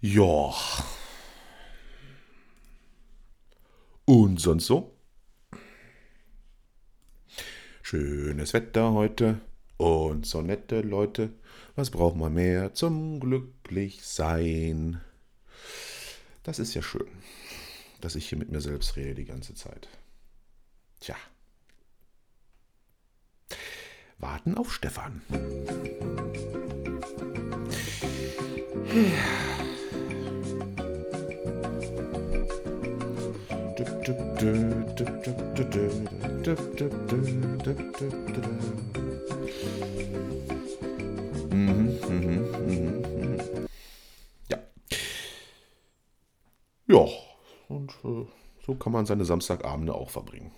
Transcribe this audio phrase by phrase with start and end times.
[0.00, 0.54] Ja.
[4.04, 4.94] Und sonst so?
[7.82, 9.40] Schönes Wetter heute
[9.78, 11.30] und so nette Leute.
[11.76, 15.00] Was braucht man mehr zum Glücklichsein?
[16.42, 17.08] Das ist ja schön,
[18.00, 19.88] dass ich hier mit mir selbst rede die ganze Zeit.
[21.00, 21.16] Tja.
[24.18, 25.22] Warten auf Stefan.
[28.94, 29.45] Ja.
[46.88, 47.04] Ja,
[47.68, 48.26] und äh,
[48.64, 50.52] so kann man seine Samstagabende auch verbringen.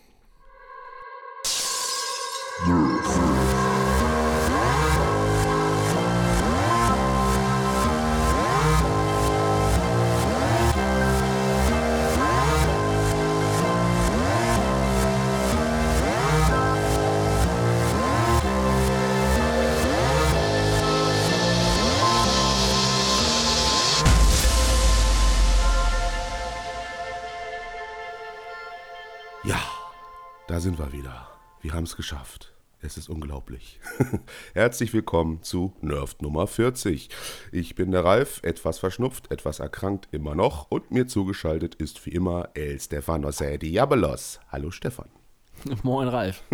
[31.98, 32.54] Geschafft.
[32.80, 33.80] Es ist unglaublich.
[34.54, 37.10] Herzlich willkommen zu Nerft Nummer 40.
[37.50, 42.10] Ich bin der Ralf, etwas verschnupft, etwas erkrankt immer noch und mir zugeschaltet ist wie
[42.10, 44.38] immer El Stefanos Diabolos.
[44.48, 45.08] Hallo Stefan.
[45.82, 46.42] Moin Ralf.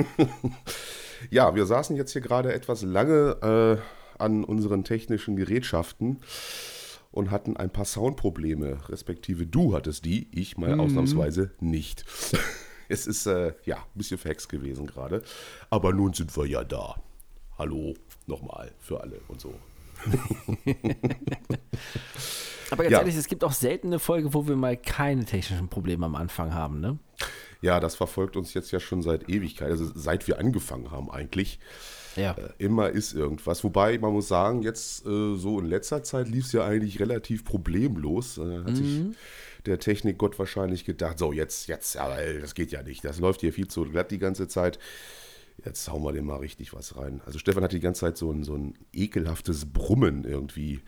[1.31, 6.21] Ja, wir saßen jetzt hier gerade etwas lange äh, an unseren technischen Gerätschaften
[7.13, 12.05] und hatten ein paar Soundprobleme, respektive du hattest die, ich mal ausnahmsweise nicht.
[12.89, 15.23] Es ist äh, ja ein bisschen verhext gewesen gerade,
[15.71, 16.97] aber nun sind wir ja da.
[17.59, 17.95] Hallo
[18.27, 19.55] nochmal für alle und so.
[22.71, 22.99] Aber ganz Ja.
[23.01, 26.55] ehrlich, es gibt auch selten eine Folge, wo wir mal keine technischen Probleme am Anfang
[26.55, 26.99] haben, ne?
[27.61, 31.59] Ja, das verfolgt uns jetzt ja schon seit Ewigkeit, also seit wir angefangen haben eigentlich.
[32.17, 32.33] Ja.
[32.33, 33.65] Äh, Immer ist irgendwas.
[33.65, 37.45] Wobei, man muss sagen, jetzt äh, so in letzter Zeit lief es ja eigentlich relativ
[37.45, 38.39] problemlos.
[38.39, 39.03] Äh, hat sich
[39.67, 43.05] der Technikgott wahrscheinlich gedacht, so jetzt, jetzt, aber das geht ja nicht.
[43.05, 44.79] Das läuft hier viel zu glatt die ganze Zeit.
[45.65, 47.21] Jetzt hauen wir dem mal richtig was rein.
[47.25, 50.83] Also Stefan hat die ganze Zeit so ein, so ein ekelhaftes Brummen irgendwie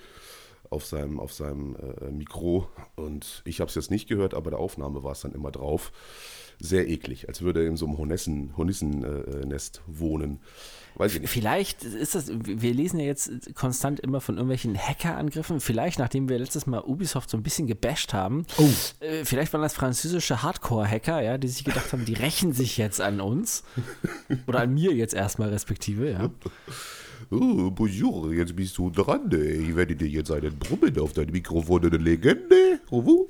[0.71, 2.69] auf seinem, auf seinem äh, Mikro.
[2.97, 5.93] Und ich habe es jetzt nicht gehört, aber der Aufnahme war es dann immer drauf.
[6.59, 10.41] Sehr eklig, als würde er in so einem Hornissen, Hornissennest wohnen.
[10.97, 11.31] Weiß ich nicht.
[11.31, 15.61] Vielleicht ist das, wir lesen ja jetzt konstant immer von irgendwelchen Hackerangriffen.
[15.61, 18.47] Vielleicht, nachdem wir letztes Mal Ubisoft so ein bisschen gebasht haben,
[19.01, 23.03] äh, vielleicht waren das französische Hardcore-Hacker, ja, die sich gedacht haben, die rächen sich jetzt
[23.03, 23.63] an uns.
[24.47, 26.31] Oder an mir jetzt erstmal respektive, ja.
[27.31, 29.29] Oh, bonjour, jetzt bist du dran.
[29.33, 29.71] ey.
[29.71, 32.79] Ich werde dir jetzt einen Brummen auf dein Mikrofon eine Legende.
[32.91, 33.03] Au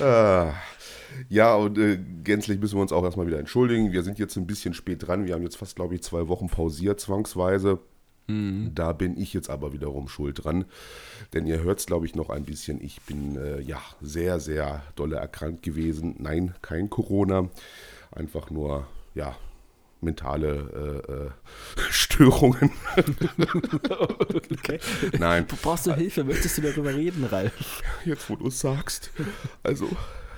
[0.00, 0.52] ah,
[1.28, 3.92] ja, und äh, gänzlich müssen wir uns auch erstmal wieder entschuldigen.
[3.92, 5.26] Wir sind jetzt ein bisschen spät dran.
[5.26, 7.80] Wir haben jetzt fast, glaube ich, zwei Wochen pausiert, zwangsweise.
[8.26, 10.64] Da bin ich jetzt aber wiederum schuld dran.
[11.34, 12.80] Denn ihr hört es, glaube ich, noch ein bisschen.
[12.82, 16.16] Ich bin äh, ja sehr, sehr dolle erkrankt gewesen.
[16.18, 17.50] Nein, kein Corona.
[18.12, 19.36] Einfach nur, ja,
[20.04, 21.02] mentale
[21.76, 22.70] äh, äh, Störungen.
[24.52, 24.78] Okay.
[25.18, 26.24] Nein, Brauchst du Hilfe?
[26.24, 27.82] Möchtest du darüber reden, Ralf?
[28.04, 29.10] jetzt wo du es sagst.
[29.62, 29.88] Also,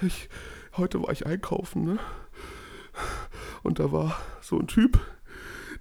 [0.02, 0.28] ich,
[0.76, 1.98] heute war ich einkaufen, ne?
[3.62, 4.98] Und da war so ein Typ,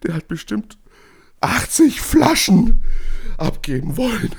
[0.03, 0.78] der hat bestimmt
[1.41, 2.84] 80 Flaschen
[3.38, 4.31] abgeben wollen.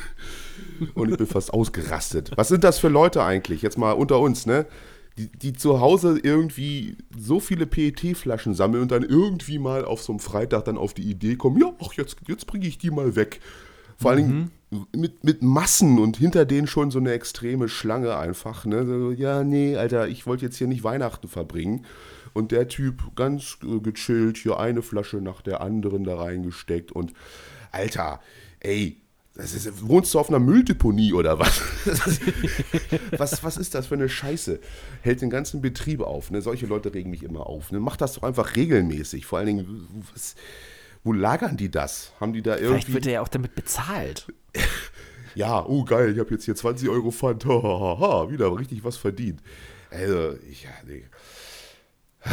[0.94, 2.32] Und ich bin fast ausgerastet.
[2.36, 3.62] Was sind das für Leute eigentlich?
[3.62, 4.66] Jetzt mal unter uns, ne?
[5.18, 10.12] Die, die zu Hause irgendwie so viele PET-Flaschen sammeln und dann irgendwie mal auf so
[10.12, 13.16] einem Freitag dann auf die Idee kommen, ja, ach, jetzt, jetzt bringe ich die mal
[13.16, 13.40] weg.
[13.96, 14.50] Vor allen Dingen
[14.94, 18.64] mit, mit Massen und hinter denen schon so eine extreme Schlange einfach.
[18.66, 18.84] Ne?
[18.86, 21.84] So, ja, nee, Alter, ich wollte jetzt hier nicht Weihnachten verbringen.
[22.32, 26.92] Und der Typ ganz gechillt, hier eine Flasche nach der anderen da reingesteckt.
[26.92, 27.14] Und
[27.72, 28.20] Alter,
[28.60, 29.00] ey,
[29.36, 31.60] das ist, wohnst du auf einer Mülldeponie oder was?
[33.18, 33.44] was?
[33.44, 34.60] Was ist das für eine Scheiße?
[35.02, 36.30] Hält den ganzen Betrieb auf.
[36.30, 36.40] Ne?
[36.40, 37.70] Solche Leute regen mich immer auf.
[37.70, 37.78] Ne?
[37.80, 39.26] Mach das doch einfach regelmäßig.
[39.26, 40.36] Vor allen Dingen, was,
[41.04, 42.12] wo lagern die das?
[42.18, 42.94] Haben die da Vielleicht irgendwie.
[42.94, 44.26] wird er ja auch damit bezahlt.
[45.36, 47.44] Ja, oh geil, ich habe jetzt hier 20 Euro Pfand.
[47.46, 49.42] Wieder richtig was verdient.
[49.90, 51.04] Also, ich, ja, nee.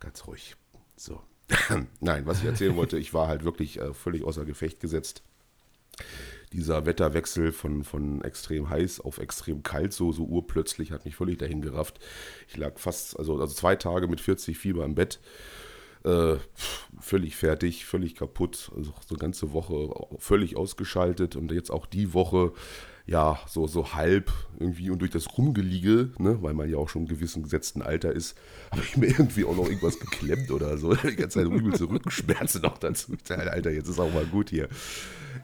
[0.00, 0.56] Ganz ruhig.
[0.96, 1.20] So.
[2.00, 5.22] Nein, was ich erzählen wollte, ich war halt wirklich äh, völlig außer Gefecht gesetzt.
[6.52, 11.38] Dieser Wetterwechsel von, von extrem heiß auf extrem kalt, so, so urplötzlich, hat mich völlig
[11.38, 11.98] dahin gerafft.
[12.48, 15.18] Ich lag fast, also, also zwei Tage mit 40 Fieber im Bett.
[16.04, 16.36] Äh,
[17.00, 18.70] völlig fertig, völlig kaputt.
[18.76, 22.52] Also so eine ganze Woche völlig ausgeschaltet und jetzt auch die Woche
[23.06, 27.02] ja, so, so halb irgendwie und durch das Rumgeliege, ne, weil man ja auch schon
[27.02, 28.36] im gewissen gesetzten Alter ist,
[28.72, 30.94] habe ich mir irgendwie auch noch irgendwas geklemmt oder so.
[30.94, 33.12] Die ganze Zeit übelste Rückenschmerzen noch dazu.
[33.28, 34.68] Alter, jetzt ist auch mal gut hier.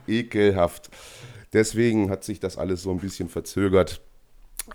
[0.07, 0.89] Ekelhaft.
[1.53, 4.01] Deswegen hat sich das alles so ein bisschen verzögert.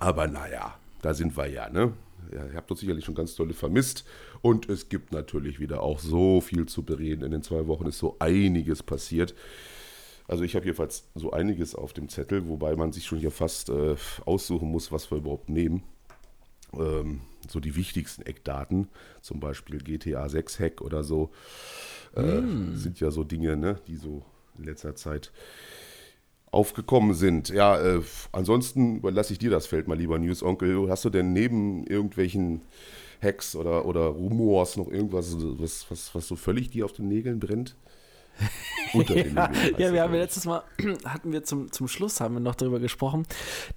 [0.00, 1.92] Aber naja, da sind wir ja, ne?
[2.32, 4.04] Ja, ihr habt uns sicherlich schon ganz tolle vermisst.
[4.40, 7.24] Und es gibt natürlich wieder auch so viel zu bereden.
[7.24, 9.34] In den zwei Wochen ist so einiges passiert.
[10.28, 13.70] Also ich habe jedenfalls so einiges auf dem Zettel, wobei man sich schon hier fast
[13.70, 13.96] äh,
[14.26, 15.82] aussuchen muss, was wir überhaupt nehmen.
[16.74, 18.88] Ähm, so die wichtigsten Eckdaten,
[19.22, 21.30] zum Beispiel GTA 6 Hack oder so,
[22.14, 22.76] äh, mm.
[22.76, 24.22] sind ja so Dinge, ne, die so
[24.58, 25.32] in letzter Zeit
[26.50, 27.48] aufgekommen sind.
[27.48, 28.02] Ja, äh,
[28.32, 30.90] ansonsten überlasse ich dir das Feld mal lieber, News Onkel.
[30.90, 32.62] Hast du denn neben irgendwelchen
[33.22, 37.40] Hacks oder, oder Rumors noch irgendwas, was, was, was so völlig dir auf den Nägeln
[37.40, 37.76] brennt?
[38.92, 40.62] ja, ja, wir haben ja letztes Mal,
[41.04, 43.26] hatten wir zum, zum Schluss, haben wir noch darüber gesprochen,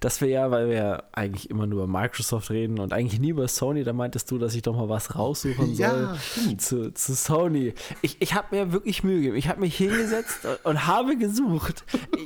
[0.00, 3.30] dass wir ja, weil wir ja eigentlich immer nur über Microsoft reden und eigentlich nie
[3.30, 6.16] über Sony, da meintest du, dass ich doch mal was raussuchen soll ja,
[6.56, 7.74] zu, zu Sony.
[8.00, 9.36] Ich, ich habe mir wirklich Mühe gegeben.
[9.36, 11.84] Ich habe mich hingesetzt und, und habe gesucht.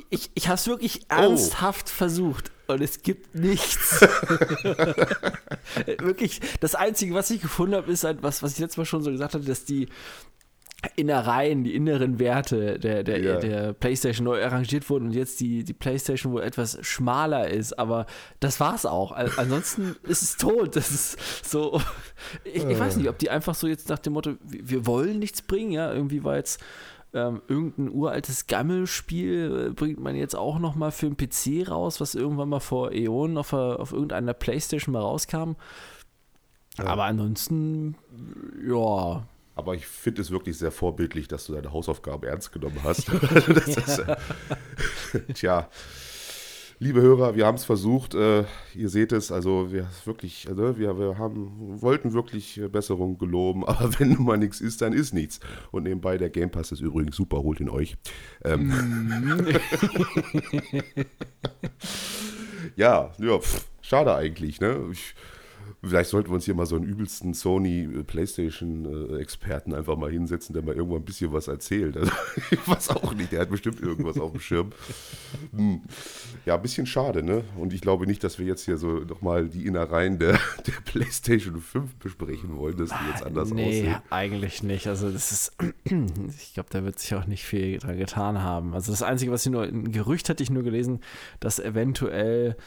[0.09, 1.15] Ich, ich habe es wirklich oh.
[1.15, 4.01] ernsthaft versucht und es gibt nichts.
[5.99, 9.03] Wirklich, das Einzige, was ich gefunden habe, ist halt was, was ich letztes Mal schon
[9.03, 9.87] so gesagt hatte, dass die
[10.95, 13.39] Innereien, die inneren Werte der, der, ja.
[13.39, 18.05] der PlayStation neu arrangiert wurden und jetzt die, die PlayStation wohl etwas schmaler ist, aber
[18.39, 19.11] das war's auch.
[19.11, 20.75] Ansonsten ist es tot.
[20.75, 21.81] Das ist so.
[22.43, 25.41] Ich, ich weiß nicht, ob die einfach so jetzt nach dem Motto, wir wollen nichts
[25.41, 26.61] bringen, ja, irgendwie war jetzt.
[27.13, 32.01] Ähm, irgendein uraltes Gammelspiel äh, bringt man jetzt auch noch mal für den PC raus,
[32.01, 35.53] was irgendwann mal vor Äonen auf, auf irgendeiner Playstation mal rauskam.
[36.77, 36.85] Ja.
[36.85, 37.95] Aber ansonsten,
[38.67, 39.23] ja,
[39.57, 43.09] aber ich finde es wirklich sehr vorbildlich, dass du deine Hausaufgaben ernst genommen hast.
[43.65, 44.15] ist, äh,
[45.33, 45.67] tja,
[46.77, 48.13] liebe Hörer, wir haben es versucht.
[48.13, 48.43] Äh,
[48.75, 53.99] ihr seht es, also wir wirklich, also wir, wir haben, wollten wirklich Besserung geloben, aber
[53.99, 55.39] wenn nun mal nichts ist, dann ist nichts.
[55.71, 57.97] Und nebenbei, der Game Pass ist übrigens super, holt ihn euch.
[58.45, 59.47] Ähm, mm.
[62.75, 64.87] ja, ja, pff, schade eigentlich, ne?
[64.91, 65.15] Ich,
[65.83, 70.53] Vielleicht sollten wir uns hier mal so einen übelsten Sony äh, PlayStation-Experten einfach mal hinsetzen,
[70.53, 71.95] der mal irgendwo ein bisschen was erzählt.
[71.95, 72.11] Also,
[72.51, 74.71] ich weiß auch nicht, der hat bestimmt irgendwas auf dem Schirm.
[75.55, 75.81] Hm.
[76.45, 77.43] Ja, ein bisschen schade, ne?
[77.57, 81.61] Und ich glaube nicht, dass wir jetzt hier so nochmal die Innereien der, der PlayStation
[81.61, 83.91] 5 besprechen wollen, dass die jetzt anders nee, aussehen.
[83.91, 84.87] Nee, eigentlich nicht.
[84.87, 88.73] Also, das ist, ich glaube, da wird sich auch nicht viel dran getan haben.
[88.73, 91.01] Also, das Einzige, was ich nur, ein Gerücht hatte ich nur gelesen,
[91.39, 92.57] dass eventuell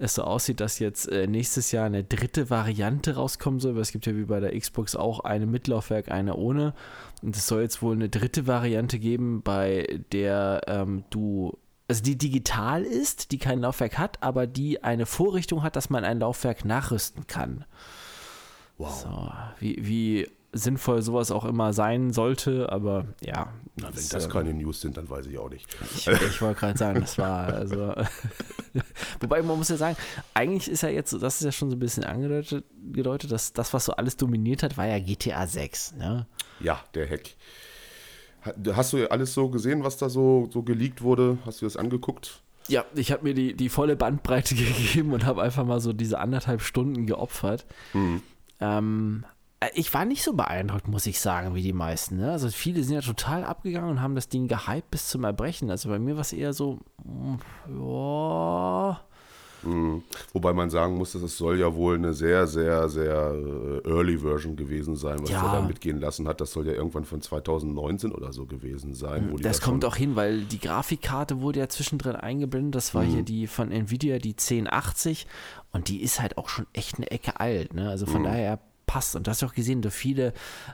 [0.00, 3.92] es so aussieht, dass jetzt äh, nächstes Jahr eine dritte Variante rauskommen soll, weil es
[3.92, 6.74] gibt ja wie bei der Xbox auch eine mit Laufwerk, eine ohne.
[7.22, 12.16] Und es soll jetzt wohl eine dritte Variante geben, bei der ähm, du, also die
[12.16, 16.64] digital ist, die kein Laufwerk hat, aber die eine Vorrichtung hat, dass man ein Laufwerk
[16.64, 17.66] nachrüsten kann.
[18.78, 19.02] Wow.
[19.02, 23.52] So, wie, wie sinnvoll sowas auch immer sein sollte, aber ja.
[23.76, 25.66] Na, wenn das, das ähm, keine News sind, dann weiß ich auch nicht.
[25.94, 27.94] Ich, ich wollte gerade sagen, das war also.
[29.20, 29.96] Wobei man muss ja sagen,
[30.34, 33.72] eigentlich ist ja jetzt, das ist ja schon so ein bisschen angedeutet, gedeutet, dass das,
[33.72, 35.94] was so alles dominiert hat, war ja GTA 6.
[35.96, 36.26] Ne?
[36.60, 37.36] Ja, der Hack.
[38.72, 41.38] Hast du alles so gesehen, was da so, so geleakt wurde?
[41.44, 42.42] Hast du das angeguckt?
[42.68, 46.18] Ja, ich habe mir die, die volle Bandbreite gegeben und habe einfach mal so diese
[46.18, 47.66] anderthalb Stunden geopfert.
[47.92, 48.22] Mhm.
[48.60, 49.39] Ähm, äh,
[49.74, 52.16] ich war nicht so beeindruckt, muss ich sagen, wie die meisten.
[52.16, 52.32] Ne?
[52.32, 55.70] Also viele sind ja total abgegangen und haben das Ding gehypt bis zum Erbrechen.
[55.70, 57.34] Also bei mir war es eher so, mm,
[57.78, 59.00] ja.
[59.62, 60.02] Mhm.
[60.32, 64.16] Wobei man sagen muss, dass es soll ja wohl eine sehr, sehr, sehr äh, early
[64.16, 65.44] Version gewesen sein, was ja.
[65.44, 66.40] er da mitgehen lassen hat.
[66.40, 69.36] Das soll ja irgendwann von 2019 oder so gewesen sein.
[69.42, 72.76] das kommt auch hin, weil die Grafikkarte wurde ja zwischendrin eingeblendet.
[72.76, 73.08] Das war mhm.
[73.08, 75.26] hier die von Nvidia, die 1080.
[75.72, 77.74] Und die ist halt auch schon echt eine Ecke alt.
[77.74, 77.90] Ne?
[77.90, 78.26] Also von mhm.
[78.26, 78.58] daher
[78.90, 79.14] passt.
[79.14, 80.32] Und du hast ja auch gesehen, so viele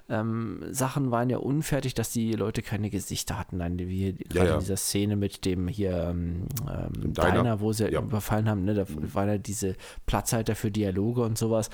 [0.09, 3.59] ähm, Sachen waren ja unfertig, dass die Leute keine Gesichter hatten.
[3.59, 4.55] Dann, wie ja, gerade ja.
[4.55, 7.33] in dieser Szene mit dem hier ähm, ähm Diner.
[7.33, 7.61] Diner.
[7.61, 8.01] wo sie ja.
[8.01, 8.73] überfallen haben, ne?
[8.73, 9.13] da mhm.
[9.13, 11.69] war ja diese Platzhalter für Dialoge und sowas.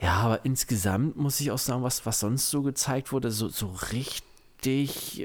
[0.00, 3.74] Ja, aber insgesamt muss ich auch sagen, was, was sonst so gezeigt wurde, so, so
[3.92, 5.18] richtig,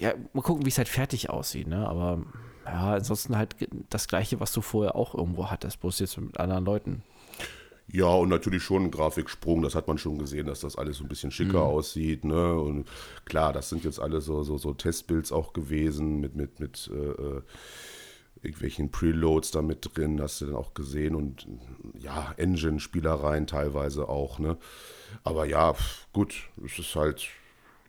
[0.00, 1.86] ja, mal gucken, wie es halt fertig aussieht, ne?
[1.88, 2.22] Aber
[2.64, 3.56] ja, ansonsten halt
[3.90, 7.02] das gleiche, was du vorher auch irgendwo hattest, bloß jetzt mit anderen Leuten.
[7.86, 11.04] Ja, und natürlich schon ein Grafiksprung, das hat man schon gesehen, dass das alles so
[11.04, 11.66] ein bisschen schicker mhm.
[11.66, 12.24] aussieht.
[12.24, 12.54] Ne?
[12.54, 12.86] Und
[13.24, 16.96] klar, das sind jetzt alle so, so, so Testbuilds auch gewesen mit, mit, mit äh,
[16.96, 17.42] äh,
[18.42, 21.14] irgendwelchen Preloads da mit drin, hast du dann auch gesehen.
[21.14, 21.46] Und
[21.98, 24.38] ja, Engine-Spielereien teilweise auch.
[24.38, 24.56] Ne?
[25.22, 25.74] Aber ja,
[26.12, 27.28] gut, es ist halt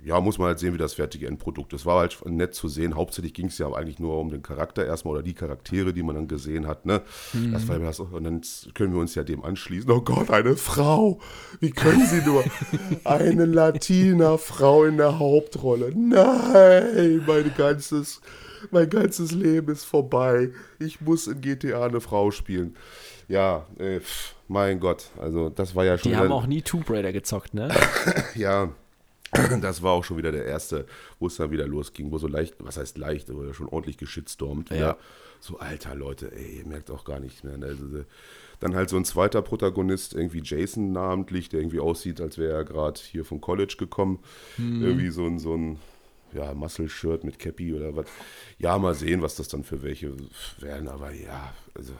[0.03, 1.85] ja, muss man halt sehen, wie das fertige Endprodukt ist.
[1.85, 2.95] War halt nett zu sehen.
[2.95, 6.15] Hauptsächlich ging es ja eigentlich nur um den Charakter erstmal oder die Charaktere, die man
[6.15, 6.85] dann gesehen hat.
[6.85, 7.01] Ne?
[7.33, 7.53] Mhm.
[7.53, 8.41] Das war das, und dann
[8.73, 9.89] können wir uns ja dem anschließen.
[9.89, 11.19] Oh Gott, eine Frau!
[11.59, 12.43] Wie können Sie nur?
[13.03, 15.91] eine Latina-Frau in der Hauptrolle.
[15.95, 18.21] Nein, mein ganzes,
[18.71, 20.51] mein ganzes Leben ist vorbei.
[20.77, 22.75] Ich muss in GTA eine Frau spielen.
[23.27, 24.01] Ja, äh,
[24.47, 26.11] mein Gott, also das war ja schon.
[26.11, 27.69] Die haben auch nie Tomb Raider gezockt, ne?
[28.35, 28.69] ja,
[29.61, 30.85] das war auch schon wieder der erste,
[31.19, 34.69] wo es dann wieder losging, wo so leicht, was heißt leicht, aber schon ordentlich geschitstormt.
[34.69, 34.77] Ja.
[34.77, 34.97] ja.
[35.39, 37.57] So, alter Leute, ey, ihr merkt auch gar nichts mehr.
[37.57, 37.67] Ne?
[37.67, 38.05] Also,
[38.59, 42.63] dann halt so ein zweiter Protagonist, irgendwie Jason namentlich, der irgendwie aussieht, als wäre er
[42.63, 44.19] gerade hier vom College gekommen.
[44.55, 44.81] Hm.
[44.81, 45.79] Irgendwie so ein, so ein
[46.33, 48.05] ja, Muscle-Shirt mit Cappy oder was.
[48.57, 50.13] Ja, mal sehen, was das dann für welche
[50.59, 51.93] werden, aber ja, also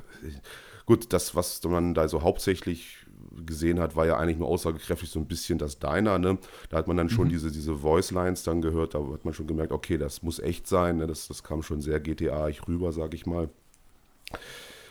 [0.86, 2.98] gut, das, was man da so hauptsächlich
[3.46, 6.20] gesehen hat, war ja eigentlich nur aussagekräftig so ein bisschen das Diner.
[6.20, 6.38] Ne?
[6.70, 7.32] Da hat man dann schon mhm.
[7.32, 10.98] diese, diese Voice-Lines dann gehört, da hat man schon gemerkt, okay, das muss echt sein.
[10.98, 11.08] Ne?
[11.08, 13.50] Das, das kam schon sehr GTA-ig rüber, sag ich mal,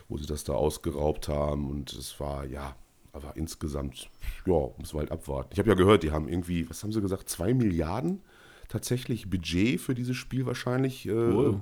[0.09, 1.71] wo sie das da ausgeraubt haben.
[1.71, 2.77] Und es war, ja,
[3.13, 4.11] aber insgesamt,
[4.47, 5.51] ja, muss man halt abwarten.
[5.53, 8.21] Ich habe ja gehört, die haben irgendwie, was haben sie gesagt, zwei Milliarden
[8.69, 11.07] tatsächlich Budget für dieses Spiel wahrscheinlich.
[11.07, 11.61] Äh, wow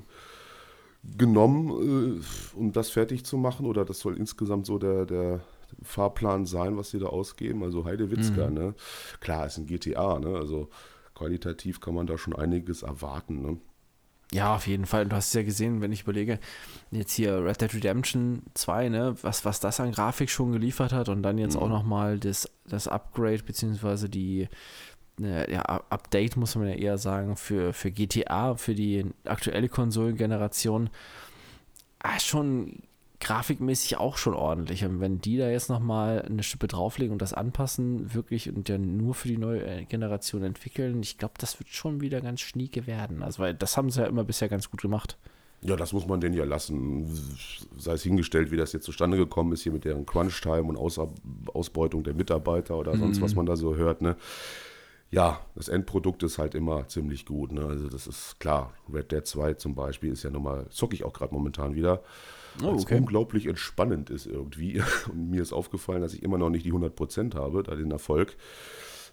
[1.16, 3.66] genommen, äh, um das fertig zu machen?
[3.66, 5.40] Oder das soll insgesamt so der, der
[5.82, 7.62] Fahrplan sein, was sie da ausgeben?
[7.62, 8.54] Also Heidewitzka, mhm.
[8.54, 8.74] ne?
[9.20, 10.36] Klar, ist ein GTA, ne?
[10.36, 10.68] Also
[11.14, 13.58] qualitativ kann man da schon einiges erwarten, ne?
[14.32, 15.06] Ja, auf jeden Fall.
[15.06, 16.38] Du hast es ja gesehen, wenn ich überlege,
[16.90, 21.10] jetzt hier Red Dead Redemption 2, ne, was, was das an Grafik schon geliefert hat
[21.10, 21.62] und dann jetzt mhm.
[21.62, 24.48] auch nochmal das, das Upgrade beziehungsweise die,
[25.18, 30.88] ja, Update, muss man ja eher sagen, für, für GTA, für die aktuelle Konsolengeneration,
[32.00, 32.82] ah, schon
[33.22, 34.84] grafikmäßig auch schon ordentlich.
[34.84, 38.96] Und wenn die da jetzt nochmal eine Schippe drauflegen und das anpassen, wirklich und dann
[38.96, 42.86] nur für die neue äh, Generation entwickeln, ich glaube, das wird schon wieder ganz schnieke
[42.86, 43.22] werden.
[43.22, 45.16] Also, weil das haben sie ja immer bisher ganz gut gemacht.
[45.62, 47.08] Ja, das muss man denen ja lassen.
[47.78, 51.00] Sei es hingestellt, wie das jetzt zustande gekommen ist, hier mit deren Crunch-Time und Aus
[51.54, 53.22] Ausbeutung der Mitarbeiter oder sonst mhm.
[53.22, 54.16] was man da so hört, ne?
[55.12, 57.52] ja, das Endprodukt ist halt immer ziemlich gut.
[57.52, 57.66] Ne?
[57.66, 58.72] Also das ist klar.
[58.92, 62.02] Red Dead 2 zum Beispiel ist ja nochmal, zocke ich auch gerade momentan wieder.
[62.62, 62.98] Oh, okay.
[62.98, 64.82] unglaublich entspannend ist irgendwie.
[65.08, 68.36] Und mir ist aufgefallen, dass ich immer noch nicht die 100% habe, da den Erfolg.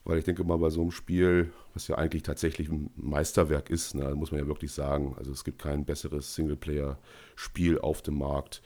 [0.06, 3.96] Weil ich denke mal, bei so einem Spiel, was ja eigentlich tatsächlich ein Meisterwerk ist,
[3.96, 8.62] ne, muss man ja wirklich sagen, also es gibt kein besseres Singleplayer-Spiel auf dem Markt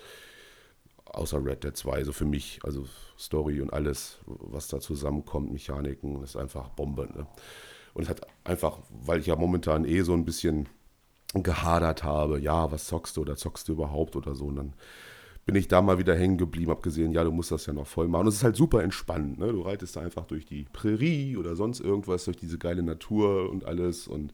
[1.14, 2.86] außer Red Dead 2, so für mich, also
[3.18, 7.08] Story und alles, was da zusammenkommt, Mechaniken, ist einfach Bombe.
[7.14, 7.28] Ne?
[7.94, 10.68] Und es hat einfach, weil ich ja momentan eh so ein bisschen
[11.42, 14.74] gehadert habe, ja, was zockst du oder zockst du überhaupt oder so, und dann
[15.46, 17.88] bin ich da mal wieder hängen geblieben, hab gesehen, ja, du musst das ja noch
[17.88, 18.22] voll machen.
[18.22, 19.52] Und es ist halt super entspannt, ne?
[19.52, 23.66] Du reitest da einfach durch die Prärie oder sonst irgendwas, durch diese geile Natur und
[23.66, 24.34] alles und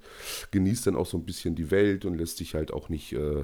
[0.51, 3.44] genießt dann auch so ein bisschen die Welt und lässt dich halt auch nicht äh,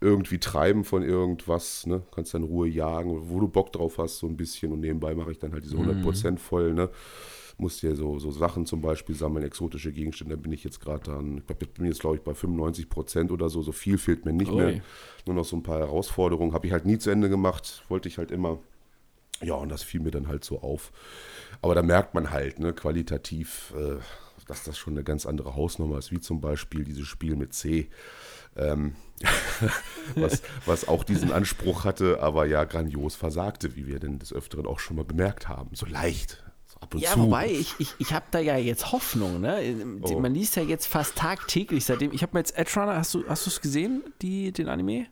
[0.00, 2.02] irgendwie treiben von irgendwas, ne?
[2.12, 4.72] Kannst dann Ruhe jagen, wo du Bock drauf hast, so ein bisschen.
[4.72, 6.36] Und nebenbei mache ich dann halt diese 100% mhm.
[6.36, 6.90] voll, ne?
[7.58, 10.36] Muss dir so, so Sachen zum Beispiel sammeln, exotische Gegenstände.
[10.36, 13.62] Da bin ich jetzt gerade dann, ich bin jetzt glaube ich bei 95% oder so.
[13.62, 14.56] So viel fehlt mir nicht Oi.
[14.56, 14.80] mehr.
[15.26, 16.52] Nur noch so ein paar Herausforderungen.
[16.52, 17.84] Habe ich halt nie zu Ende gemacht.
[17.88, 18.58] Wollte ich halt immer.
[19.42, 20.92] Ja, und das fiel mir dann halt so auf.
[21.62, 23.96] Aber da merkt man halt, ne, qualitativ, äh,
[24.46, 27.88] dass das schon eine ganz andere Hausnummer ist, wie zum Beispiel dieses Spiel mit C
[28.56, 28.94] ähm,
[30.14, 34.66] was, was auch diesen Anspruch hatte, aber ja grandios versagte, wie wir denn des Öfteren
[34.66, 35.70] auch schon mal bemerkt haben.
[35.74, 36.42] So leicht.
[36.80, 37.20] So ja, zu.
[37.20, 39.40] wobei, ich, ich, ich habe da ja jetzt Hoffnung.
[39.40, 39.98] Ne?
[40.02, 40.18] Oh.
[40.18, 42.12] Man liest ja jetzt fast tagtäglich seitdem.
[42.12, 45.06] Ich habe mir jetzt Edge Runner, hast du es gesehen, die, den Anime?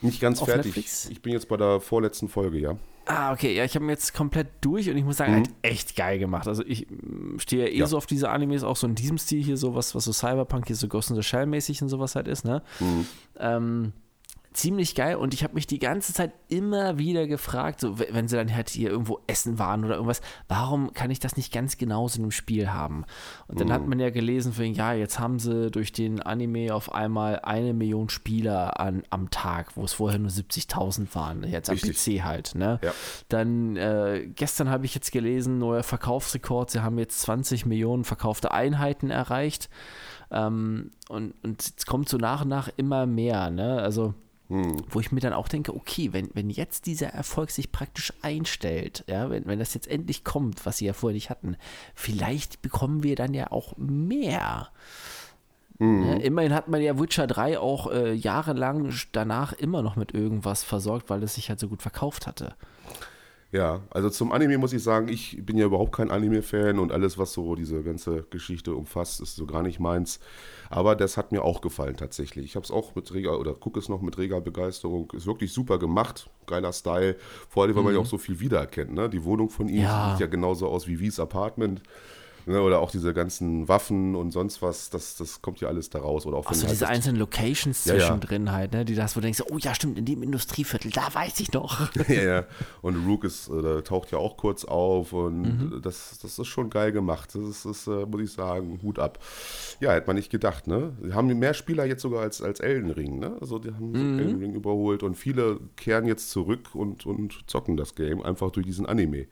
[0.00, 0.66] Nicht ganz Auf fertig.
[0.66, 1.08] Netflix?
[1.10, 2.76] Ich bin jetzt bei der vorletzten Folge, ja.
[3.06, 3.54] Ah, okay.
[3.54, 5.36] Ja, ich habe ihn jetzt komplett durch und ich muss sagen, mhm.
[5.36, 6.46] halt echt geil gemacht.
[6.46, 7.86] Also ich mm, stehe ja eh ja.
[7.86, 10.66] so auf diese Animes, auch so in diesem Stil hier, so was, was so Cyberpunk
[10.66, 12.62] hier so Ghost in the Shell mäßig und sowas halt ist, ne?
[12.80, 13.06] Mhm.
[13.38, 13.92] Ähm,
[14.52, 18.36] ziemlich geil und ich habe mich die ganze Zeit immer wieder gefragt, so wenn sie
[18.36, 22.18] dann halt hier irgendwo essen waren oder irgendwas, warum kann ich das nicht ganz genauso
[22.18, 23.04] in einem Spiel haben?
[23.46, 23.72] Und dann mhm.
[23.72, 27.74] hat man ja gelesen, für, ja, jetzt haben sie durch den Anime auf einmal eine
[27.74, 32.18] Million Spieler an, am Tag, wo es vorher nur 70.000 waren, jetzt am Richtig.
[32.18, 32.54] PC halt.
[32.54, 32.80] Ne?
[32.82, 32.92] Ja.
[33.28, 38.52] Dann äh, gestern habe ich jetzt gelesen, neuer Verkaufsrekord, sie haben jetzt 20 Millionen verkaufte
[38.52, 39.68] Einheiten erreicht.
[40.30, 43.50] Ähm, und, und es kommt so nach und nach immer mehr.
[43.50, 43.80] Ne?
[43.80, 44.14] Also
[44.48, 44.76] hm.
[44.88, 49.04] Wo ich mir dann auch denke, okay, wenn, wenn jetzt dieser Erfolg sich praktisch einstellt,
[49.06, 51.56] ja, wenn, wenn das jetzt endlich kommt, was sie ja vorher nicht hatten,
[51.94, 54.70] vielleicht bekommen wir dann ja auch mehr.
[55.78, 56.08] Mhm.
[56.08, 60.64] Ja, immerhin hat man ja Witcher 3 auch äh, jahrelang danach immer noch mit irgendwas
[60.64, 62.54] versorgt, weil es sich halt so gut verkauft hatte.
[63.50, 67.16] Ja, also zum Anime muss ich sagen, ich bin ja überhaupt kein Anime-Fan und alles,
[67.16, 70.20] was so diese ganze Geschichte umfasst, ist so gar nicht meins.
[70.68, 72.44] Aber das hat mir auch gefallen tatsächlich.
[72.44, 75.10] Ich habe es auch mit reger oder gucke es noch mit reger Begeisterung.
[75.16, 77.16] Ist wirklich super gemacht, geiler Style.
[77.48, 78.92] Vor allem, weil man ja auch so viel wiedererkennt.
[78.92, 79.08] Ne?
[79.08, 80.10] Die Wohnung von ihm Ja.
[80.10, 81.82] sieht ja genauso aus wie Wies Apartment.
[82.48, 82.60] Ne?
[82.62, 86.26] Oder auch diese ganzen Waffen und sonst was, das, das kommt ja alles da raus.
[86.26, 88.00] Oder auch Auch wenn so halt diese einzelnen Locations Ja, ja.
[88.00, 88.84] zwischendrin halt, ne?
[88.84, 91.94] Die das, wo du denkst, oh ja, stimmt, in dem Industrieviertel, da weiß ich noch.
[92.08, 92.44] ja, ja.
[92.82, 95.80] Und Rook ist, äh, taucht ja auch kurz auf und Mhm.
[95.82, 97.34] das, das ist schon geil gemacht.
[97.34, 99.18] Das ist, das, äh, muss ich sagen, Hut ab.
[99.80, 100.96] Ja, hätte man nicht gedacht, ne?
[101.04, 103.36] Die haben mehr Spieler jetzt sogar als, als Elden Ring, ne?
[103.40, 104.18] Also die haben Mhm.
[104.18, 108.66] Elden Ring überholt und viele kehren jetzt zurück und, und zocken das Game einfach durch
[108.66, 109.26] diesen Anime.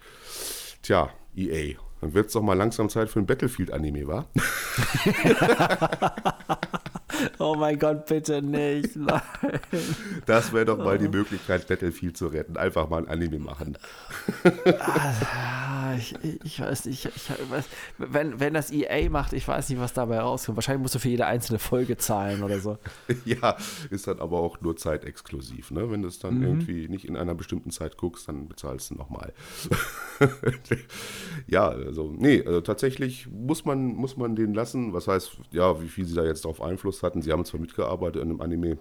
[0.82, 1.74] Tja, EA.
[2.00, 4.26] Dann wird es doch mal langsam Zeit für ein Battlefield-Anime, wa?
[7.38, 8.96] oh mein Gott, bitte nicht.
[8.96, 9.20] Nein.
[10.26, 10.84] Das wäre doch Oh.
[10.84, 12.56] mal die Möglichkeit, Battlefield zu retten.
[12.56, 13.76] Einfach mal ein Anime machen.
[14.80, 17.64] Ah, ich, ich weiß nicht, ich, ich weiß,
[17.98, 20.56] wenn, wenn das EA macht, ich weiß nicht, was dabei rauskommt.
[20.56, 22.78] Wahrscheinlich musst du für jede einzelne Folge zahlen oder so.
[23.24, 23.56] Ja,
[23.90, 25.70] ist dann aber auch nur zeitexklusiv.
[25.70, 25.90] Ne?
[25.90, 26.20] Wenn du es Mhm.
[26.22, 29.32] dann irgendwie nicht in einer bestimmten Zeit guckst, dann bezahlst du nochmal.
[31.46, 34.92] ja, also, nee, also tatsächlich muss man, muss man den lassen.
[34.92, 37.22] Was heißt, ja, wie viel sie da jetzt darauf Einfluss hatten.
[37.22, 38.78] Sie haben zwar mitgearbeitet in einem Anime,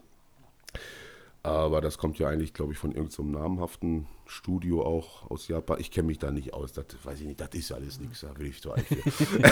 [1.45, 5.79] aber das kommt ja eigentlich, glaube ich, von irgendeinem namhaften Studio auch aus Japan.
[5.79, 8.35] Ich kenne mich da nicht aus, das weiß ich nicht, das ist alles nichts, da
[8.39, 9.03] will ich doch eigentlich.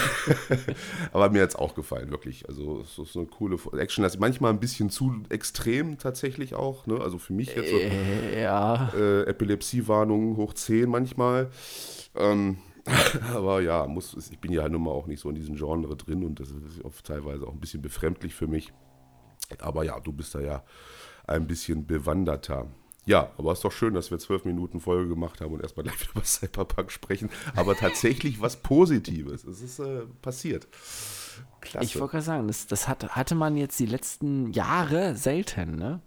[1.13, 2.49] Aber mir hat es auch gefallen, wirklich.
[2.49, 4.01] Also es ist so eine coole Action.
[4.01, 6.87] Das ist manchmal ein bisschen zu extrem tatsächlich auch.
[6.87, 6.99] Ne?
[6.99, 11.51] Also für mich jetzt so Äh, ja, äh, Epilepsiewarnungen hoch 10 manchmal.
[12.15, 12.57] Ähm,
[13.33, 16.23] aber ja, muss, ich bin ja nun mal auch nicht so in diesem Genre drin
[16.23, 18.73] und das ist oft teilweise auch ein bisschen befremdlich für mich.
[19.59, 20.63] Aber ja, du bist da ja
[21.27, 22.67] ein bisschen bewanderter.
[23.05, 25.83] Ja, aber es ist doch schön, dass wir zwölf Minuten Folge gemacht haben und erstmal
[25.87, 27.29] gleich über Cyberpunk sprechen.
[27.55, 29.43] Aber tatsächlich was Positives.
[29.43, 30.67] Es ist äh, passiert.
[31.61, 31.85] Klasse.
[31.85, 36.01] ich wollte gerade sagen, das, das hat, hatte man jetzt die letzten Jahre selten, ne?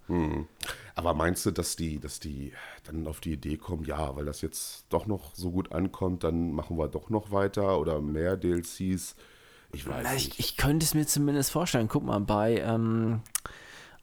[0.95, 2.52] Aber meinst du, dass die, dass die
[2.85, 6.52] dann auf die Idee kommen, ja, weil das jetzt doch noch so gut ankommt, dann
[6.52, 9.17] machen wir doch noch weiter oder mehr DLCs?
[9.73, 10.32] Ich weiß Na, nicht.
[10.34, 11.89] Ich, ich könnte es mir zumindest vorstellen.
[11.89, 13.21] Guck mal, bei, ähm,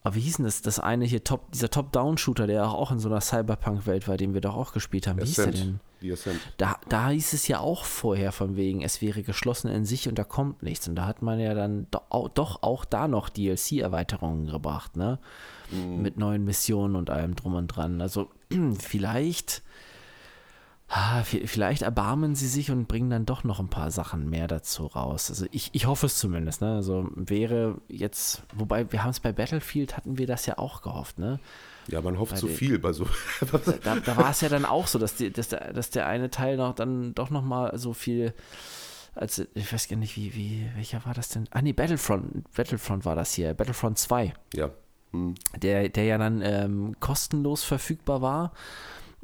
[0.03, 3.09] aber wie hieß denn das, das eine hier, Top, dieser Top-Down-Shooter, der auch in so
[3.09, 5.19] einer Cyberpunk-Welt war, den wir doch auch gespielt haben.
[5.19, 5.63] Wie hieß der Ascent.
[5.63, 5.79] denn?
[6.11, 6.39] Ascent.
[6.57, 10.17] Da, da hieß es ja auch vorher von wegen, es wäre geschlossen in sich und
[10.19, 10.87] da kommt nichts.
[10.87, 15.19] Und da hat man ja dann do, doch auch da noch DLC-Erweiterungen gebracht, ne?
[15.71, 18.01] Mit neuen Missionen und allem drum und dran.
[18.01, 18.29] Also
[18.79, 19.63] vielleicht,
[21.23, 24.85] vi- vielleicht erbarmen sie sich und bringen dann doch noch ein paar Sachen mehr dazu
[24.85, 25.29] raus.
[25.31, 26.75] Also ich, ich hoffe es zumindest, ne?
[26.75, 31.17] Also wäre jetzt, wobei wir haben es bei Battlefield, hatten wir das ja auch gehofft,
[31.17, 31.39] ne?
[31.87, 33.05] Ja, man hofft zu den- viel bei so.
[33.83, 36.29] da, da war es ja dann auch so, dass, die, dass, der, dass der eine
[36.29, 38.33] Teil noch dann doch noch mal so viel,
[39.15, 41.47] als ich weiß gar nicht, wie, wie, welcher war das denn?
[41.51, 44.69] Ah nee, Battlefront, Battlefront war das hier, Battlefront 2, ja.
[45.11, 45.35] Hm.
[45.61, 48.53] der, der ja dann ähm, kostenlos verfügbar war,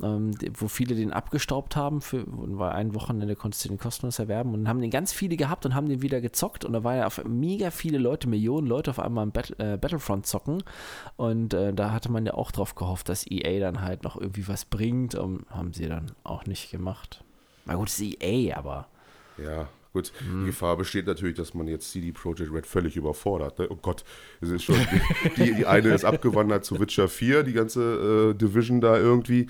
[0.03, 4.53] ähm, wo viele den abgestaubt haben, für, weil ein Wochenende konntest du den kostenlos erwerben
[4.53, 7.07] und haben den ganz viele gehabt und haben den wieder gezockt und da waren ja
[7.07, 10.63] auf mega viele Leute, Millionen Leute auf einmal im Battle, äh, Battlefront zocken
[11.17, 14.47] und äh, da hatte man ja auch drauf gehofft, dass EA dann halt noch irgendwie
[14.47, 17.23] was bringt, um, haben sie dann auch nicht gemacht.
[17.65, 18.88] Na gut, es ist EA, aber
[19.38, 20.12] Ja, gut.
[20.19, 20.41] Hm.
[20.41, 23.60] Die Gefahr besteht natürlich, dass man jetzt CD Projekt Red völlig überfordert.
[23.60, 23.67] Ne?
[23.69, 24.04] Oh Gott,
[24.41, 24.75] es ist schon.
[25.38, 29.47] Die, die eine ist abgewandert zu Witcher 4, die ganze äh, Division da irgendwie.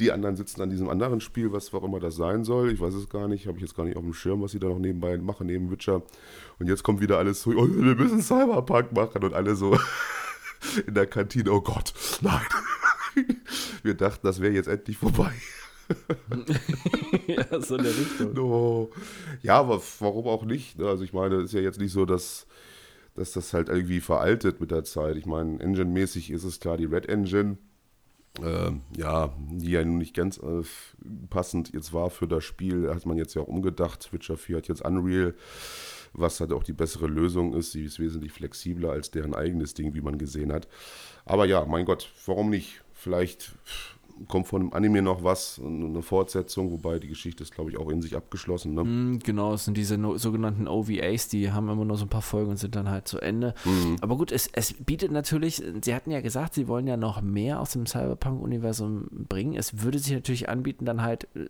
[0.00, 2.72] Die anderen sitzen an diesem anderen Spiel, was auch immer das sein soll.
[2.72, 4.58] Ich weiß es gar nicht, habe ich jetzt gar nicht auf dem Schirm, was sie
[4.58, 6.02] da noch nebenbei machen, neben Witcher.
[6.58, 9.78] Und jetzt kommt wieder alles so, oh, wir müssen Cyberpunk machen und alle so
[10.86, 12.46] in der Kantine, oh Gott, nein.
[13.82, 15.32] Wir dachten, das wäre jetzt endlich vorbei.
[17.26, 18.34] ja, so in der Richtung.
[18.34, 18.90] No.
[19.42, 20.78] Ja, aber warum auch nicht?
[20.78, 20.86] ne?
[20.86, 22.46] Also ich meine, es ist ja jetzt nicht so, dass,
[23.14, 25.16] dass das halt irgendwie veraltet mit der Zeit.
[25.16, 27.58] Ich meine, Engine-mäßig ist es klar die Red Engine.
[28.42, 30.62] Ähm, ja, die ja nun nicht ganz äh,
[31.28, 34.12] passend jetzt war für das Spiel, hat man jetzt ja auch umgedacht.
[34.12, 35.34] Witcher 4 hat jetzt Unreal,
[36.12, 37.72] was halt auch die bessere Lösung ist.
[37.72, 40.68] Sie ist wesentlich flexibler als deren eigenes Ding, wie man gesehen hat.
[41.24, 42.82] Aber ja, mein Gott, warum nicht?
[42.92, 43.52] Vielleicht
[44.26, 47.88] kommt von dem Anime noch was, eine Fortsetzung, wobei die Geschichte ist, glaube ich, auch
[47.90, 48.74] in sich abgeschlossen.
[48.74, 48.84] Ne?
[48.84, 52.22] Mm, Genau, es sind diese no sogenannten OVAs, die haben immer nur so ein paar
[52.22, 53.54] Folgen und sind dann halt zu Ende.
[54.00, 57.60] Aber gut, es, es bietet natürlich, sie hatten ja gesagt, sie wollen ja noch mehr
[57.60, 59.54] aus dem Cyberpunk-Universum bringen.
[59.54, 61.46] Es würde sich natürlich anbieten, dann halt äh,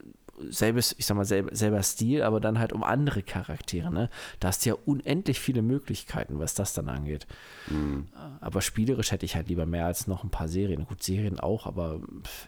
[0.49, 4.11] selbes, ich sag mal, selber, selber Stil, aber dann halt um andere Charaktere, ne?
[4.41, 7.27] Da hast du ja unendlich viele Möglichkeiten, was das dann angeht.
[7.69, 8.09] Mhm.
[8.41, 10.87] Aber spielerisch hätte ich halt lieber mehr als noch ein paar Serien.
[10.87, 12.01] Gut, Serien auch, aber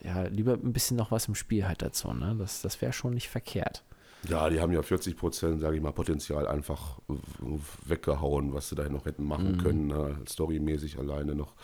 [0.04, 2.36] ja, lieber ein bisschen noch was im Spiel halt dazu, ne?
[2.38, 3.84] Das, das wäre schon nicht verkehrt.
[4.28, 6.98] Ja, die haben ja 40 Prozent, sage ich mal, Potenzial einfach
[7.86, 9.58] weggehauen, was sie da noch hätten machen mhm.
[9.58, 10.18] können, ne?
[10.28, 11.54] storymäßig alleine noch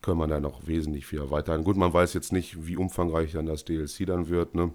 [0.00, 1.64] können man da noch wesentlich viel erweitern.
[1.64, 4.72] Gut, man weiß jetzt nicht, wie umfangreich dann das DLC dann wird, ne?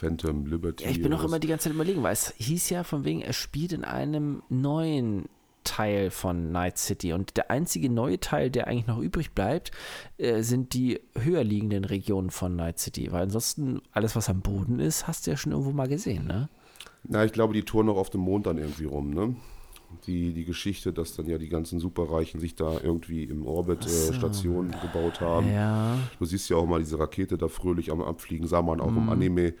[0.00, 0.84] Phantom Liberty.
[0.84, 3.20] Ja, ich bin auch immer die ganze Zeit überlegen, weil es hieß ja von wegen,
[3.20, 5.26] er spielt in einem neuen
[5.62, 9.72] Teil von Night City und der einzige neue Teil, der eigentlich noch übrig bleibt,
[10.16, 14.80] äh, sind die höher liegenden Regionen von Night City, weil ansonsten alles, was am Boden
[14.80, 16.48] ist, hast du ja schon irgendwo mal gesehen, ne?
[17.04, 19.36] Na, ich glaube, die touren noch auf dem Mond dann irgendwie rum, ne?
[20.06, 24.12] Die, die Geschichte, dass dann ja die ganzen Superreichen sich da irgendwie im Orbit so.
[24.12, 25.52] äh, Stationen gebaut haben.
[25.52, 25.98] Ja.
[26.18, 28.96] Du siehst ja auch mal diese Rakete da fröhlich am Abfliegen, sah man auch mm.
[28.96, 29.08] im mhm.
[29.10, 29.54] Anime.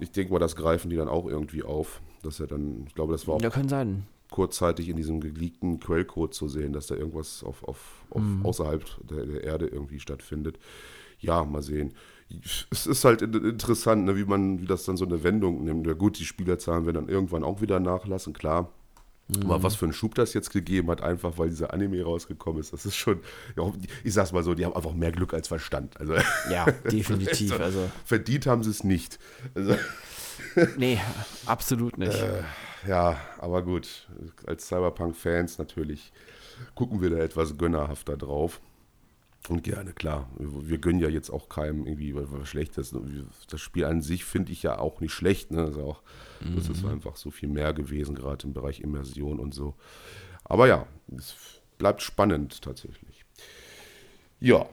[0.00, 2.00] Ich denke mal, das greifen die dann auch irgendwie auf.
[2.22, 4.06] Dass er dann, ich glaube, das war auch ja, kann sein.
[4.30, 8.46] kurzzeitig in diesem geleakten Quellcode zu sehen, dass da irgendwas auf, auf, auf mm.
[8.46, 10.58] außerhalb der, der Erde irgendwie stattfindet.
[11.18, 11.94] Ja, mal sehen
[12.70, 15.86] es ist halt interessant, ne, wie man, wie das dann so eine Wendung nimmt.
[15.86, 18.72] Ja gut, die Spielerzahlen werden dann irgendwann auch wieder nachlassen, klar.
[19.28, 19.44] Mhm.
[19.44, 22.72] Aber was für einen Schub das jetzt gegeben hat, einfach weil dieser Anime rausgekommen ist,
[22.72, 23.20] das ist schon,
[24.02, 25.98] ich sag's mal so, die haben einfach mehr Glück als Verstand.
[25.98, 26.14] Also,
[26.50, 27.58] ja, definitiv.
[27.64, 29.18] Also, verdient haben sie es nicht.
[29.54, 29.76] Also,
[30.76, 31.00] nee,
[31.46, 32.14] absolut nicht.
[32.14, 32.42] Äh,
[32.86, 34.06] ja, aber gut,
[34.46, 36.12] als Cyberpunk-Fans natürlich
[36.74, 38.60] gucken wir da etwas gönnerhafter drauf.
[39.48, 40.28] Und gerne, klar.
[40.38, 42.94] Wir gönnen ja jetzt auch keinem irgendwie was Schlechtes.
[43.50, 45.50] Das Spiel an sich finde ich ja auch nicht schlecht.
[45.50, 45.64] Ne?
[45.64, 46.02] Also auch,
[46.44, 46.56] mhm.
[46.56, 46.90] Das ist mhm.
[46.90, 49.74] einfach so viel mehr gewesen, gerade im Bereich Immersion und so.
[50.44, 51.34] Aber ja, es
[51.78, 53.24] bleibt spannend tatsächlich.
[54.40, 54.66] Ja,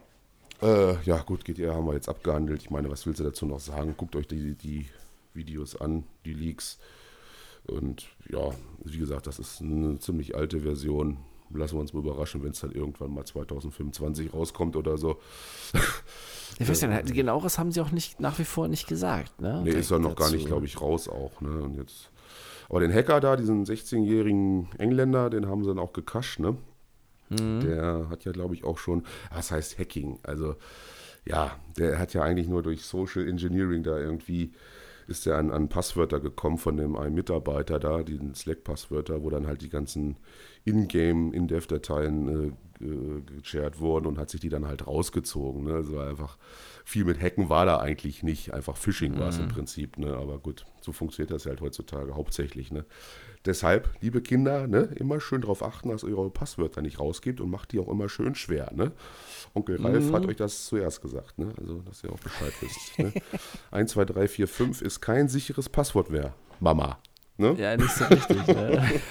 [0.62, 2.62] äh, ja gut, GTA haben wir jetzt abgehandelt.
[2.62, 3.96] Ich meine, was willst du dazu noch sagen?
[3.98, 4.88] Guckt euch die, die
[5.34, 6.78] Videos an, die Leaks.
[7.68, 8.52] Und ja,
[8.84, 11.18] wie gesagt, das ist eine ziemlich alte Version
[11.54, 15.20] lassen wir uns mal überraschen, wenn es dann irgendwann mal 2025 rauskommt oder so.
[16.60, 19.42] Ich weiß ja, genaueres haben sie auch nicht nach wie vor nicht gesagt.
[19.42, 19.62] Ne?
[19.64, 20.24] Nee, ist ja noch dazu.
[20.24, 21.42] gar nicht, glaube ich, raus auch.
[21.42, 21.62] Ne?
[21.62, 22.12] Und jetzt,
[22.70, 26.58] aber den Hacker da, diesen 16-jährigen Engländer, den haben sie dann auch gekascht, ne?
[27.30, 27.62] Mhm.
[27.62, 30.20] Der hat ja, glaube ich, auch schon, was heißt Hacking?
[30.24, 30.56] Also,
[31.26, 34.52] ja, der hat ja eigentlich nur durch Social Engineering da irgendwie
[35.12, 39.46] ist er an, an Passwörter gekommen von dem einen Mitarbeiter da, die Slack-Passwörter, wo dann
[39.46, 40.18] halt die ganzen
[40.66, 42.52] Ingame, In-Dev-Dateien äh,
[42.84, 45.64] äh, geshared wurden und hat sich die dann halt rausgezogen.
[45.64, 45.74] Ne?
[45.74, 46.38] Also einfach
[46.84, 48.54] viel mit Hacken war da eigentlich nicht.
[48.54, 49.20] Einfach Phishing mhm.
[49.20, 49.98] war es im Prinzip.
[49.98, 50.16] Ne?
[50.16, 52.72] Aber gut, so funktioniert das halt heutzutage hauptsächlich.
[52.72, 52.86] Ne?
[53.46, 57.50] Deshalb, liebe Kinder, ne, immer schön darauf achten, dass ihr eure Passwörter nicht rausgebt und
[57.50, 58.72] macht die auch immer schön schwer.
[58.76, 58.92] Ne?
[59.54, 60.16] Onkel Ralf mhm.
[60.16, 61.54] hat euch das zuerst gesagt, ne?
[61.60, 63.00] also dass ihr auch Bescheid wisst.
[63.00, 63.14] Ne?
[63.72, 67.00] 1, 2, 3, 4, 5 ist kein sicheres Passwort mehr, Mama.
[67.38, 67.56] Ne?
[67.58, 68.48] Ja, nicht so richtig.
[68.48, 69.02] ne?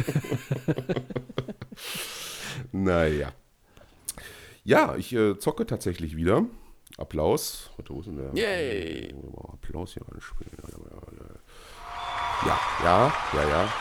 [2.73, 3.33] naja.
[4.65, 6.45] Ja, ich äh, zocke tatsächlich wieder.
[6.99, 7.71] Applaus.
[7.77, 8.35] Warte, wo ist denn der?
[8.35, 9.15] Yay!
[9.53, 10.53] Applaus hier anspielen.
[12.47, 13.73] Ja, ja, ja, ja.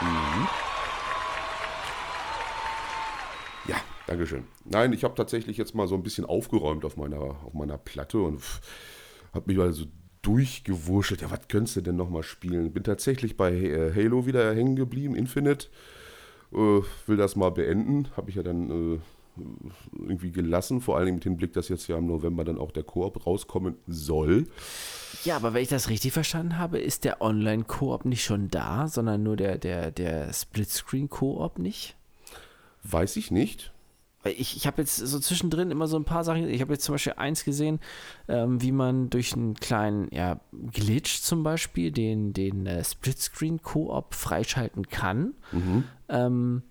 [0.00, 0.48] Mhm.
[3.68, 4.44] Ja, Dankeschön.
[4.64, 8.18] Nein, ich habe tatsächlich jetzt mal so ein bisschen aufgeräumt auf meiner, auf meiner Platte
[8.18, 8.42] und
[9.32, 9.86] habe mich mal so
[10.22, 11.22] durchgewurschtelt.
[11.22, 12.72] Ja, was könntest du denn nochmal spielen?
[12.72, 15.68] Bin tatsächlich bei äh, Halo wieder hängen geblieben, Infinite.
[16.52, 18.08] Äh, will das mal beenden.
[18.16, 18.98] Habe ich ja dann äh,
[19.98, 22.82] irgendwie gelassen, vor allem mit dem Blick, dass jetzt ja im November dann auch der
[22.82, 24.46] Koop rauskommen soll.
[25.24, 29.22] Ja, aber wenn ich das richtig verstanden habe, ist der Online-Koop nicht schon da, sondern
[29.22, 31.96] nur der, der, der Splitscreen-Koop nicht?
[32.82, 33.71] Weiß ich nicht.
[34.22, 36.48] Weil ich, ich habe jetzt so zwischendrin immer so ein paar Sachen.
[36.48, 37.80] Ich habe jetzt zum Beispiel eins gesehen,
[38.28, 40.40] ähm, wie man durch einen kleinen ja,
[40.72, 45.34] Glitch zum Beispiel den, den äh, Splitscreen-Koop freischalten kann.
[45.50, 45.84] Mhm.
[46.08, 46.62] Ähm,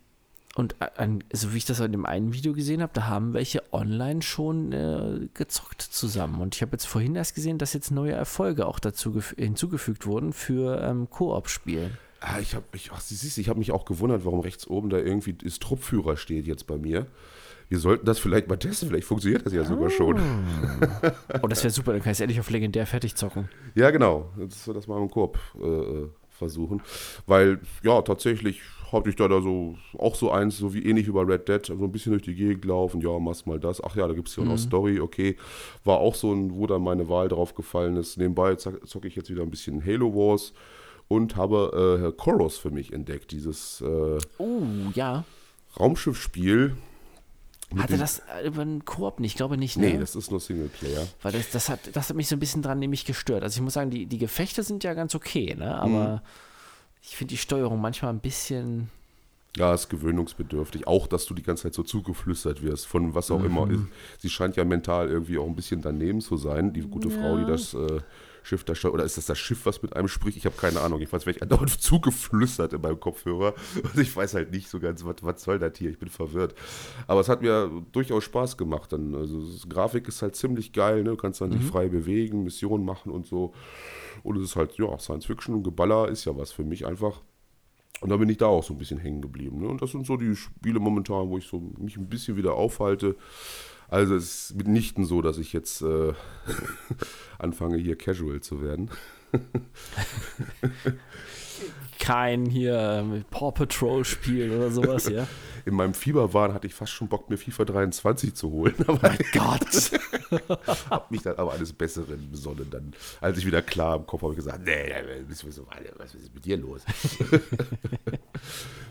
[0.55, 3.63] und an, so wie ich das in dem einen Video gesehen habe, da haben welche
[3.73, 6.41] online schon äh, gezockt zusammen.
[6.41, 10.33] Und ich habe jetzt vorhin erst gesehen, dass jetzt neue Erfolge auch dazu hinzugefügt wurden
[10.33, 11.97] für ähm, Koop-Spielen.
[12.19, 12.91] Ah, ich habe ich,
[13.37, 16.77] ich hab mich auch gewundert, warum rechts oben da irgendwie das Truppführer steht jetzt bei
[16.77, 17.07] mir.
[17.71, 20.19] Wir sollten das vielleicht mal testen, vielleicht funktioniert das ja sogar schon.
[21.41, 23.47] Oh, das wäre super, dann kann ich es endlich auf legendär fertig zocken.
[23.75, 24.29] Ja, genau.
[24.37, 26.81] Das, das mal im Koop äh, äh, versuchen.
[27.27, 28.59] Weil, ja, tatsächlich
[28.91, 31.73] hatte ich da, da so auch so eins, so wie ähnlich über Red Dead, so
[31.81, 33.81] ein bisschen durch die Gegend laufen, ja, machst mal das.
[33.81, 34.49] Ach ja, da gibt es ja mhm.
[34.49, 35.37] noch Story, okay.
[35.85, 38.17] War auch so ein, wo dann meine Wahl drauf gefallen ist.
[38.17, 40.51] Nebenbei zocke ich jetzt wieder ein bisschen Halo Wars
[41.07, 44.61] und habe äh, Chorus für mich entdeckt, dieses äh, oh,
[44.93, 45.23] ja.
[45.79, 46.75] Raumschiffspiel.
[47.77, 49.31] Hatte das über einen Koop nicht?
[49.31, 49.91] Ich glaube nicht, ne?
[49.91, 51.07] Nee, das ist nur Singleplayer.
[51.21, 53.43] Weil das, das, hat, das hat mich so ein bisschen dran nämlich gestört.
[53.43, 55.75] Also ich muss sagen, die, die Gefechte sind ja ganz okay, ne?
[55.75, 56.19] Aber mhm.
[57.01, 58.89] ich finde die Steuerung manchmal ein bisschen.
[59.55, 60.87] Ja, ist gewöhnungsbedürftig.
[60.87, 63.45] Auch, dass du die ganze Zeit so zugeflüstert wirst, von was auch mhm.
[63.45, 63.69] immer.
[64.19, 67.19] Sie scheint ja mental irgendwie auch ein bisschen daneben zu sein, die gute ja.
[67.19, 68.01] Frau, die das äh,
[68.43, 68.93] Schiff da steuert.
[68.95, 70.37] Oder ist das das Schiff, was mit einem spricht?
[70.37, 71.01] Ich habe keine Ahnung.
[71.01, 73.53] Ich weiß, werde ich andauernd zugeflüstert in meinem Kopfhörer.
[73.83, 75.91] Und ich weiß halt nicht so ganz, was, was soll das hier?
[75.91, 76.55] Ich bin verwirrt.
[77.07, 78.91] Aber es hat mir durchaus Spaß gemacht.
[78.93, 79.15] Dann.
[79.15, 81.03] Also, Grafik ist halt ziemlich geil.
[81.03, 81.11] Ne?
[81.11, 81.59] Du kannst dann mhm.
[81.59, 83.53] dich frei bewegen, Missionen machen und so.
[84.23, 87.21] Und es ist halt, ja, Science Fiction und Geballer ist ja was für mich einfach.
[88.01, 89.59] Und da bin ich da auch so ein bisschen hängen geblieben.
[89.59, 89.67] Ne?
[89.67, 93.15] Und das sind so die Spiele momentan, wo ich so mich ein bisschen wieder aufhalte.
[93.91, 96.13] Also es ist mitnichten so, dass ich jetzt äh,
[97.37, 98.89] anfange, hier casual zu werden.
[101.99, 105.27] Kein hier ähm, Paw Patrol Spiel oder sowas, ja.
[105.65, 108.73] In meinem Fieberwahn hatte ich fast schon Bock, mir FIFA 23 zu holen.
[108.87, 109.91] Aber mein Gott!
[110.89, 112.67] hab mich dann aber eines Besseren besonnen.
[112.71, 114.91] Dann, als ich wieder klar im Kopf habe, gesagt, nee,
[115.97, 116.81] was ist mit dir los?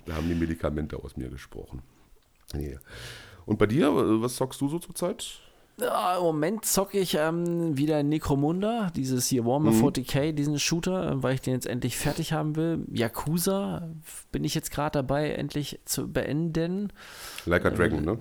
[0.07, 1.83] da haben die Medikamente aus mir gesprochen.
[2.53, 2.79] Nee.
[3.47, 3.91] Und bei dir,
[4.23, 5.41] was zockst du so zurzeit?
[5.81, 9.87] Ja, Im Moment zocke ich ähm, wieder Necromunda, dieses hier Warhammer mhm.
[9.87, 12.85] 40k, diesen Shooter, weil ich den jetzt endlich fertig haben will.
[12.93, 13.89] Yakuza
[14.31, 16.93] bin ich jetzt gerade dabei, endlich zu beenden.
[17.47, 18.19] Like a Dragon, äh, ne?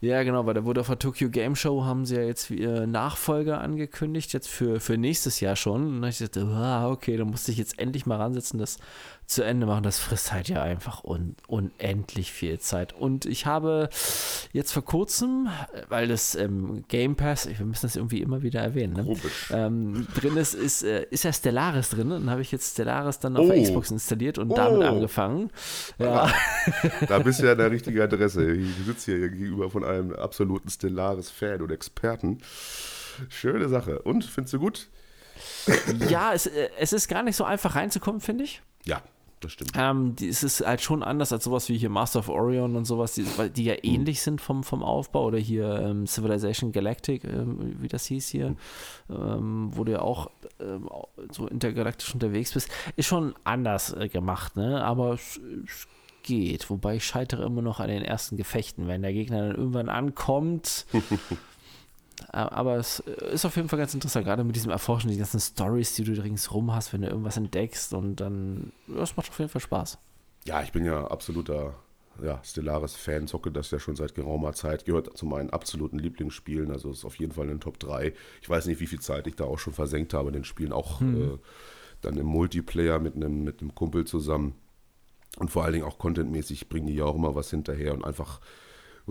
[0.00, 2.86] Ja, genau, weil da wurde auf der Tokyo Game Show haben sie ja jetzt äh,
[2.86, 5.98] Nachfolger angekündigt, jetzt für, für nächstes Jahr schon.
[5.98, 8.78] Und ich dachte, ah, okay, da musste ich jetzt endlich mal ransetzen, das
[9.26, 9.82] zu Ende machen.
[9.82, 12.92] Das frisst halt ja einfach un unendlich viel Zeit.
[12.92, 13.88] Und ich habe
[14.52, 15.48] jetzt vor kurzem,
[15.88, 19.16] weil das ähm, Game Pass, wir müssen das irgendwie immer wieder erwähnen, ne?
[19.50, 22.10] ähm, drin ist, ist, äh, ist ja Stellaris drin.
[22.10, 23.52] Dann habe ich jetzt Stellaris dann auf oh.
[23.52, 24.54] der Xbox installiert und oh.
[24.54, 25.50] damit angefangen.
[25.98, 26.32] Ja.
[27.08, 28.52] Da bist du ja an der richtigen Adresse.
[28.52, 32.38] Ich sitze hier gegenüber von einem absoluten Stellaris-Fan und Experten.
[33.28, 34.00] Schöne Sache.
[34.02, 34.88] Und, findest du gut?
[36.08, 38.62] Ja, es, äh, es ist gar nicht so einfach reinzukommen, finde ich.
[38.84, 39.02] Ja,
[39.44, 39.72] das stimmt.
[39.76, 42.84] Ähm, die, es ist halt schon anders als sowas wie hier Master of Orion und
[42.84, 43.80] sowas, die, die ja mhm.
[43.82, 48.56] ähnlich sind vom, vom Aufbau oder hier ähm, Civilization Galactic, ähm, wie das hieß hier,
[49.08, 49.70] mhm.
[49.72, 50.30] wo du ja auch
[50.60, 50.88] ähm,
[51.30, 54.84] so intergalaktisch unterwegs bist, ist schon anders äh, gemacht, ne?
[54.84, 55.86] aber es, es
[56.22, 59.88] geht, wobei ich scheitere immer noch an den ersten Gefechten, wenn der Gegner dann irgendwann
[59.88, 60.86] ankommt.
[62.34, 65.94] Aber es ist auf jeden Fall ganz interessant, gerade mit diesem Erforschen, die ganzen Stories,
[65.94, 69.60] die du ringsrum hast, wenn du irgendwas entdeckst und dann, das macht auf jeden Fall
[69.60, 69.98] Spaß.
[70.44, 71.74] Ja, ich bin ja absoluter
[72.22, 76.90] ja, Stellaris-Fan, zocke das ja schon seit geraumer Zeit, gehört zu meinen absoluten Lieblingsspielen, also
[76.90, 78.12] ist auf jeden Fall in den Top 3.
[78.42, 80.72] Ich weiß nicht, wie viel Zeit ich da auch schon versenkt habe in den Spielen,
[80.72, 81.34] auch hm.
[81.34, 81.38] äh,
[82.00, 84.54] dann im Multiplayer mit einem, mit einem Kumpel zusammen.
[85.38, 88.40] Und vor allen Dingen auch contentmäßig bringen die ja auch immer was hinterher und einfach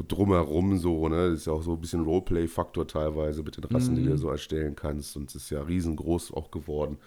[0.01, 1.29] drumherum so, ne?
[1.29, 3.97] Das ist ja auch so ein bisschen Roleplay-Faktor teilweise mit den Rassen, mhm.
[3.97, 5.15] die du so erstellen kannst.
[5.15, 6.97] Und es ist ja riesengroß auch geworden.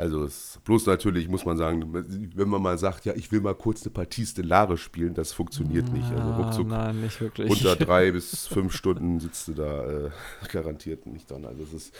[0.00, 1.92] Also es, bloß natürlich muss man sagen,
[2.34, 5.88] wenn man mal sagt, ja, ich will mal kurz eine Partie Stellaris spielen, das funktioniert
[5.90, 6.10] ah, nicht.
[6.10, 7.50] Also ruckzuck nein, nicht wirklich.
[7.50, 10.10] unter drei bis fünf Stunden sitzt du da äh,
[10.50, 11.44] garantiert nicht dran.
[11.44, 11.94] Also es ist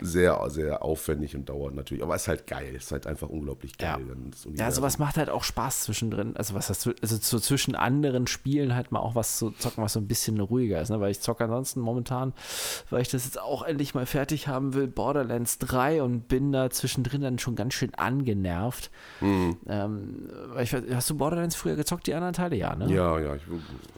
[0.00, 2.02] sehr, sehr aufwendig und dauert natürlich.
[2.02, 2.72] Aber es ist halt geil.
[2.74, 4.06] Es ist halt einfach unglaublich geil.
[4.46, 6.34] Ja, ja sowas macht halt auch Spaß zwischendrin.
[6.34, 9.92] Also was das, also so zwischen anderen Spielen halt mal auch was zu zocken, was
[9.92, 10.88] so ein bisschen ruhiger ist.
[10.88, 10.98] Ne?
[10.98, 12.32] Weil ich zocke ansonsten momentan,
[12.88, 16.70] weil ich das jetzt auch endlich mal fertig haben will, Borderlands 3 und bin da
[16.70, 18.90] zwischendrin bin dann schon ganz schön angenervt.
[19.20, 19.56] Mhm.
[19.68, 22.56] Ähm, ich, hast du Borderlands früher gezockt, die anderen Teile?
[22.56, 22.92] Ja, ne?
[22.92, 23.34] Ja, ja.
[23.34, 23.42] Ich,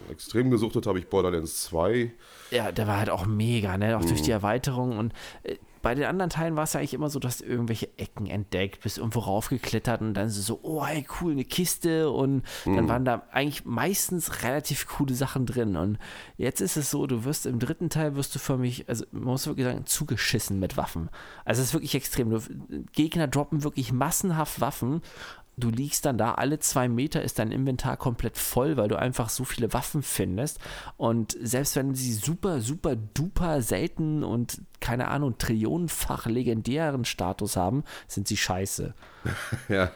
[0.09, 2.11] extrem gesuchtet habe ich Borderlands 2.
[2.51, 3.97] Ja, der war halt auch mega, ne?
[3.97, 4.07] Auch mhm.
[4.07, 7.19] durch die Erweiterung und äh, bei den anderen Teilen war es ja eigentlich immer so,
[7.19, 11.45] dass du irgendwelche Ecken entdeckt, bist irgendwo raufgeklettert und dann so, oh, hey, cool, eine
[11.45, 12.75] Kiste und mhm.
[12.75, 15.97] dann waren da eigentlich meistens relativ coole Sachen drin und
[16.37, 19.23] jetzt ist es so, du wirst im dritten Teil wirst du für mich, also man
[19.23, 21.09] muss wirklich sagen, zugeschissen mit Waffen.
[21.45, 22.31] Also es ist wirklich extrem.
[22.93, 25.01] Gegner droppen wirklich massenhaft Waffen
[25.57, 29.29] du liegst dann da, alle zwei Meter ist dein Inventar komplett voll, weil du einfach
[29.29, 30.59] so viele Waffen findest.
[30.97, 37.83] Und selbst wenn sie super, super duper selten und keine Ahnung, trillionenfach legendären Status haben,
[38.07, 38.93] sind sie scheiße.
[39.69, 39.91] ja.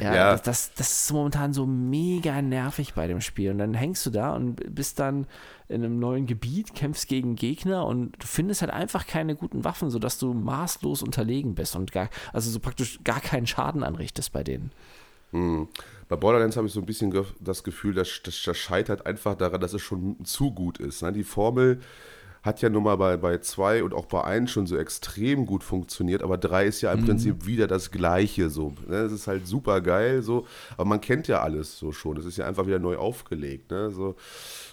[0.00, 0.30] Ja, ja.
[0.32, 3.50] Das, das, das, ist momentan so mega nervig bei dem Spiel.
[3.50, 5.26] Und dann hängst du da und bist dann
[5.68, 9.90] in einem neuen Gebiet, kämpfst gegen Gegner und du findest halt einfach keine guten Waffen,
[9.90, 14.44] sodass du maßlos unterlegen bist und gar, also so praktisch gar keinen Schaden anrichtest bei
[14.44, 14.72] denen.
[15.30, 15.68] Hm.
[16.08, 19.60] Bei Borderlands habe ich so ein bisschen das Gefühl, dass das, das scheitert einfach daran,
[19.60, 21.02] dass es schon zu gut ist.
[21.02, 21.12] Ne?
[21.12, 21.80] Die Formel
[22.42, 25.62] hat ja nun mal bei, bei zwei und auch bei eins schon so extrem gut
[25.62, 27.06] funktioniert, aber drei ist ja im mhm.
[27.06, 28.74] Prinzip wieder das Gleiche so.
[28.88, 28.96] Ne?
[28.96, 32.16] Es ist halt super geil, so, aber man kennt ja alles so schon.
[32.16, 33.70] Es ist ja einfach wieder neu aufgelegt.
[33.70, 33.92] Ne?
[33.92, 34.16] So.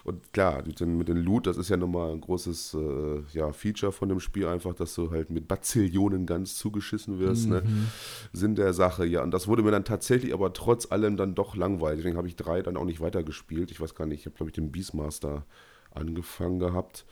[0.03, 3.51] Und klar, mit den, mit den Loot, das ist ja nochmal ein großes äh, ja,
[3.51, 7.47] Feature von dem Spiel, einfach, dass du halt mit Bazillionen ganz zugeschissen wirst.
[7.47, 7.62] Ne?
[7.62, 7.67] Mhm.
[7.67, 7.86] Ne?
[8.34, 9.21] Sinn der Sache, ja.
[9.21, 11.99] Und das wurde mir dann tatsächlich aber trotz allem dann doch langweilig.
[11.99, 13.69] Deswegen habe ich drei dann auch nicht weitergespielt.
[13.69, 15.45] Ich weiß gar nicht, ich habe, glaube ich, den Beastmaster
[15.91, 17.05] angefangen gehabt.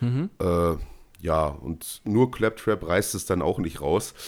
[0.00, 0.30] Mhm.
[0.40, 0.76] Äh,
[1.22, 4.14] ja, und nur Claptrap reißt es dann auch nicht raus.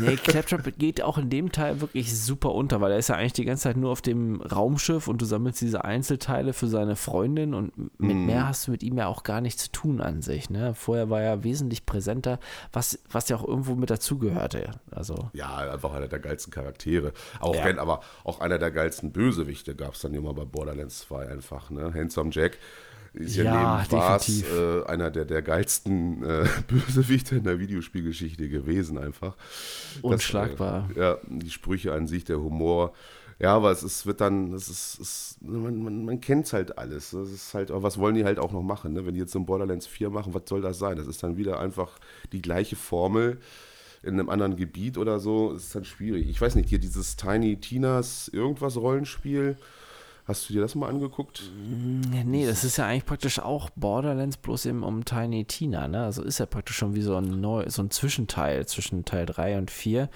[0.00, 3.34] Nee, Claptrap geht auch in dem Teil wirklich super unter, weil er ist ja eigentlich
[3.34, 7.52] die ganze Zeit nur auf dem Raumschiff und du sammelst diese Einzelteile für seine Freundin
[7.52, 8.26] und mit mm.
[8.26, 10.48] mehr hast du mit ihm ja auch gar nichts zu tun an sich.
[10.48, 10.74] Ne?
[10.74, 12.40] Vorher war er wesentlich präsenter,
[12.72, 14.70] was, was ja auch irgendwo mit dazugehörte.
[14.90, 15.28] Also.
[15.34, 17.12] Ja, einfach einer der geilsten Charaktere.
[17.40, 17.64] Auch ja.
[17.66, 21.68] wenn, aber auch einer der geilsten Bösewichte gab es dann immer bei Borderlands 2 einfach.
[21.68, 21.92] Ne?
[21.94, 22.58] Handsome Jack
[23.14, 28.48] ist ja, ja neben Bars äh, einer der, der geilsten äh, Bösewichte in der Videospielgeschichte
[28.48, 29.36] gewesen, einfach.
[30.02, 30.88] Unschlagbar.
[30.88, 32.92] Das, äh, ja, die Sprüche an sich, der Humor.
[33.38, 36.78] Ja, aber es, es wird dann, es ist, es, man, man, man kennt es halt
[36.78, 37.10] alles.
[37.10, 38.92] Das ist halt, was wollen die halt auch noch machen?
[38.92, 39.06] Ne?
[39.06, 40.96] Wenn die jetzt so ein Borderlands 4 machen, was soll das sein?
[40.96, 41.98] Das ist dann wieder einfach
[42.32, 43.38] die gleiche Formel
[44.02, 45.52] in einem anderen Gebiet oder so.
[45.52, 46.28] Das ist dann schwierig.
[46.28, 49.56] Ich weiß nicht, hier dieses Tiny Tinas irgendwas Rollenspiel
[50.26, 51.42] Hast du dir das mal angeguckt?
[52.24, 56.04] Nee, das ist ja eigentlich praktisch auch Borderlands bloß eben um Tiny Tina, ne?
[56.04, 59.58] Also ist ja praktisch schon wie so ein, neu, so ein Zwischenteil zwischen Teil 3
[59.58, 60.08] und 4.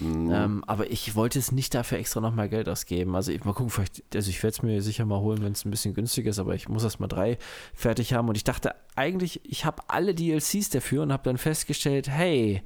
[0.00, 0.30] Mhm.
[0.32, 3.16] Ähm, aber ich wollte es nicht dafür extra nochmal Geld ausgeben.
[3.16, 5.64] Also ich mal gucken, vielleicht, also ich werde es mir sicher mal holen, wenn es
[5.64, 7.36] ein bisschen günstiger ist, aber ich muss erst mal drei
[7.74, 8.28] fertig haben.
[8.28, 12.62] Und ich dachte eigentlich, ich habe alle DLCs dafür und habe dann festgestellt, hey,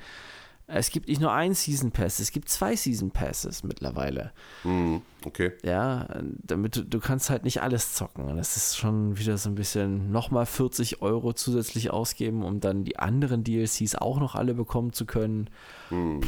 [0.67, 4.33] es gibt nicht nur einen Season Pass, es gibt zwei Season Passes mittlerweile.
[4.65, 5.53] Mhm, okay.
[5.65, 6.09] Ja,
[6.43, 8.37] damit du, du kannst halt nicht alles zocken.
[8.37, 12.99] Das ist schon wieder so ein bisschen nochmal 40 Euro zusätzlich ausgeben, um dann die
[12.99, 15.49] anderen DLCs auch noch alle bekommen zu können.
[15.91, 16.21] Mhm.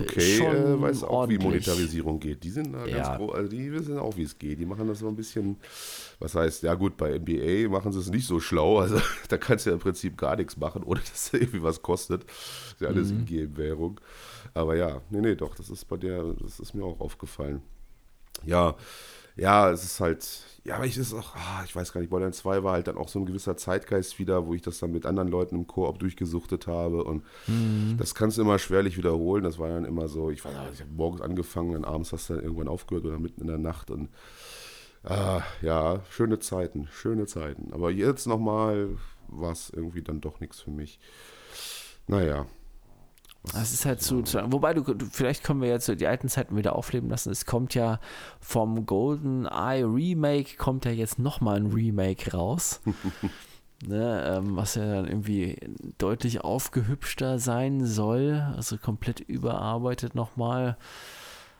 [0.00, 1.40] Okay, äh, weiß auch, ordentlich.
[1.40, 2.42] wie Monetarisierung geht.
[2.42, 3.18] Die sind da ganz ja.
[3.18, 4.58] also die wissen auch, wie es geht.
[4.58, 5.56] Die machen das so ein bisschen,
[6.18, 8.74] was heißt, ja gut, bei NBA machen sie es nicht so schlau.
[8.84, 11.80] Also da kannst du ja im Prinzip gar nichts machen, ohne dass es irgendwie was
[11.80, 12.24] kostet.
[12.24, 13.26] Das ist ja alles mhm.
[13.26, 14.00] in Währung.
[14.52, 17.62] Aber ja, nee, nee, doch, das ist bei der, das ist mir auch aufgefallen.
[18.46, 18.76] Ja,
[19.36, 20.26] ja, es ist halt,
[20.62, 22.96] ja, aber ich ist auch, ah, ich weiß gar nicht, Borderlands 2 war halt dann
[22.96, 25.98] auch so ein gewisser Zeitgeist wieder, wo ich das dann mit anderen Leuten im Koop
[25.98, 27.96] durchgesuchtet habe und mhm.
[27.98, 29.42] das kannst du immer schwerlich wiederholen.
[29.42, 32.30] Das war dann immer so, ich weiß nicht, ich habe morgens angefangen, und abends hast
[32.30, 34.08] du dann irgendwann aufgehört oder mitten in der Nacht und
[35.02, 37.72] ah, ja, schöne Zeiten, schöne Zeiten.
[37.72, 38.96] Aber jetzt nochmal
[39.28, 41.00] war es irgendwie dann doch nichts für mich.
[42.06, 42.46] Naja,
[43.52, 46.56] das ist halt zu, zu wobei du, du, vielleicht können wir jetzt die alten Zeiten
[46.56, 47.30] wieder aufleben lassen.
[47.30, 48.00] Es kommt ja
[48.40, 52.80] vom Golden Eye Remake kommt ja jetzt nochmal ein Remake raus.
[53.86, 55.58] ne, ähm, was ja dann irgendwie
[55.98, 60.76] deutlich aufgehübschter sein soll, also komplett überarbeitet nochmal.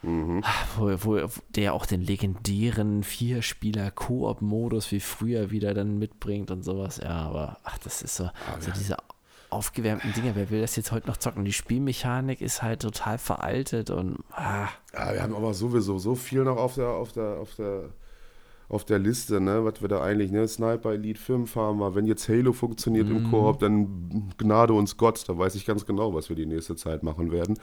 [0.03, 0.43] Mhm.
[0.77, 7.01] Wo, wo, der auch den legendären Vier-Spieler-Koop-Modus wie früher wieder dann mitbringt und sowas.
[7.03, 8.97] Ja, aber ach, das ist so, ah, so diese
[9.55, 10.35] aufgewärmten Dinger.
[10.35, 11.45] Wer will das jetzt heute noch zocken?
[11.45, 14.19] Die Spielmechanik ist halt total veraltet und.
[14.31, 14.69] Ah.
[14.93, 17.91] Ja, wir haben aber sowieso so viel noch auf der, auf der, auf der,
[18.75, 21.95] auf der Liste, ne, was wir da eigentlich, ne, Sniper Elite 5 haben wir.
[21.95, 23.17] Wenn jetzt Halo funktioniert mm.
[23.17, 23.31] im mhm.
[23.31, 27.05] Koop, dann Gnade uns Gott, da weiß ich ganz genau, was wir die nächste Zeit
[27.05, 27.57] machen werden.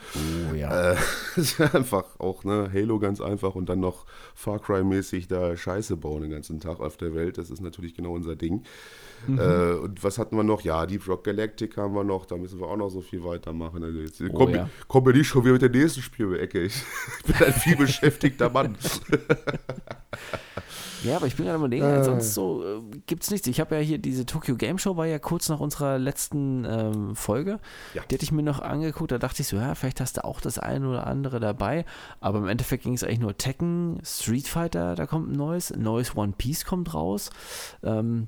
[0.49, 0.93] Oh ja.
[0.93, 0.95] Äh,
[1.35, 6.21] ist einfach auch, ne, Halo ganz einfach und dann noch Far Cry-mäßig da Scheiße bauen
[6.21, 8.63] den ganzen Tag auf der Welt, das ist natürlich genau unser Ding.
[9.27, 9.39] Mhm.
[9.39, 10.61] Äh, und was hatten wir noch?
[10.61, 13.83] Ja, Deep Rock Galactic haben wir noch, da müssen wir auch noch so viel weitermachen.
[13.83, 14.69] Also jetzt oh, kommen ja.
[14.87, 16.61] komm wir nicht schon wieder mit der nächsten Spielecke.
[16.61, 16.75] Ich,
[17.19, 18.77] ich bin ein viel beschäftigter Mann.
[21.03, 22.03] Ja, aber ich bin gerade überlegen, äh.
[22.03, 23.47] sonst so äh, gibt es nichts.
[23.47, 27.15] Ich habe ja hier diese Tokyo Game Show, war ja kurz nach unserer letzten ähm,
[27.15, 27.59] Folge.
[27.93, 28.03] Ja.
[28.09, 30.41] Die hatte ich mir noch angeguckt, da dachte ich so, ja, vielleicht hast du auch
[30.41, 31.85] das eine oder andere dabei.
[32.19, 36.15] Aber im Endeffekt ging es eigentlich nur Tekken, Street Fighter, da kommt ein neues, neues
[36.15, 37.29] One Piece kommt raus.
[37.83, 38.27] Ähm,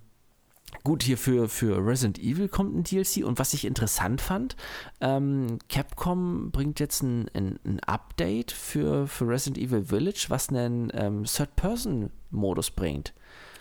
[0.83, 4.55] Gut, hier für, für Resident Evil kommt ein DLC und was ich interessant fand,
[4.99, 10.91] ähm, Capcom bringt jetzt ein, ein, ein, Update für, für Resident Evil Village, was einen
[10.93, 13.13] ähm, Third-Person-Modus bringt.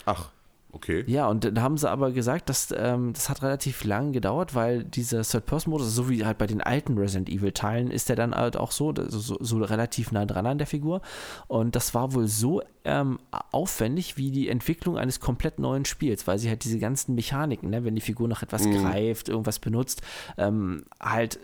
[0.05, 0.31] Ach.
[0.75, 1.05] Okay.
[1.07, 4.85] Ja, und dann haben sie aber gesagt, dass ähm, das hat relativ lang gedauert, weil
[4.85, 8.71] dieser Third-Person-Modus, so wie halt bei den alten Resident Evil-Teilen, ist der dann halt auch
[8.71, 11.03] so, so, so, relativ nah dran an der Figur.
[11.47, 13.19] Und das war wohl so ähm,
[13.51, 17.85] aufwendig wie die Entwicklung eines komplett neuen Spiels, weil sie halt diese ganzen Mechaniken, ne,
[17.85, 18.83] wenn die Figur noch etwas mhm.
[18.83, 20.01] greift, irgendwas benutzt,
[20.39, 21.39] ähm, halt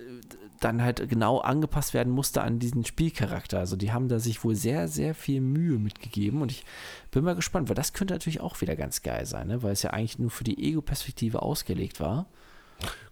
[0.61, 3.59] dann halt genau angepasst werden musste an diesen Spielcharakter.
[3.59, 6.65] Also die haben da sich wohl sehr, sehr viel Mühe mitgegeben und ich
[7.11, 9.63] bin mal gespannt, weil das könnte natürlich auch wieder ganz geil sein, ne?
[9.63, 12.27] weil es ja eigentlich nur für die Ego-Perspektive ausgelegt war.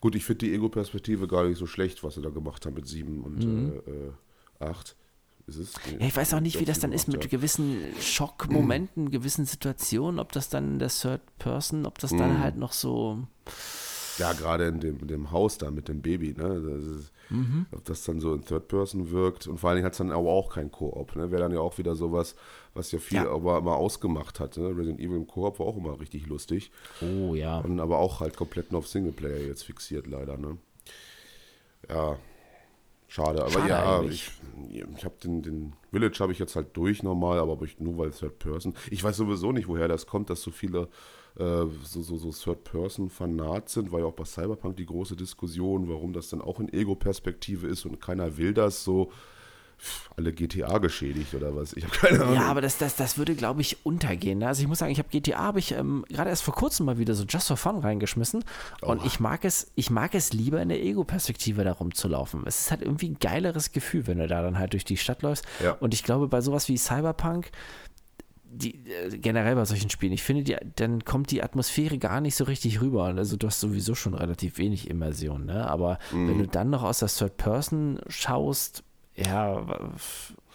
[0.01, 2.87] Gut, ich finde die Ego-Perspektive gar nicht so schlecht, was sie da gemacht haben mit
[2.87, 3.73] 7 und Mhm.
[4.61, 4.97] äh, 8.
[5.49, 5.75] Es?
[6.01, 7.31] Ja, ich weiß auch nicht, wie das dann ist mit Ja.
[7.31, 12.19] gewissen Schockmomenten, gewissen Situationen, ob das dann in der Third Person, ob das Mhm.
[12.19, 13.27] dann halt noch so.
[14.19, 16.61] Ja, gerade in dem, dem Haus da mit dem Baby, ne?
[16.63, 17.67] Das ist, Mhm.
[17.73, 19.49] Ob das dann so in Third Person wirkt.
[19.49, 21.33] Und vor allen Dingen hat es dann aber auch kein Koop, ne?
[21.33, 22.37] Wäre dann ja auch wieder sowas,
[22.73, 23.31] was ja viel Ja.
[23.33, 24.57] aber immer ausgemacht hat.
[24.57, 24.69] Ne?
[24.69, 26.71] Resident Evil im Koop war auch immer richtig lustig.
[27.03, 27.59] Oh ja.
[27.59, 30.57] Und aber auch halt komplett nur auf Singleplayer jetzt fixiert, leider, ne?
[31.89, 32.17] Ja.
[33.09, 34.31] Schade, aber Schade ja, eigentlich.
[34.71, 38.11] ich, ich habe den, den Village habe ich jetzt halt durch normal, aber nur weil
[38.11, 38.75] Third Person.
[38.91, 40.89] Ich weiß sowieso nicht, woher das kommt, dass so viele
[41.39, 45.17] äh, so, so, so Third Person Fanat sind, war ja auch bei Cyberpunk die große
[45.17, 49.13] Diskussion, warum das dann auch in Ego-Perspektive ist und keiner will das so.
[50.17, 51.75] Alle GTA geschädigt oder was?
[51.75, 52.35] Ich habe keine Ahnung.
[52.35, 54.39] Ja, aber das, das, das würde, glaube ich, untergehen.
[54.39, 54.49] ne?
[54.49, 56.97] Also ich muss sagen, ich habe GTA habe ich ähm, gerade erst vor kurzem mal
[56.97, 58.43] wieder so Just for Fun reingeschmissen.
[58.81, 62.45] Und ich mag es, ich mag es lieber in der Ego-Perspektive da rumzulaufen.
[62.47, 65.21] Es ist halt irgendwie ein geileres Gefühl, wenn du da dann halt durch die Stadt
[65.21, 65.45] läufst.
[65.63, 65.73] Ja.
[65.73, 67.51] Und ich glaube, bei sowas wie Cyberpunk,
[68.57, 72.35] die, äh, generell bei solchen Spielen, ich finde, die, dann kommt die Atmosphäre gar nicht
[72.37, 73.05] so richtig rüber.
[73.05, 75.69] Also du hast sowieso schon relativ wenig Immersion, ne?
[75.69, 76.29] Aber Mhm.
[76.29, 78.83] wenn du dann noch aus der Third Person schaust,
[79.15, 79.65] ja,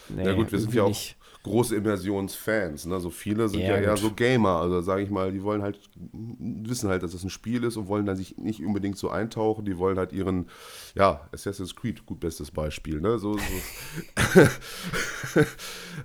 [0.09, 1.17] nee, Ja gut, wir sind ja auch nicht.
[1.43, 2.85] Große Immersionsfans.
[2.85, 2.99] Ne?
[2.99, 4.61] So viele sind ja, Ja, eher so Gamer.
[4.61, 5.79] Also sage ich mal, die wollen halt
[6.13, 9.65] wissen halt, dass es ein Spiel ist und wollen dann sich nicht unbedingt so eintauchen.
[9.65, 10.47] Die wollen halt ihren,
[10.95, 13.01] ja, Assassin's Creed, gut bestes Beispiel.
[13.01, 13.17] Ne?
[13.17, 13.43] So, so.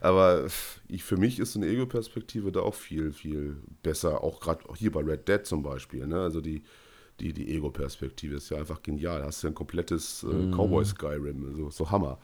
[0.00, 0.46] Aber
[0.88, 4.22] ich, für mich ist eine Ego-Perspektive da auch viel, viel besser.
[4.22, 6.06] Auch gerade hier bei Red Dead zum Beispiel.
[6.06, 6.20] Ne?
[6.20, 6.62] Also die
[7.20, 9.20] die, die Ego-Perspektive ist ja einfach genial.
[9.20, 10.52] Da hast du ja ein komplettes äh, Mhm.
[10.52, 12.18] Cowboy-Skyrim, so, so Hammer.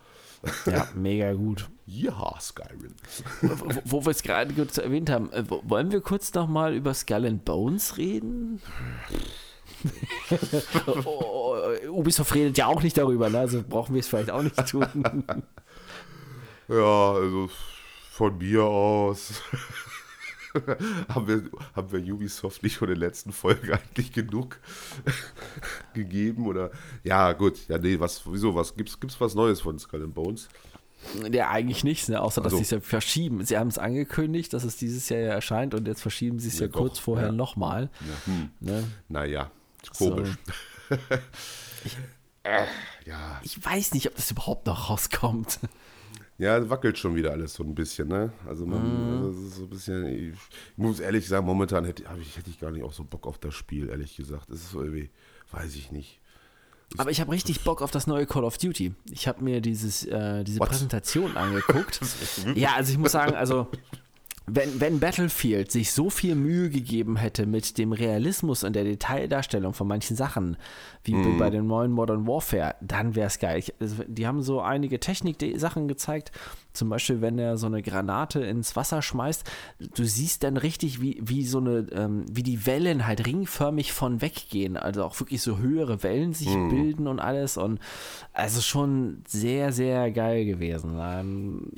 [0.65, 1.69] Ja, mega gut.
[1.85, 2.95] Ja, Skyrim.
[3.41, 6.93] wo, wo wir es gerade kurz erwähnt haben, äh, wo- wollen wir kurz nochmal über
[6.93, 8.61] Skull and Bones reden?
[10.87, 13.39] oh, oh, oh, Ubisoft redet ja auch nicht darüber, ne?
[13.39, 15.23] also brauchen wir es vielleicht auch nicht tun.
[16.69, 17.49] Ja, also
[18.11, 19.41] von mir aus
[21.09, 21.43] haben, wir,
[21.75, 24.59] haben wir Ubisoft nicht von der letzten Folge eigentlich genug
[25.93, 26.71] gegeben oder
[27.03, 30.49] ja gut, ja nee, was wieso was gibt's gibt's was Neues von Skull and Bones?
[31.31, 32.21] ja, eigentlich nichts, ne?
[32.21, 33.43] außer dass Also- sie es ja verschieben.
[33.43, 36.59] Sie haben es angekündigt, dass es dieses Jahr ja erscheint und jetzt verschieben sie es
[36.59, 37.31] ja, Ja, doch, kurz vorher ja.
[37.33, 37.89] nochmal.
[38.25, 38.49] hm.
[38.61, 38.85] Ne?
[39.09, 39.51] Naja,
[39.97, 40.29] komisch.
[42.45, 42.65] Äh,
[43.05, 45.59] ja, Ich weiß nicht, ob das überhaupt noch rauskommt.
[46.43, 48.31] Ja, wackelt schon wieder alles so ein bisschen, ne?
[48.47, 48.83] Also man,
[49.19, 49.25] Mhm.
[49.25, 50.33] also ist so ein bisschen, ich,
[50.77, 53.53] muss ehrlich sagen, momentan hätte, ich, hätte ich gar nicht auch so Bock auf das
[53.55, 54.49] Spiel, ehrlich gesagt.
[54.49, 55.09] Es ist so irgendwie,
[55.51, 56.19] weiß ich nicht.
[56.97, 58.93] Aber ich habe richtig Bock auf das neue Call of Duty.
[59.11, 60.69] Ich habe mir dieses, äh, diese What?
[60.69, 61.99] Präsentation angeguckt.
[62.55, 63.67] ja, also ich muss sagen, also
[64.45, 69.73] wenn, wenn Battlefield sich so viel Mühe gegeben hätte mit dem Realismus und der Detaildarstellung
[69.73, 70.57] von manchen Sachen,
[71.03, 73.59] wie bei dem neuen Modern Warfare, dann wäre es geil.
[73.59, 76.31] Ich, also die haben so einige Technik-Sachen gezeigt,
[76.73, 79.49] zum Beispiel, wenn er so eine Granate ins Wasser schmeißt,
[79.95, 84.21] du siehst dann richtig, wie, wie so eine, ähm, wie die Wellen halt ringförmig von
[84.21, 87.57] weggehen, also auch wirklich so höhere Wellen sich bilden und alles.
[87.57, 87.79] Und
[88.33, 90.97] also schon sehr, sehr geil gewesen.
[90.99, 91.71] Ähm,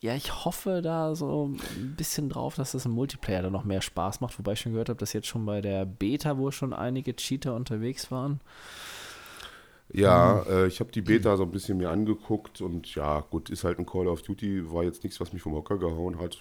[0.00, 3.82] ja, ich hoffe da so ein bisschen drauf, dass das im Multiplayer dann noch mehr
[3.82, 6.72] Spaß macht, wobei ich schon gehört habe, dass jetzt schon bei der Beta wohl schon
[6.72, 8.40] einige Cheater unterwegs waren.
[9.92, 13.64] Ja, äh, ich habe die Beta so ein bisschen mir angeguckt und ja, gut, ist
[13.64, 16.38] halt ein Call of Duty, war jetzt nichts, was mich vom Hocker gehauen hat,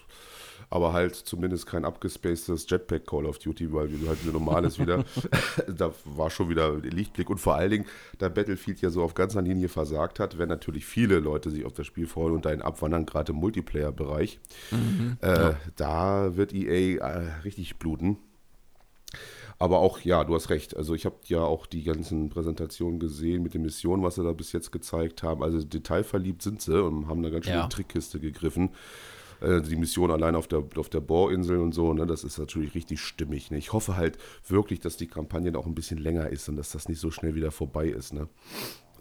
[0.72, 5.04] aber halt zumindest kein abgespacedes Jetpack Call of Duty, weil wie halt ein normales wieder,
[5.68, 7.86] da war schon wieder Lichtblick und vor allen Dingen,
[8.20, 11.74] da Battlefield ja so auf ganzer Linie versagt hat, werden natürlich viele Leute sich auf
[11.74, 14.40] das Spiel freuen und dahin abwandern, gerade im Multiplayer-Bereich.
[15.22, 18.18] äh, Da wird EA äh, richtig bluten.
[19.62, 20.78] Aber auch, ja, du hast recht.
[20.78, 24.32] Also ich habe ja auch die ganzen Präsentationen gesehen mit den Missionen, was sie da
[24.32, 25.44] bis jetzt gezeigt haben.
[25.44, 27.64] Also detailverliebt sind sie und haben da ganz schön Ja.
[27.64, 28.70] in die Trickkiste gegriffen.
[29.42, 32.76] Äh, Die Mission allein auf der, auf der Bohrinsel und so, ne, das ist natürlich
[32.76, 33.52] richtig stimmig.
[33.52, 33.58] Ne?
[33.58, 34.18] Ich hoffe halt
[34.48, 37.36] wirklich, dass die Kampagne auch ein bisschen länger ist und dass das nicht so schnell
[37.36, 38.14] wieder vorbei ist.
[38.14, 38.28] Ne?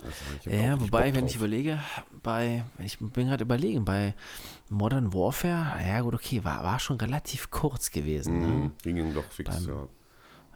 [0.04, 1.80] Also Ja, wobei, wenn ich überlege,
[2.22, 4.14] bei, ich bin gerade überlegen, bei
[4.68, 8.40] Modern Warfare, ja gut, okay, war, war schon relativ kurz gewesen.
[8.40, 8.46] Ne?
[8.46, 9.88] Mhm, ging doch fix, ja.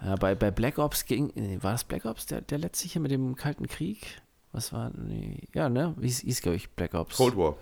[0.05, 3.11] Ja, bei, bei Black Ops ging, war das Black Ops, der, der letzte hier mit
[3.11, 4.21] dem Kalten Krieg?
[4.53, 7.17] Was war, nee, ja, ne, wie hieß glaube ich, Black Ops.
[7.17, 7.57] Cold War.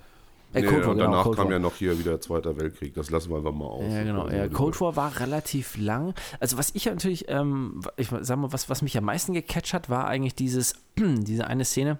[0.52, 1.52] Äh, Nee, Cold War, und genau, danach Cold kam War.
[1.52, 2.94] ja noch hier wieder Zweiter Weltkrieg.
[2.94, 3.84] Das lassen wir einfach mal aus.
[3.92, 4.22] Ja, genau.
[4.22, 6.14] Also, Ja, Cold War war relativ lang.
[6.40, 9.88] Also was ich natürlich, ähm, ich sag mal, was, was mich am meisten gecatcht hat,
[9.90, 11.98] war eigentlich dieses, diese eine Szene,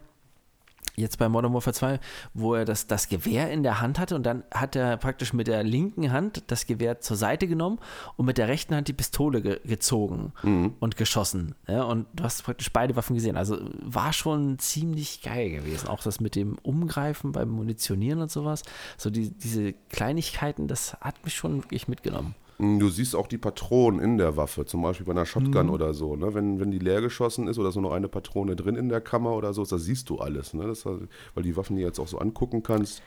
[0.96, 2.00] jetzt bei Modern Warfare 2,
[2.34, 5.46] wo er das, das Gewehr in der Hand hatte und dann hat er praktisch mit
[5.46, 7.78] der linken Hand das Gewehr zur Seite genommen
[8.16, 10.74] und mit der rechten Hand die Pistole ge gezogen mhm.
[10.80, 11.54] und geschossen.
[11.66, 13.36] Ja, und du hast praktisch beide Waffen gesehen.
[13.36, 15.88] Also war schon ziemlich geil gewesen.
[15.88, 18.62] Auch das mit dem Umgreifen beim Munitionieren und sowas.
[18.96, 22.34] So die, diese Kleinigkeiten, das hat mich schon wirklich mitgenommen.
[22.60, 25.72] Du siehst auch die Patronen in der Waffe, zum Beispiel bei einer Shotgun mhm.
[25.72, 26.14] oder so.
[26.14, 26.34] Ne?
[26.34, 29.32] Wenn, wenn die leer geschossen ist oder so noch eine Patrone drin in der Kammer
[29.32, 30.52] oder so, da siehst du alles.
[30.52, 30.66] Ne?
[30.66, 33.02] Das, weil die Waffen die jetzt auch so angucken kannst.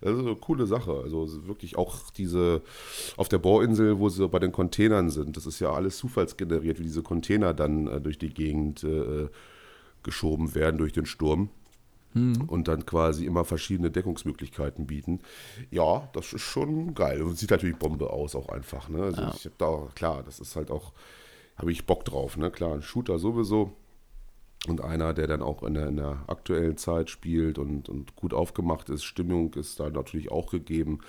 [0.00, 1.02] Das ist eine coole Sache.
[1.02, 2.62] Also wirklich auch diese
[3.18, 6.84] auf der Bohrinsel, wo sie bei den Containern sind, das ist ja alles zufallsgeneriert, wie
[6.84, 9.28] diese Container dann äh, durch die Gegend äh,
[10.02, 11.50] geschoben werden durch den Sturm
[12.14, 12.44] mhm.
[12.46, 15.20] und dann quasi immer verschiedene Deckungsmöglichkeiten bieten.
[15.70, 17.22] Ja, das ist schon geil.
[17.22, 18.88] Und sieht natürlich Bombe aus, auch einfach.
[18.88, 19.02] Ne?
[19.02, 19.32] Also ja.
[19.34, 20.92] ich habe da, klar, das ist halt auch,
[21.56, 22.36] habe ich Bock drauf.
[22.36, 22.50] Ne?
[22.50, 23.72] Klar, ein Shooter sowieso.
[24.66, 28.32] Und einer, der dann auch in der, in der aktuellen Zeit spielt und, und gut
[28.32, 31.00] aufgemacht ist, Stimmung ist da natürlich auch gegeben.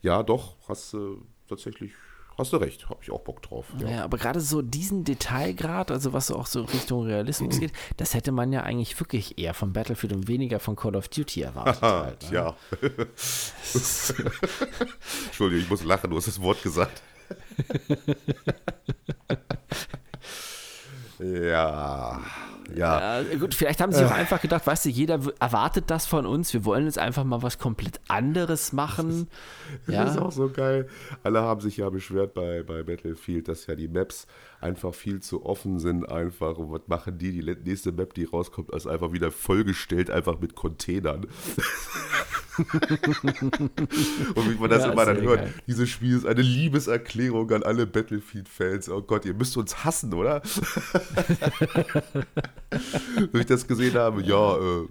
[0.00, 1.16] Ja, doch, hast du äh,
[1.48, 1.92] tatsächlich
[2.40, 3.66] Hast du recht, habe ich auch Bock drauf.
[3.78, 7.72] Ja, ja aber gerade so diesen Detailgrad, also was so auch so Richtung Realismus geht,
[7.98, 11.42] das hätte man ja eigentlich wirklich eher von Battlefield und weniger von Call of Duty
[11.42, 11.82] erwartet.
[11.82, 12.34] halt, ne?
[12.34, 12.56] Ja.
[15.26, 17.02] Entschuldigung, ich muss lachen, du hast das Wort gesagt.
[21.18, 22.20] ja.
[22.74, 23.20] Ja.
[23.20, 23.36] ja.
[23.36, 26.52] Gut, vielleicht haben sie auch einfach gedacht, weißt du, jeder erwartet das von uns.
[26.52, 29.28] Wir wollen jetzt einfach mal was komplett anderes machen.
[29.86, 30.04] Das, ja.
[30.04, 30.88] ist auch so geil.
[31.22, 34.26] Alle haben sich ja beschwert bei, bei Battlefield, dass ja die Maps
[34.60, 36.08] einfach viel zu offen sind.
[36.08, 36.56] Einfach.
[36.58, 37.32] Und was machen die?
[37.32, 41.26] Die nächste Map, die rauskommt, ist einfach wieder vollgestellt, einfach mit Containern.
[44.34, 45.54] und wie man das ja, immer dann hört, geil.
[45.66, 48.88] dieses Spiel ist eine Liebeserklärung an alle Battlefield-Fans.
[48.90, 50.42] Oh Gott, ihr müsst uns hassen, oder?
[53.32, 54.86] Wenn ich das gesehen habe, ja, äh,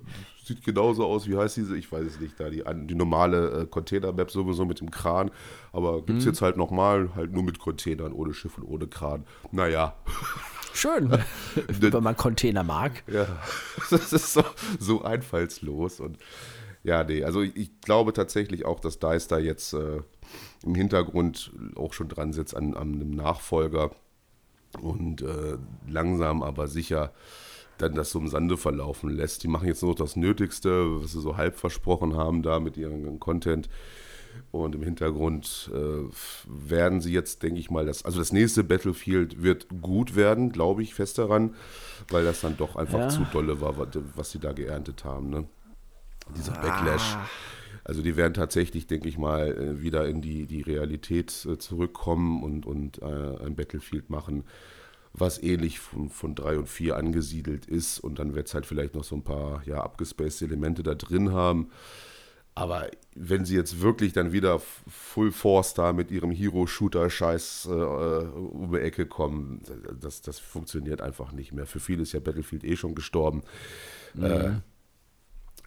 [0.49, 3.65] sieht genauso aus, wie heißt diese, ich weiß es nicht, da die, die normale äh,
[3.65, 5.31] Container-Map sowieso mit dem Kran,
[5.71, 6.31] aber gibt es mhm.
[6.31, 9.25] jetzt halt nochmal, halt nur mit Containern, ohne Schiff und ohne Kran.
[9.51, 9.95] Naja.
[10.73, 11.11] Schön,
[11.67, 13.03] wenn man Container mag.
[13.07, 13.27] Ja,
[13.89, 14.43] das ist so,
[14.79, 16.17] so einfallslos und
[16.83, 20.01] ja, nee, also ich glaube tatsächlich auch, dass Dice da jetzt äh,
[20.63, 23.91] im Hintergrund auch schon dran sitzt an, an einem Nachfolger
[24.81, 27.11] und äh, langsam aber sicher
[27.81, 29.43] dann das so im Sande verlaufen lässt.
[29.43, 32.77] Die machen jetzt nur noch das Nötigste, was sie so halb versprochen haben da mit
[32.77, 33.69] ihrem Content.
[34.51, 36.09] Und im Hintergrund äh,
[36.45, 40.81] werden sie jetzt, denke ich mal, das, also das nächste Battlefield wird gut werden, glaube
[40.81, 41.55] ich fest daran,
[42.09, 43.09] weil das dann doch einfach ja.
[43.09, 43.75] zu dolle war,
[44.15, 45.29] was sie da geerntet haben.
[45.29, 45.45] Ne?
[46.35, 47.15] Dieser Backlash.
[47.15, 47.27] Ah.
[47.83, 52.43] Also die werden tatsächlich, denke ich mal, äh, wieder in die, die Realität äh, zurückkommen
[52.43, 54.43] und, und äh, ein Battlefield machen,
[55.13, 57.99] was ähnlich von, von 3 und 4 angesiedelt ist.
[57.99, 61.33] Und dann wird es halt vielleicht noch so ein paar ja, abgespaced Elemente da drin
[61.33, 61.69] haben.
[62.55, 68.71] Aber wenn sie jetzt wirklich dann wieder Full Force da mit ihrem Hero-Shooter-Scheiß äh, um
[68.73, 69.61] die Ecke kommen,
[69.99, 71.65] das, das funktioniert einfach nicht mehr.
[71.65, 73.43] Für viele ist ja Battlefield eh schon gestorben.
[74.13, 74.23] Mhm.
[74.25, 74.51] Äh,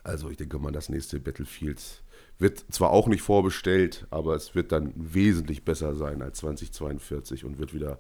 [0.05, 2.03] also ich denke mal, das nächste Battlefield
[2.39, 7.59] wird zwar auch nicht vorbestellt, aber es wird dann wesentlich besser sein als 2042 und
[7.59, 7.99] wird wieder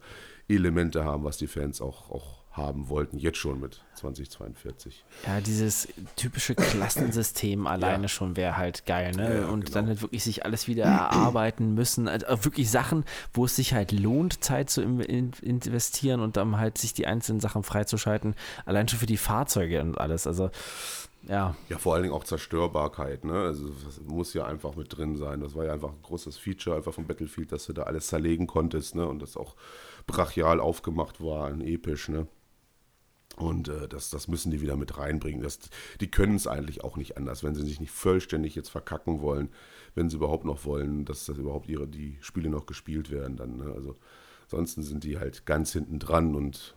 [0.55, 5.05] Elemente haben, was die Fans auch, auch haben wollten, jetzt schon mit 2042.
[5.26, 8.09] Ja, dieses typische Klassensystem alleine ja.
[8.09, 9.40] schon wäre halt geil, ne?
[9.40, 9.74] Ja, und genau.
[9.74, 12.09] dann halt wirklich sich alles wieder erarbeiten müssen.
[12.09, 16.92] Also wirklich Sachen, wo es sich halt lohnt, Zeit zu investieren und dann halt sich
[16.92, 18.34] die einzelnen Sachen freizuschalten.
[18.66, 20.26] Allein schon für die Fahrzeuge und alles.
[20.26, 20.50] Also
[21.28, 21.55] ja.
[21.68, 23.44] Ja, vor allen Dingen auch Zerstörbarkeit, ne?
[23.44, 25.40] Also das muss ja einfach mit drin sein.
[25.40, 28.46] Das war ja einfach ein großes Feature einfach von Battlefield, dass du da alles zerlegen
[28.46, 29.07] konntest, ne?
[29.07, 29.55] Und das auch
[30.07, 32.26] brachial aufgemacht war, und episch, ne?
[33.36, 35.42] Und äh, das, das müssen die wieder mit reinbringen.
[35.42, 35.59] Das,
[36.00, 39.48] die können es eigentlich auch nicht anders, wenn sie sich nicht vollständig jetzt verkacken wollen,
[39.94, 43.57] wenn sie überhaupt noch wollen, dass das überhaupt ihre die Spiele noch gespielt werden dann.
[43.57, 43.72] Ne?
[43.74, 43.96] Also
[44.44, 46.74] ansonsten sind die halt ganz hinten dran und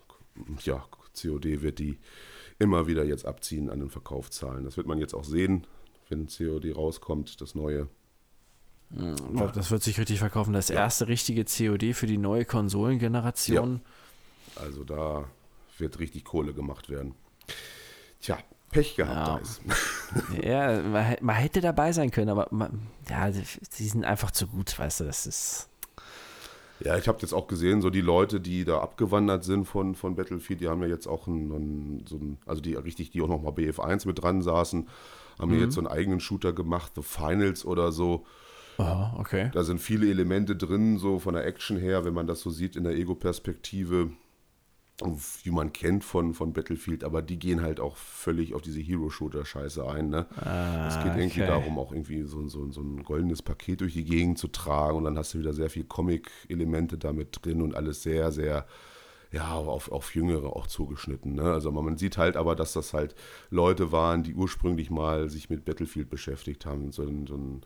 [0.63, 1.99] ja, COD wird die
[2.59, 4.63] immer wieder jetzt abziehen an den Verkaufszahlen.
[4.63, 5.67] Das wird man jetzt auch sehen,
[6.09, 7.89] wenn COD rauskommt, das neue.
[8.91, 10.53] Ich glaube, das wird sich richtig verkaufen.
[10.53, 10.75] Das ja.
[10.75, 13.81] erste richtige COD für die neue Konsolengeneration.
[14.55, 14.61] Ja.
[14.61, 15.25] Also da
[15.77, 17.15] wird richtig Kohle gemacht werden.
[18.21, 18.37] Tja,
[18.71, 19.61] Pech gehabt
[20.41, 20.41] ja.
[20.77, 24.77] ja, man, man, hätte dabei sein können, aber man, ja, sie sind einfach zu gut,
[24.77, 25.69] weißt du, das ist.
[26.81, 30.15] Ja, ich habe jetzt auch gesehen, so die Leute, die da abgewandert sind von, von
[30.15, 33.29] Battlefield, die haben ja jetzt auch einen, einen so ein, also die richtig, die auch
[33.29, 34.89] nochmal BF1 mit dran saßen,
[35.39, 35.55] haben mhm.
[35.57, 38.25] ja jetzt so einen eigenen Shooter gemacht, The Finals oder so.
[38.77, 39.49] Aha, okay.
[39.53, 42.75] Da sind viele Elemente drin, so von der Action her, wenn man das so sieht
[42.75, 44.11] in der Ego-Perspektive.
[45.43, 49.85] wie man kennt von, von Battlefield, aber die gehen halt auch völlig auf diese Hero-Shooter-Scheiße
[49.85, 50.09] ein.
[50.09, 50.25] Ne?
[50.37, 51.47] Ah, es geht irgendwie okay.
[51.47, 55.03] darum, auch irgendwie so, so, so ein goldenes Paket durch die Gegend zu tragen und
[55.03, 58.65] dann hast du wieder sehr viel Comic-Elemente damit drin und alles sehr, sehr
[59.31, 61.33] ja, auf, auf Jüngere auch zugeschnitten.
[61.35, 61.43] Ne?
[61.43, 63.15] Also man sieht halt aber, dass das halt
[63.49, 67.61] Leute waren, die ursprünglich mal sich mit Battlefield beschäftigt haben, so, ein- so ein,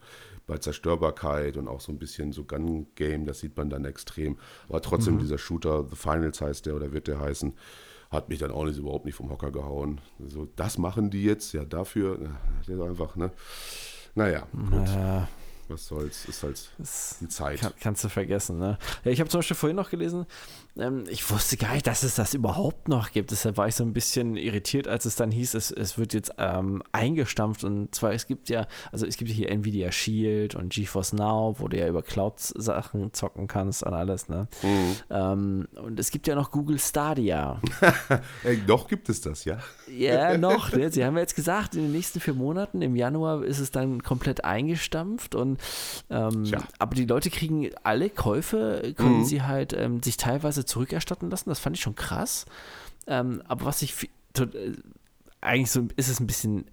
[0.46, 4.36] bei Zerstörbarkeit und auch so ein bisschen so Gun-Game, das sieht man dann extrem.
[4.68, 7.52] Aber trotzdem, dieser Shooter, The Finals heißt der oder wird der heißen,
[8.10, 10.00] hat mich dann auch nicht überhaupt nicht vom Hocker gehauen.
[10.26, 12.30] So, das machen die jetzt, ja, dafür, ja,
[12.66, 13.30] das einfach, ne?
[14.16, 15.22] Naja, gut, Äh,
[15.68, 17.60] was soll's, ist halt das die Zeit.
[17.60, 18.76] kann, kannst du vergessen, ne?
[19.04, 20.26] Ja, ich habe zum Beispiel vorhin noch gelesen,
[20.76, 23.30] ähm, ich wusste gar nicht, dass es das überhaupt noch gibt.
[23.30, 26.32] Deshalb war ich so ein bisschen irritiert, als es dann hieß, es, es wird jetzt
[26.38, 27.64] ähm, eingestampft.
[27.64, 31.68] Und zwar, es gibt ja, also es gibt hier Nvidia Shield und GeForce Now, wo
[31.68, 34.48] du ja über Cloud-Sachen zocken kannst und alles, ne?
[34.62, 34.96] Mhm.
[35.10, 37.60] Ähm, und es gibt ja noch Google Stadia.
[38.44, 39.58] Ey, noch gibt es das, ja?
[39.88, 40.72] Ja, noch.
[40.72, 40.90] Ne?
[40.90, 44.02] Sie haben ja jetzt gesagt, in den nächsten vier Monaten, im Januar ist es dann
[44.02, 45.34] komplett eingestampft.
[45.34, 45.60] Und,
[46.10, 46.44] ähm,
[46.78, 51.48] aber die Leute kriegen alle Käufe, können sie halt ähm, sich teilweise zurückerstatten lassen.
[51.48, 52.46] Das fand ich schon krass.
[53.06, 54.08] Ähm, aber was ich
[54.38, 54.46] äh,
[55.40, 56.66] eigentlich so ist es ein bisschen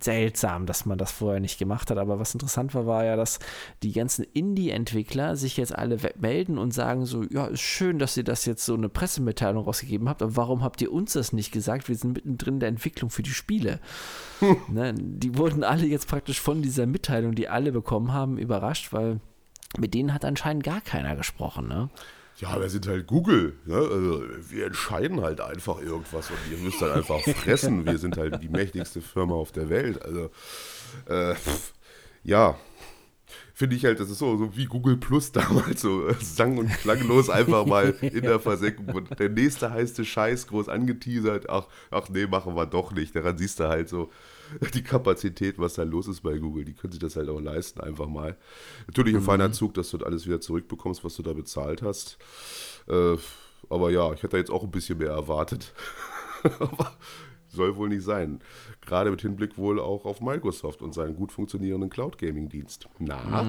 [0.00, 1.98] seltsam, dass man das vorher nicht gemacht hat.
[1.98, 3.38] Aber was interessant war, war ja, dass
[3.82, 8.24] die ganzen Indie-Entwickler sich jetzt alle melden und sagen so, ja, ist schön, dass ihr
[8.24, 11.88] das jetzt so eine Pressemitteilung rausgegeben habt, aber warum habt ihr uns das nicht gesagt?
[11.88, 13.80] Wir sind mittendrin in der Entwicklung für die Spiele.
[14.68, 19.20] ne, die wurden alle jetzt praktisch von dieser Mitteilung, die alle bekommen haben, überrascht, weil
[19.78, 21.68] mit denen hat anscheinend gar keiner gesprochen.
[21.68, 21.90] Ne?
[22.40, 23.54] Ja, wir sind halt Google.
[23.66, 23.76] Ne?
[23.76, 27.84] Also, wir entscheiden halt einfach irgendwas und ihr müsst dann einfach fressen.
[27.84, 30.02] Wir sind halt die mächtigste Firma auf der Welt.
[30.02, 30.30] Also,
[31.06, 31.34] äh,
[32.24, 32.56] ja.
[33.52, 36.68] Finde ich halt, das ist so, so wie Google Plus damals, so äh, sang- und
[36.68, 38.88] klanglos einfach mal in der Versenkung.
[38.88, 41.50] Und der nächste heiße Scheiß groß angeteasert.
[41.50, 43.14] Ach, ach nee, machen wir doch nicht.
[43.14, 44.10] Daran siehst du halt so
[44.74, 46.64] die Kapazität, was da los ist bei Google.
[46.64, 48.36] Die können sich das halt auch leisten, einfach mal.
[48.86, 52.18] Natürlich ein feiner Zug, dass du alles wieder zurückbekommst, was du da bezahlt hast.
[52.88, 53.16] Äh,
[53.68, 55.72] aber ja, ich hätte da jetzt auch ein bisschen mehr erwartet.
[56.58, 56.96] aber
[57.50, 58.40] soll wohl nicht sein.
[58.80, 62.88] Gerade mit Hinblick wohl auch auf Microsoft und seinen gut funktionierenden Cloud-Gaming-Dienst.
[62.98, 63.44] Na?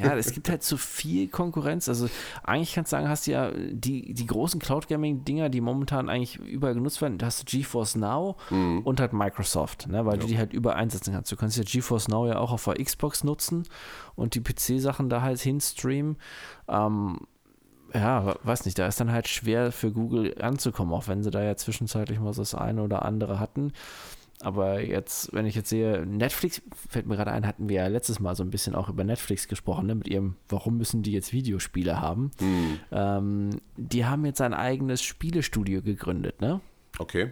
[0.00, 1.88] Ja, es gibt halt zu viel Konkurrenz.
[1.88, 2.08] Also
[2.42, 6.08] eigentlich kannst du sagen, hast du ja die, die großen Cloud Gaming Dinger, die momentan
[6.08, 10.26] eigentlich überall genutzt werden, da hast du GeForce Now und halt Microsoft, ne, weil du
[10.26, 11.30] die halt überall einsetzen kannst.
[11.30, 13.64] Du kannst ja GeForce Now ja auch auf der Xbox nutzen
[14.14, 16.16] und die PC-Sachen da halt hinstreamen.
[16.68, 17.18] Ähm,
[17.94, 21.42] ja, weiß nicht, da ist dann halt schwer für Google anzukommen, auch wenn sie da
[21.42, 23.72] ja zwischenzeitlich mal so das eine oder andere hatten.
[24.40, 28.18] Aber jetzt, wenn ich jetzt sehe, Netflix, fällt mir gerade ein, hatten wir ja letztes
[28.18, 31.32] Mal so ein bisschen auch über Netflix gesprochen, ne, mit ihrem, warum müssen die jetzt
[31.32, 32.32] Videospiele haben?
[32.90, 36.60] Ähm, die haben jetzt ein eigenes Spielestudio gegründet, ne?
[36.98, 37.30] Okay.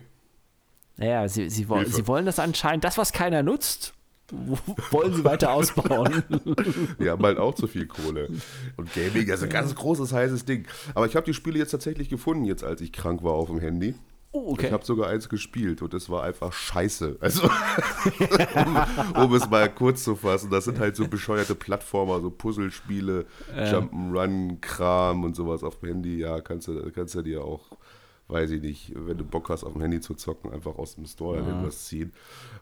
[0.97, 1.97] Naja, sie, sie, woll, Hilfe.
[1.97, 3.95] sie wollen das anscheinend, das, was keiner nutzt,
[4.91, 6.23] wollen sie weiter ausbauen.
[6.99, 8.29] Wir haben halt auch zu viel Kohle.
[8.77, 10.67] Und Gaming, das ist ein ganz großes, heißes Ding.
[10.95, 13.61] Aber ich habe die Spiele jetzt tatsächlich gefunden, jetzt als ich krank war auf dem
[13.61, 13.95] Handy.
[14.33, 14.67] Oh, okay.
[14.67, 17.17] Ich habe sogar eins gespielt und es war einfach scheiße.
[17.19, 17.51] Also,
[18.55, 23.27] um, um es mal kurz zu fassen, das sind halt so bescheuerte Plattformer, so Puzzlespiele,
[23.57, 26.19] Jump'n'Run-Kram und sowas auf dem Handy.
[26.21, 27.77] Ja, kannst du, kannst du dir auch,
[28.31, 31.07] weiß ich nicht, wenn du Bock hast, auf dem Handy zu zocken, einfach aus dem
[31.07, 32.13] Store irgendwas ziehen.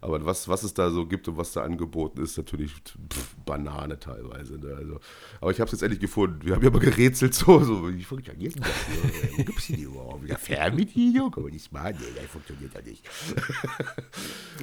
[0.01, 3.99] Aber was, was es da so gibt und was da angeboten ist, natürlich pff, Banane
[3.99, 4.59] teilweise.
[4.59, 4.75] Ne?
[4.77, 5.01] Also,
[5.41, 6.41] aber ich habe es jetzt endlich gefunden.
[6.45, 9.45] Wir haben ja mal gerätselt so, so wie funktioniert das hier?
[9.45, 11.35] Gibt es hier überhaupt wieder Fernbedienung?
[11.37, 11.97] Man nicht machen?
[11.99, 13.05] Nee, das funktioniert ja nicht.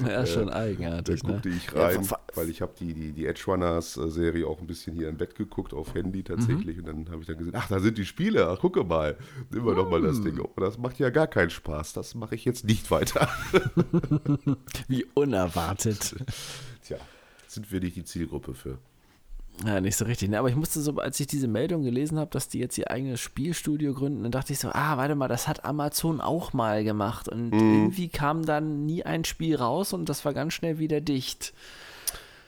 [0.06, 1.32] ja, schon Da eigenartig, ne?
[1.32, 4.60] guckte ich Ja, rein, ver- weil ich habe die, die, die Edge Runners äh, auch
[4.60, 6.78] ein bisschen hier im Bett geguckt, auf Handy tatsächlich.
[6.78, 9.16] Und dann habe ich dann gesehen, ach, da sind die Spiele, ach, gucke mal.
[9.50, 10.38] Nehmen wir doch mal das Ding.
[10.40, 11.92] Oh, das macht ja gar keinen Spaß.
[11.92, 13.28] Das mache ich jetzt nicht weiter.
[14.88, 16.16] Wie unerwartet.
[16.82, 16.98] Tja,
[17.46, 18.78] sind wir nicht die Zielgruppe für.
[19.64, 20.28] Ja, nicht so richtig.
[20.28, 20.38] Ne?
[20.38, 23.20] Aber ich musste so, als ich diese Meldung gelesen habe, dass die jetzt ihr eigenes
[23.20, 27.28] Spielstudio gründen, dann dachte ich so, ah, warte mal, das hat Amazon auch mal gemacht.
[27.28, 31.54] Und irgendwie kam dann nie ein Spiel raus und das war ganz schnell wieder dicht.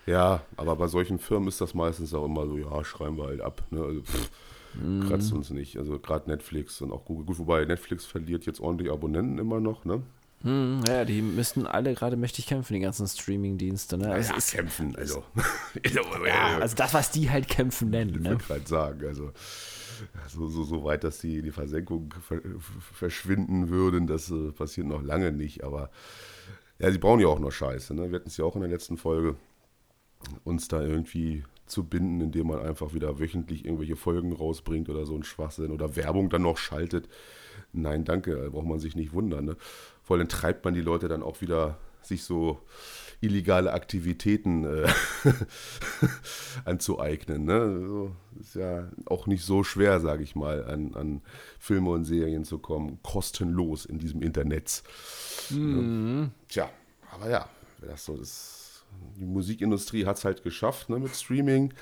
[0.05, 3.41] Ja, aber bei solchen Firmen ist das meistens auch immer so, ja, schreiben wir halt
[3.41, 3.63] ab.
[3.71, 3.83] Ne?
[3.83, 4.31] Also, pff,
[5.07, 5.77] kratzt uns nicht.
[5.79, 7.27] Also gerade Netflix und auch Google.
[7.27, 10.03] Gut, wobei Netflix verliert jetzt ordentlich Abonnenten immer noch, ne?
[10.43, 13.99] Hm, ja, die müssten alle gerade mächtig kämpfen, die ganzen Streaming-Dienste.
[13.99, 14.17] Ne?
[14.17, 15.25] Es ja, ist, kämpfen, also.
[16.27, 18.15] ja, also das, was die halt kämpfen nennen.
[18.15, 18.37] Ich Ne?
[18.37, 19.33] gerade sagen, also
[20.29, 22.41] so, so, so weit, dass die die Versenkung ver
[22.93, 25.91] verschwinden würden, das äh, passiert noch lange nicht, aber
[26.79, 28.11] ja, sie brauchen ja auch noch Scheiße, ne?
[28.11, 29.35] Wir hatten es ja auch in der letzten Folge,
[30.45, 35.15] uns da irgendwie zu binden, indem man einfach wieder wöchentlich irgendwelche Folgen rausbringt oder so
[35.15, 37.09] ein Schwachsinn oder Werbung dann noch schaltet.
[37.73, 39.45] Nein, danke, da braucht man sich nicht wundern.
[39.45, 39.57] Ne?
[40.03, 42.59] Vor allem treibt man die Leute dann auch wieder, sich so
[43.21, 44.89] illegale Aktivitäten äh,
[46.65, 47.45] anzueignen.
[47.45, 47.61] Ne?
[47.61, 51.23] Also, ist ja auch nicht so schwer, sage ich mal, an, an
[51.59, 54.83] Filme und Serien zu kommen, kostenlos in diesem Internet.
[55.51, 56.31] Mhm.
[56.49, 56.71] Tja,
[57.11, 57.49] aber ja,
[57.81, 58.68] das so ist.
[59.17, 61.75] Die Musikindustrie hat es halt geschafft ne, mit Streaming.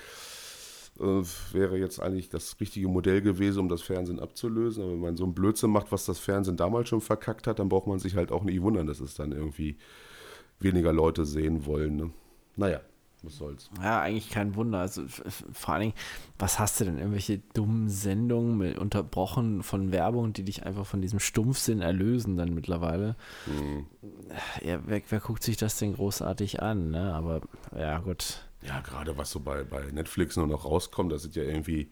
[0.99, 4.83] Äh, wäre jetzt eigentlich das richtige Modell gewesen, um das Fernsehen abzulösen.
[4.83, 7.69] Aber wenn man so einen Blödsinn macht, was das Fernsehen damals schon verkackt hat, dann
[7.69, 9.77] braucht man sich halt auch nicht wundern, dass es dann irgendwie
[10.59, 11.95] weniger Leute sehen wollen.
[11.97, 12.11] Ne?
[12.55, 12.81] Naja,
[13.23, 13.69] was soll's.
[13.81, 14.79] Ja, eigentlich kein Wunder.
[14.79, 15.03] Also
[15.51, 15.93] vor allen Dingen,
[16.37, 16.97] was hast du denn?
[16.97, 22.53] Irgendwelche dummen Sendungen mit unterbrochen von Werbung, die dich einfach von diesem Stumpfsinn erlösen dann
[22.53, 23.15] mittlerweile.
[23.45, 23.87] Mhm.
[24.63, 26.91] Ja, wer, wer, guckt sich das denn großartig an?
[26.91, 27.13] Ne?
[27.13, 27.41] Aber
[27.75, 28.45] ja, gut.
[28.61, 31.89] Ja, gerade was so bei, bei Netflix nur noch rauskommt, das sind ja irgendwie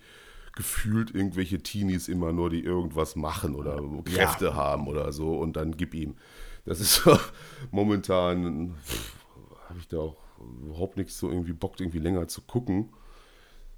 [0.56, 4.54] gefühlt irgendwelche Teenies immer nur, die irgendwas machen oder Kräfte ja.
[4.56, 6.16] haben oder so und dann gib ihm.
[6.66, 7.18] Das ist so,
[7.72, 8.74] momentan,
[9.68, 10.25] habe ich da auch
[10.66, 12.90] überhaupt nichts so irgendwie Bock, irgendwie länger zu gucken.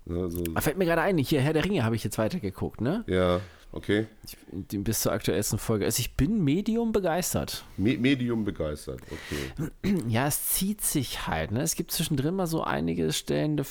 [0.09, 3.03] Also, fällt mir gerade ein, hier Herr der Ringe habe ich jetzt weitergeguckt, ne?
[3.07, 3.41] Ja,
[3.74, 4.07] okay.
[4.24, 4.38] Ich,
[4.84, 5.86] bis zur aktuellsten Folge.
[5.86, 7.65] Also ich bin Medium begeistert.
[7.76, 9.97] Me Medium begeistert, okay.
[10.07, 11.61] Ja, es zieht sich halt, ne?
[11.61, 13.65] Es gibt zwischendrin mal so einige Stellen, da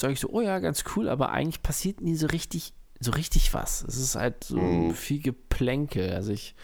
[0.00, 3.52] sage ich so, oh ja, ganz cool, aber eigentlich passiert nie so richtig, so richtig
[3.52, 3.82] was.
[3.82, 4.92] Es ist halt so mm.
[4.92, 6.12] viel Geplänkel.
[6.12, 6.54] Also ich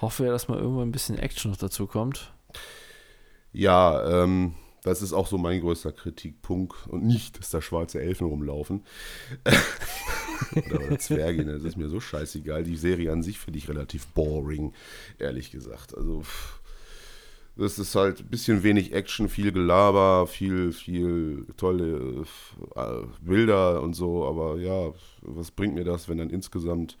[0.00, 2.32] hoffe ja, dass mal irgendwann ein bisschen Action noch dazu kommt.
[3.52, 4.54] Ja, ähm,
[4.88, 6.74] das ist auch so mein größter Kritikpunkt.
[6.88, 8.84] Und nicht, dass da schwarze Elfen rumlaufen.
[10.56, 11.54] oder, oder Zwerge, ne?
[11.54, 12.64] das ist mir so scheißegal.
[12.64, 14.72] Die Serie an sich finde ich relativ boring,
[15.18, 15.96] ehrlich gesagt.
[15.96, 16.22] Also,
[17.56, 22.24] das ist halt ein bisschen wenig Action, viel Gelaber, viel, viel tolle
[22.76, 24.26] äh, Bilder und so.
[24.26, 26.96] Aber ja, was bringt mir das, wenn dann insgesamt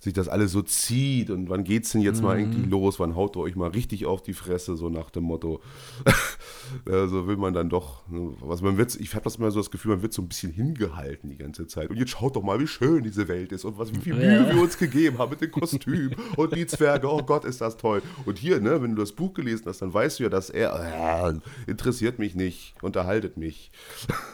[0.00, 2.24] sich das alles so zieht und wann geht's denn jetzt mhm.
[2.24, 5.24] mal irgendwie los, wann haut ihr euch mal richtig auf die Fresse, so nach dem
[5.24, 5.60] Motto.
[6.86, 9.70] also will man dann doch, ne, was man wird, ich habe das immer so das
[9.70, 11.90] Gefühl, man wird so ein bisschen hingehalten die ganze Zeit.
[11.90, 14.46] Und jetzt schaut doch mal, wie schön diese Welt ist und was, wie viel Mühe
[14.46, 14.54] ja.
[14.54, 18.02] wir uns gegeben haben mit dem Kostüm und die Zwerge, oh Gott, ist das toll.
[18.24, 21.28] Und hier, ne, wenn du das Buch gelesen hast, dann weißt du ja, dass er,
[21.28, 23.72] äh, interessiert mich nicht, unterhaltet mich.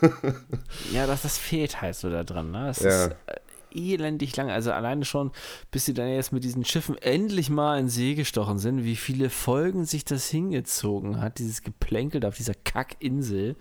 [0.92, 2.66] ja, das, das fehlt halt so da dran, ne?
[2.66, 3.06] Das ja.
[3.06, 3.34] ist, äh,
[3.74, 4.50] elendig lang.
[4.50, 5.32] Also alleine schon,
[5.70, 9.30] bis sie dann jetzt mit diesen Schiffen endlich mal in See gestochen sind, wie viele
[9.30, 13.56] Folgen sich das hingezogen hat, dieses Geplänkel auf dieser Kackinsel.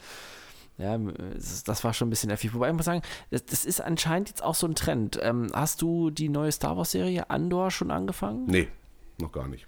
[0.78, 2.53] Ja, das war schon ein bisschen nervig.
[2.53, 5.20] Wobei ich muss sagen, das, das ist anscheinend jetzt auch so ein Trend.
[5.22, 8.45] Ähm, hast du die neue Star Wars-Serie Andor schon angefangen?
[8.47, 8.68] Nee,
[9.20, 9.68] noch gar nicht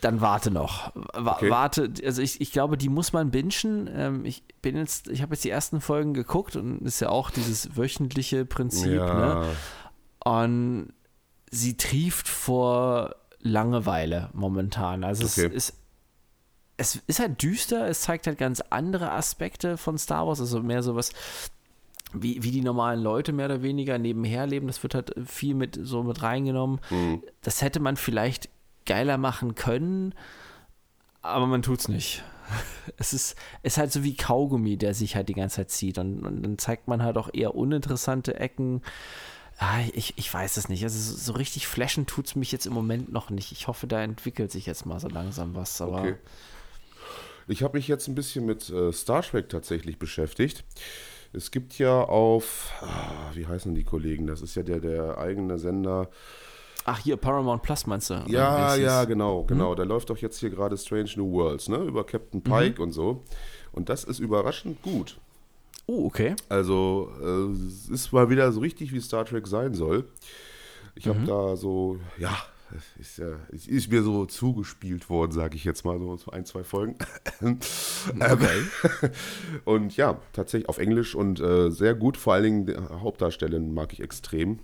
[0.00, 0.94] dann warte noch.
[0.94, 1.50] okay.
[1.50, 3.90] Warte, also ich, ich glaube, die muss man bingen.
[3.92, 7.30] Ähm, ich bin jetzt, ich habe jetzt die ersten Folgen geguckt und ist ja auch
[7.30, 9.14] dieses wöchentliche Prinzip, ja.
[9.14, 9.56] ne?
[10.24, 10.92] Und
[11.50, 15.04] sie trieft vor Langeweile momentan.
[15.04, 15.46] Also okay.
[15.54, 15.74] es ist
[16.78, 20.82] es ist halt düster, es zeigt halt ganz andere Aspekte von Star Wars, also mehr
[20.82, 21.12] sowas
[22.12, 24.66] wie, wie die normalen Leute mehr oder weniger nebenher leben.
[24.66, 26.80] Das wird halt viel mit so mit reingenommen.
[26.90, 27.22] Mhm.
[27.42, 28.48] Das hätte man vielleicht
[28.86, 30.14] geiler machen können,
[31.22, 32.22] aber man tut's nicht.
[32.98, 33.34] Es ist,
[33.64, 36.56] ist halt so wie Kaugummi, der sich halt die ganze Zeit zieht und, und dann
[36.58, 38.82] zeigt man halt auch eher uninteressante Ecken.
[39.58, 40.84] Ah, ich, ich weiß es nicht.
[40.84, 43.50] Also so richtig flashen tut es mich jetzt im Moment noch nicht.
[43.50, 45.80] Ich hoffe, da entwickelt sich jetzt mal so langsam was.
[45.80, 46.14] Aber okay.
[47.48, 50.64] Ich habe mich jetzt ein bisschen mit äh, Star Trek tatsächlich beschäftigt.
[51.32, 54.26] Es gibt ja auf, ah, wie heißen die Kollegen?
[54.26, 56.08] Das ist ja der, der eigene Sender
[56.88, 58.24] Ach, hier Paramount Plus meinst du?
[58.28, 59.70] Ja, ja, genau, genau.
[59.70, 59.76] Hm?
[59.76, 61.78] Da läuft doch jetzt hier gerade Strange New Worlds, ne?
[61.78, 62.84] Über Captain Pike mhm.
[62.84, 63.24] und so.
[63.72, 65.18] Und das ist überraschend gut.
[65.86, 66.36] Oh, okay.
[66.48, 70.04] Also, äh, es ist mal wieder so richtig, wie Star Trek sein soll.
[70.94, 71.26] Ich habe mhm.
[71.26, 72.36] da so, ja,
[73.00, 76.96] ist ja, ist mir so zugespielt worden, sage ich jetzt mal, so, ein, zwei Folgen.
[77.42, 78.62] okay.
[79.64, 82.16] und ja, tatsächlich auf Englisch und äh, sehr gut.
[82.16, 84.60] Vor allen Dingen Hauptdarstellerin mag ich extrem.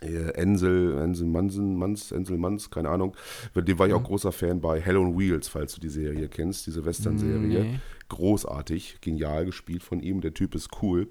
[0.00, 3.16] Äh, Ensel, Ensel Mansen, Mans, Ensel Mans, keine Ahnung.
[3.54, 4.06] Dem war ich auch mhm.
[4.06, 7.64] großer Fan bei Hell on Wheels, falls du die Serie kennst, diese Western-Serie.
[7.64, 7.80] Nee.
[8.08, 10.20] Großartig, genial gespielt von ihm.
[10.20, 11.08] Der Typ ist cool.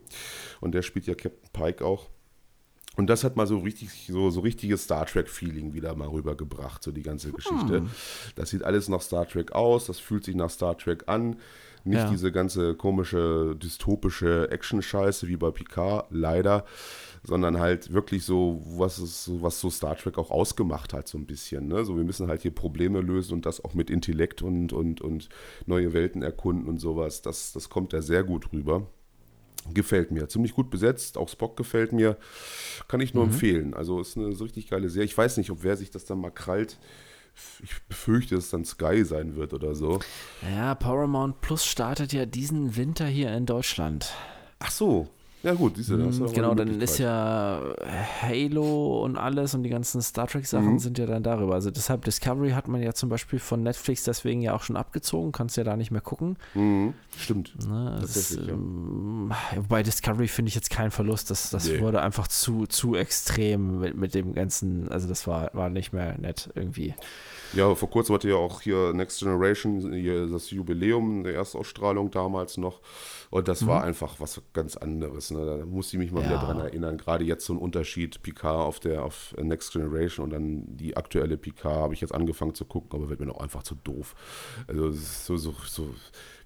[0.61, 2.09] Und der spielt ja Captain Pike auch.
[2.97, 6.91] Und das hat mal so richtig, so, so richtiges Star Trek-Feeling wieder mal rübergebracht, so
[6.91, 7.81] die ganze Geschichte.
[7.81, 7.89] Hm.
[8.35, 11.35] Das sieht alles nach Star Trek aus, das fühlt sich nach Star Trek an.
[11.83, 12.09] Nicht ja.
[12.09, 16.65] diese ganze komische, dystopische Action-Scheiße wie bei Picard, leider
[17.27, 21.25] sondern halt wirklich so, was ist, was so Star Trek auch ausgemacht hat, so ein
[21.25, 21.67] bisschen.
[21.67, 21.83] Ne?
[21.83, 25.27] So, wir müssen halt hier Probleme lösen und das auch mit Intellekt und, und, und
[25.65, 27.21] neue Welten erkunden und sowas.
[27.21, 28.87] Das, das kommt ja sehr gut rüber.
[29.73, 30.29] Gefällt mir.
[30.29, 31.17] Ziemlich gut besetzt.
[31.17, 32.15] Auch Spock gefällt mir.
[32.87, 33.31] Kann ich nur Mhm.
[33.33, 33.73] empfehlen.
[33.73, 35.05] Also ist eine so richtig geile Serie.
[35.05, 36.77] Ich weiß nicht, ob wer sich das dann mal krallt.
[37.61, 39.99] Ich befürchte, dass es dann Sky sein wird oder so.
[40.55, 44.13] Ja, Paramount Plus startet ja diesen Winter hier in Deutschland.
[44.59, 45.09] Ach so.
[45.47, 47.61] Ja gut, diese, mal Genau, dann ist ja
[48.21, 50.79] Halo und alles und die ganzen Star Trek-Sachen Mhm.
[50.79, 51.53] sind ja dann darüber.
[51.53, 55.31] Also deshalb Discovery hat man ja zum Beispiel von Netflix deswegen ja auch schon abgezogen,
[55.31, 56.35] kannst ja da nicht mehr gucken.
[56.53, 56.93] Mhm.
[57.17, 57.53] Stimmt.
[57.65, 57.97] Ne?
[58.01, 58.41] Das ist, ja.
[58.49, 61.31] ähm, wobei Discovery finde ich jetzt keinen Verlust.
[61.31, 61.79] Das, das Nee.
[61.79, 66.17] wurde einfach zu, zu extrem mit, mit dem ganzen, also das war, war nicht mehr
[66.17, 66.93] nett irgendwie.
[67.53, 72.57] Ja, vor kurzem hatte ja auch hier Next Generation hier das Jubiläum der Erstausstrahlung damals
[72.57, 72.81] noch.
[73.29, 75.31] Und das war einfach was ganz anderes.
[75.31, 75.45] Ne?
[75.45, 76.45] Da musste ich mich mal wieder Ja.
[76.45, 76.97] dran erinnern.
[76.97, 81.37] Gerade jetzt so ein Unterschied Picard auf der auf Next Generation und dann die aktuelle
[81.37, 84.15] Picard habe ich jetzt angefangen zu gucken, aber wird mir noch einfach zu doof.
[84.67, 85.93] Also so, so, so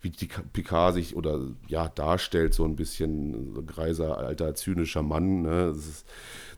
[0.01, 5.43] wie die Picard sich oder ja darstellt, so ein bisschen so greiser, alter, zynischer Mann.
[5.43, 5.67] Ne?
[5.75, 6.07] Das, ist,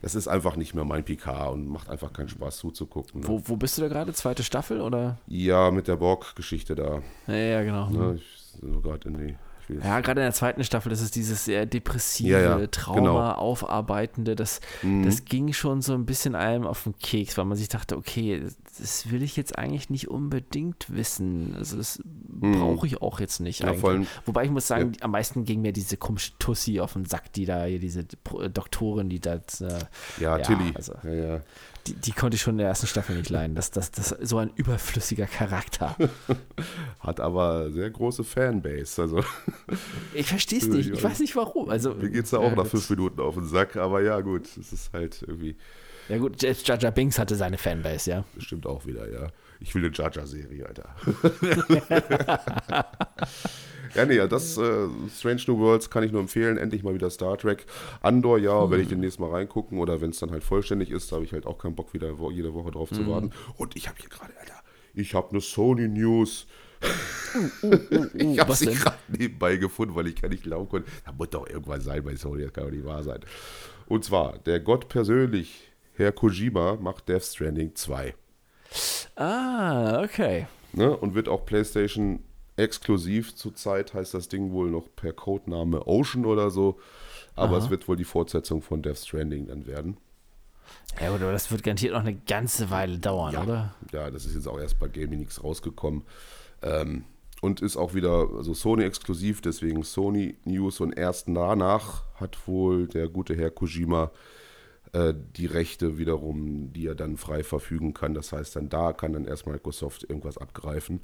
[0.02, 3.22] das ist einfach nicht mehr mein Picard und macht einfach keinen Spaß zuzugucken.
[3.22, 3.28] Ne?
[3.28, 4.14] Wo, wo bist du da gerade?
[4.14, 5.18] Zweite Staffel oder?
[5.28, 7.02] Ja, mit der Borg-Geschichte da.
[7.28, 7.90] Ja, ja genau.
[7.90, 8.16] Ne?
[8.16, 9.36] Ich so gerade in die.
[9.70, 13.14] Ja, gerade in der zweiten Staffel, das ist dieses sehr depressive, Ja, ja, Trauma genau.
[13.14, 13.30] Mhm.
[13.40, 14.60] aufarbeitende, das,
[15.04, 18.42] das ging schon so ein bisschen einem auf den Keks, weil man sich dachte, okay,
[18.78, 21.56] das, will ich jetzt eigentlich nicht unbedingt wissen.
[21.58, 23.68] Also das brauche ich auch jetzt nicht Mhm.
[23.68, 27.06] Ja, allem- Wobei ich muss sagen, am meisten ging mir diese komische Tussi auf den
[27.06, 29.68] Sack, die da, hier diese Doktorin, die das, äh,
[30.20, 30.72] ja, Ja, Tilly.
[30.76, 31.42] also- ja, ja.
[31.88, 33.56] Die, die konnte ich schon in der ersten Staffel nicht leiden.
[33.56, 35.96] Das, das, das so ein überflüssiger Charakter.
[37.00, 39.02] Hat aber sehr große Fanbase.
[39.02, 39.24] Also
[40.14, 40.90] Ich verstehe es nicht.
[40.92, 41.70] Ich weiß nicht warum.
[41.70, 43.76] Also, mir geht es da auch ja, nach fünf Minuten auf den Sack.
[43.76, 45.56] Aber ja, gut, es ist halt irgendwie.
[46.10, 48.24] Ja gut, selbst Jar Binks hatte seine Fanbase, ja.
[48.36, 49.28] Bestimmt auch wieder, ja.
[49.60, 50.96] Ich will eine Jar Jar Serie, Alter.
[53.96, 56.58] ja, nee, ja, das äh, Strange New Worlds kann ich nur empfehlen.
[56.58, 57.66] Endlich mal wieder Star Trek.
[58.02, 59.80] Andor, ja, werde ich demnächst mal reingucken.
[59.80, 62.18] Oder wenn es dann halt vollständig ist, da habe ich halt auch keinen Bock, wieder
[62.20, 63.32] wo, jede Woche drauf zu warten.
[63.58, 64.62] Und ich habe hier gerade, Alter,
[64.94, 66.48] ich habe eine Sony News.
[68.14, 70.90] ich habe sie gerade nebenbei gefunden, weil ich kann nicht glauben konnte.
[71.06, 73.20] Da muss doch irgendwas sein bei Sony, das kann doch nicht wahr sein.
[73.88, 78.16] Und zwar, der Gott persönlich, Herr Kojima, macht Death Stranding 2.
[79.16, 80.48] Ah, okay.
[80.74, 80.96] Ne?
[80.96, 82.24] Und wird auch PlayStation
[82.56, 83.36] exklusiv.
[83.36, 86.80] Zurzeit heißt das Ding wohl noch per Codename Ocean oder so.
[87.36, 89.98] Aber es wird wohl die Fortsetzung von Death Stranding dann werden.
[91.02, 93.74] Ja gut, aber das wird garantiert noch eine ganze Weile dauern, oder?
[93.92, 96.04] Ja, das ist jetzt auch erst bei Gaming nichts rausgekommen.
[96.62, 97.06] Ähm,
[97.42, 102.88] und ist auch wieder also Sony exklusiv, deswegen Sony News und erst danach hat wohl
[102.88, 104.12] der gute Herr Kojima
[104.94, 108.14] äh, die Rechte wiederum, die er dann frei verfügen kann.
[108.14, 111.02] Das heißt, dann da kann dann erst Microsoft irgendwas abgreifen.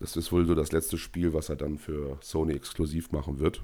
[0.00, 3.62] Das ist wohl so das letzte Spiel, was er dann für Sony exklusiv machen wird.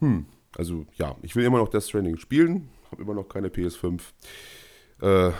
[0.00, 4.00] Hm, also ja, ich will immer noch Death Stranding spielen, habe immer noch keine PS5.
[5.02, 5.30] Äh,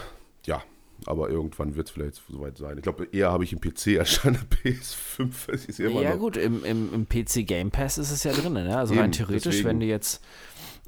[0.47, 0.63] ja,
[1.07, 2.77] aber irgendwann wird es vielleicht soweit sein.
[2.77, 5.31] Ich glaube, eher habe ich im PC als eine PS5.
[5.53, 6.19] Es ist immer Ja noch.
[6.21, 8.77] gut, im, im, im PC Game Pass ist es ja drin, ne?
[8.77, 9.69] Also Eben, rein theoretisch, deswegen.
[9.69, 10.23] wenn du jetzt,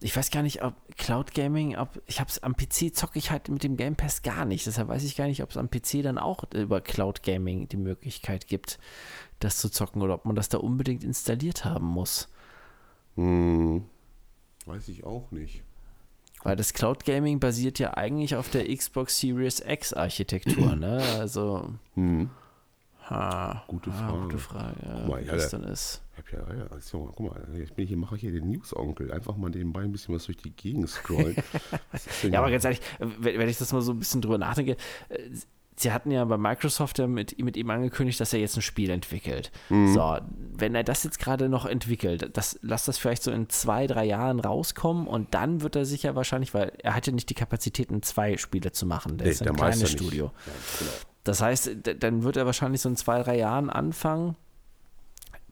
[0.01, 3.48] ich weiß gar nicht, ob Cloud Gaming, ob, ich hab's am PC zocke ich halt
[3.48, 4.66] mit dem Game Pass gar nicht.
[4.66, 7.76] Deshalb weiß ich gar nicht, ob es am PC dann auch über Cloud Gaming die
[7.76, 8.78] Möglichkeit gibt,
[9.40, 12.28] das zu zocken oder ob man das da unbedingt installiert haben muss.
[13.16, 13.84] Hm,
[14.66, 15.62] weiß ich auch nicht.
[16.42, 21.03] Weil das Cloud Gaming basiert ja eigentlich auf der Xbox Series X Architektur, ne?
[21.18, 22.30] Also, Hm.
[23.11, 24.22] ha, Gute Frage.
[24.22, 26.01] gute Frage, ja, Guck mal, wie ja, das dann ist.
[26.27, 28.49] Ich hab ja, ja, so, guck mal, jetzt bin ich hier, mache ich hier den
[28.51, 29.12] News-Onkel.
[29.12, 31.37] Einfach mal nebenbei ein bisschen was durch die Gegend scrollen.
[32.31, 34.77] Ja, aber ganz ehrlich, wenn, wenn ich das mal so ein bisschen drüber nachdenke,
[35.09, 35.18] äh,
[35.77, 38.91] sie hatten ja bei Microsoft ja mit, mit ihm angekündigt, dass er jetzt ein Spiel
[38.91, 39.51] entwickelt.
[39.71, 40.18] So,
[40.57, 44.05] wenn er das jetzt gerade noch entwickelt, das, lass das vielleicht so in zwei, drei
[44.05, 48.03] Jahren rauskommen und dann wird er sicher wahrscheinlich, weil er hat ja nicht die Kapazitäten,
[48.03, 49.16] zwei Spiele zu machen.
[49.16, 49.91] Der Nee, ist ein der kleines.
[49.91, 50.27] Studio.
[50.47, 50.91] Ja, genau.
[51.25, 54.37] Das heißt, dann wird er wahrscheinlich so in zwei, drei Jahren anfangen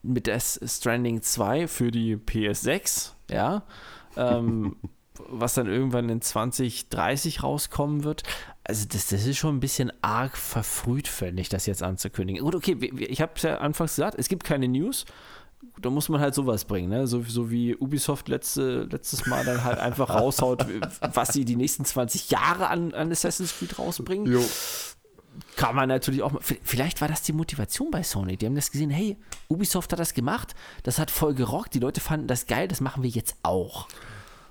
[0.03, 3.63] mit Death Stranding 2 für die PS6, ja,
[4.15, 4.77] ähm,
[5.29, 8.23] was dann irgendwann in 2030 rauskommen wird.
[8.63, 12.43] Also das, das ist schon ein bisschen arg verfrüht, fände ich, das jetzt anzukündigen.
[12.43, 15.05] Gut, okay, ich habe es ja anfangs gesagt, es gibt keine News.
[15.81, 17.07] Da muss man halt sowas bringen, ne?
[17.07, 20.65] So, so wie Ubisoft letzte, letztes Mal dann halt einfach raushaut,
[21.13, 24.43] was sie die nächsten 20 Jahre an, an Assassin's Creed rausbringen Jo.
[25.55, 28.37] Kann man natürlich auch vielleicht war das die Motivation bei Sony.
[28.37, 29.17] Die haben das gesehen, hey,
[29.47, 33.03] Ubisoft hat das gemacht, das hat voll gerockt, die Leute fanden das geil, das machen
[33.03, 33.87] wir jetzt auch.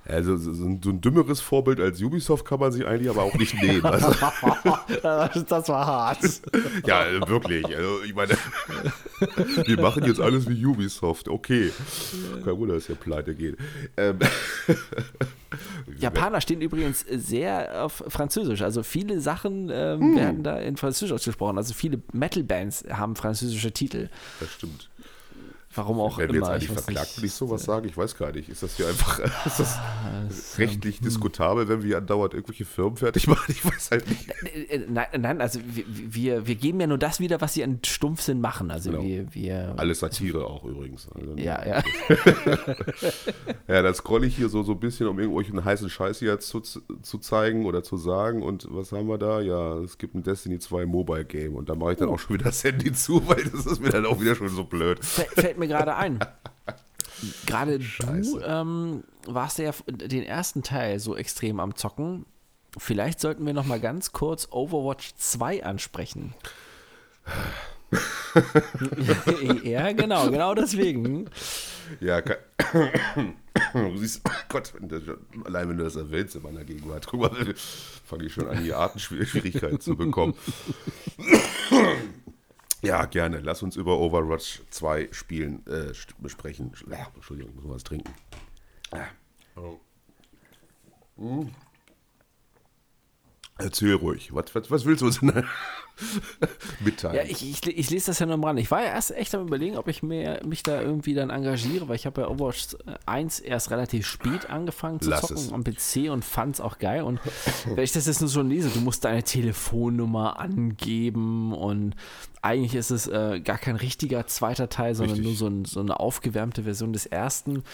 [0.09, 3.55] Also so, so ein dümmeres Vorbild als Ubisoft kann man sich eigentlich aber auch nicht
[3.63, 3.85] nehmen.
[3.85, 4.09] Also,
[5.49, 6.41] das war hart.
[6.87, 7.67] ja, wirklich.
[7.67, 8.33] Also ich meine,
[9.67, 11.29] wir machen jetzt alles wie Ubisoft.
[11.29, 11.73] Okay.
[12.43, 13.59] Kein Wunder, dass der pleite geht.
[13.99, 14.19] Ähm,
[15.99, 18.63] Japaner stehen übrigens sehr auf Französisch.
[18.63, 20.17] Also viele Sachen ähm, hm.
[20.17, 21.59] werden da in Französisch ausgesprochen.
[21.59, 24.09] Also viele Metal-Bands haben französische Titel.
[24.41, 24.89] Das stimmt.
[25.79, 26.49] Warum auch Werden immer.
[26.49, 27.87] wir jetzt eigentlich verklagt, wenn ich sowas sage?
[27.87, 28.49] Ich weiß gar nicht.
[28.49, 29.79] Ist das hier einfach ist das
[30.29, 33.45] das, rechtlich ähm, diskutabel, wenn wir andauernd irgendwelche Firmen fertig machen?
[33.49, 34.29] Ich weiß halt nicht.
[34.43, 37.63] Äh, äh, nein, nein also wir, wir, wir geben ja nur das wieder, was sie
[37.63, 38.73] an Stumpfsinn machen.
[38.73, 39.05] Also genau.
[39.05, 41.09] wir, wir Alles Satire auch übrigens.
[41.15, 41.83] Also ja, ja.
[43.69, 46.61] ja, dann scrolle ich hier so, so ein bisschen, um irgendwelchen heißen Scheiß hier zu,
[46.61, 48.43] zu zeigen oder zu sagen.
[48.43, 49.41] Und was haben wir da?
[49.41, 51.55] Ja, es gibt ein Destiny 2 Mobile Game.
[51.55, 52.15] Und da mache ich dann oh.
[52.15, 54.65] auch schon wieder das Handy zu, weil das ist mir dann auch wieder schon so
[54.65, 55.05] blöd.
[55.05, 56.19] Fällt mir gerade ein.
[57.47, 62.27] Gerade du ähm, warst ja den ersten Teil so extrem am Zocken.
[62.77, 66.35] Vielleicht sollten wir noch mal ganz kurz Overwatch 2 ansprechen.
[69.65, 71.31] ja, genau, genau deswegen.
[72.01, 72.21] Ja,
[73.73, 74.73] du siehst, oh Gott,
[75.45, 77.55] allein wenn du das erwähnst in meiner Gegenwart, guck mal,
[78.05, 80.35] fange ich schon an, hier Atemschwierigkeiten zu bekommen.
[82.83, 83.41] Ja, gerne.
[83.41, 86.73] Lass uns über Overwatch 2 spielen, äh, besprechen.
[87.15, 88.13] Entschuldigung, ich muss was trinken.
[89.57, 89.79] Oh.
[91.17, 91.51] Hm.
[93.59, 94.33] Erzähl ruhig.
[94.33, 95.33] Was, was, was willst du uns denn
[96.81, 97.17] mitteilen?
[97.17, 98.59] Ja, ich, ich, ich, lese das ja nur mal an.
[98.59, 101.89] Ich war ja erst echt am überlegen, ob ich mir, mich da irgendwie dann engagiere,
[101.89, 105.53] weil ich habe ja Overwatch 1 erst relativ spät angefangen zu Lass zocken es.
[105.53, 107.03] am PC und fand es auch geil.
[107.03, 107.21] Und
[107.67, 111.97] wenn ich das jetzt nur so lese, du musst deine Telefonnummer angeben und
[112.43, 115.27] eigentlich ist es äh, gar kein richtiger zweiter Teil, sondern Richtig.
[115.27, 117.65] nur so, ein, so eine aufgewärmte Version des ersten.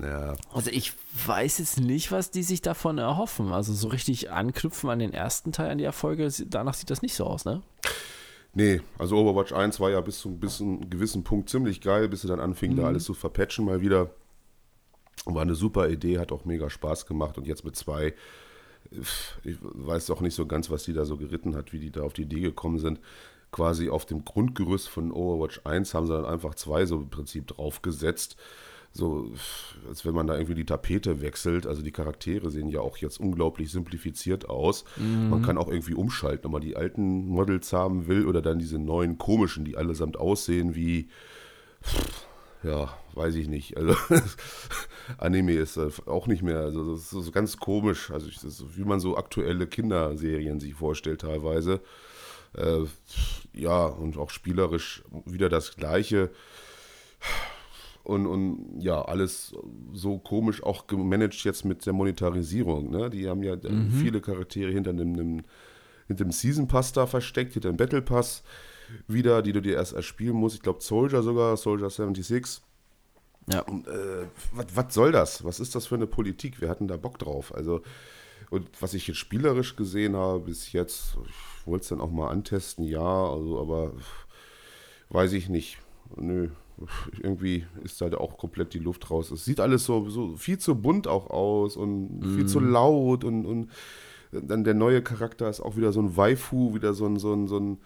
[0.00, 0.36] Ja.
[0.52, 0.92] Also ich
[1.26, 3.52] weiß jetzt nicht, was die sich davon erhoffen.
[3.52, 7.14] Also so richtig anknüpfen an den ersten Teil, an die Erfolge, danach sieht das nicht
[7.14, 7.62] so aus, ne?
[8.54, 12.22] Nee, also Overwatch 1 war ja bis zu, bis einem gewissen Punkt ziemlich geil, bis
[12.22, 12.80] sie dann anfingen, mhm.
[12.80, 14.10] da alles zu verpatchen mal wieder.
[15.24, 18.14] War eine super Idee, hat auch mega Spaß gemacht und jetzt mit zwei,
[19.44, 22.02] ich weiß auch nicht so ganz, was die da so geritten hat, wie die da
[22.02, 23.00] auf die Idee gekommen sind.
[23.50, 27.46] Quasi auf dem Grundgerüst von Overwatch 1 haben sie dann einfach zwei so im Prinzip
[27.48, 28.36] draufgesetzt
[28.92, 29.30] so,
[29.88, 31.66] als wenn man da irgendwie die Tapete wechselt.
[31.66, 34.84] Also die Charaktere sehen ja auch jetzt unglaublich simplifiziert aus.
[34.96, 35.30] Mhm.
[35.30, 38.78] Man kann auch irgendwie umschalten, ob man die alten Models haben will oder dann diese
[38.78, 41.08] neuen komischen, die allesamt aussehen wie,
[42.62, 43.76] ja, weiß ich nicht.
[43.76, 43.94] Also
[45.18, 48.10] Anime ist auch nicht mehr, also das ist so ganz komisch.
[48.10, 51.80] Also ist, wie man so aktuelle Kinderserien sich vorstellt teilweise.
[52.54, 52.84] Äh,
[53.52, 56.30] ja, und auch spielerisch wieder das Gleiche
[58.08, 59.54] und, und ja, alles
[59.92, 62.90] so komisch auch gemanagt jetzt mit der Monetarisierung.
[62.90, 63.10] Ne?
[63.10, 63.90] Die haben ja mhm.
[63.90, 65.42] viele Charaktere hinter einem, einem,
[66.06, 68.44] hinter dem Season Pass da versteckt, hinter dem Battle Pass
[69.08, 70.56] wieder, die du dir erst erspielen musst.
[70.56, 72.62] Ich glaube Soldier sogar, Soldier 76.
[73.52, 73.60] Ja.
[73.60, 75.44] Und äh, was soll das?
[75.44, 76.62] Was ist das für eine Politik?
[76.62, 77.54] Wir hatten da Bock drauf.
[77.54, 77.82] Also,
[78.48, 82.30] und was ich jetzt spielerisch gesehen habe bis jetzt, ich wollte es dann auch mal
[82.30, 83.92] antesten, ja, also, aber
[85.10, 85.76] weiß ich nicht.
[86.16, 86.48] Nö,
[87.22, 89.30] irgendwie ist da auch komplett die Luft raus.
[89.30, 92.36] Es sieht alles so, so viel zu bunt auch aus und mm.
[92.36, 92.72] viel zu mhm.
[92.72, 93.70] laut und, und
[94.30, 97.48] dann der neue Charakter ist auch wieder so ein Waifu, wieder so ein, so ein,
[97.48, 97.78] so ein,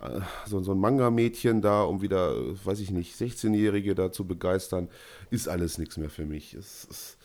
[0.00, 2.34] äh, so, so ein Manga-Mädchen da, um wieder,
[2.64, 4.88] weiß ich nicht, 16-Jährige da zu begeistern,
[5.30, 6.54] ist alles nichts mehr für mich.
[6.54, 7.18] Es, es,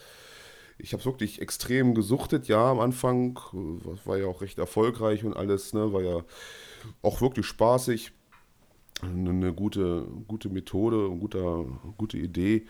[0.77, 3.37] ich habe es wirklich extrem gesuchtet, ja, am Anfang,
[4.05, 6.23] war ja auch recht erfolgreich und alles, ne, war ja
[7.01, 8.13] auch wirklich spaßig
[9.01, 11.65] eine gute, gute Methode, eine gute,
[11.97, 12.65] gute Idee.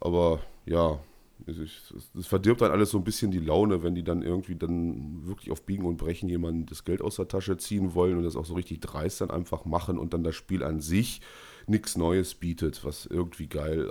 [0.00, 0.98] Aber ja,
[1.46, 5.50] es verdirbt dann alles so ein bisschen die Laune, wenn die dann irgendwie dann wirklich
[5.50, 8.46] auf Biegen und Brechen jemanden das Geld aus der Tasche ziehen wollen und das auch
[8.46, 11.20] so richtig dreist dann einfach machen und dann das Spiel an sich
[11.66, 13.90] nichts Neues bietet, was irgendwie geil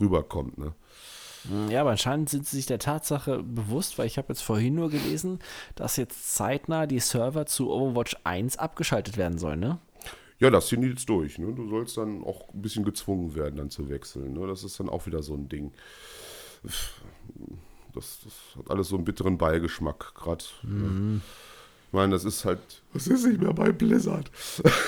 [0.00, 0.58] rüberkommt.
[0.58, 0.74] Ne?
[1.68, 4.88] Ja, aber anscheinend sind sie sich der Tatsache bewusst, weil ich habe jetzt vorhin nur
[4.88, 5.40] gelesen,
[5.74, 9.78] dass jetzt zeitnah die Server zu Overwatch 1 abgeschaltet werden sollen, ne?
[10.40, 11.38] Ja, das ziehen die jetzt durch.
[11.38, 11.52] Ne?
[11.52, 14.32] Du sollst dann auch ein bisschen gezwungen werden, dann zu wechseln.
[14.32, 14.46] Ne?
[14.46, 15.72] Das ist dann auch wieder so ein Ding.
[16.62, 20.44] Das, das hat alles so einen bitteren Beigeschmack, gerade.
[20.62, 21.22] Mhm.
[21.86, 22.82] Ich meine, das ist halt.
[22.92, 24.28] Das ist nicht mehr bei Blizzard.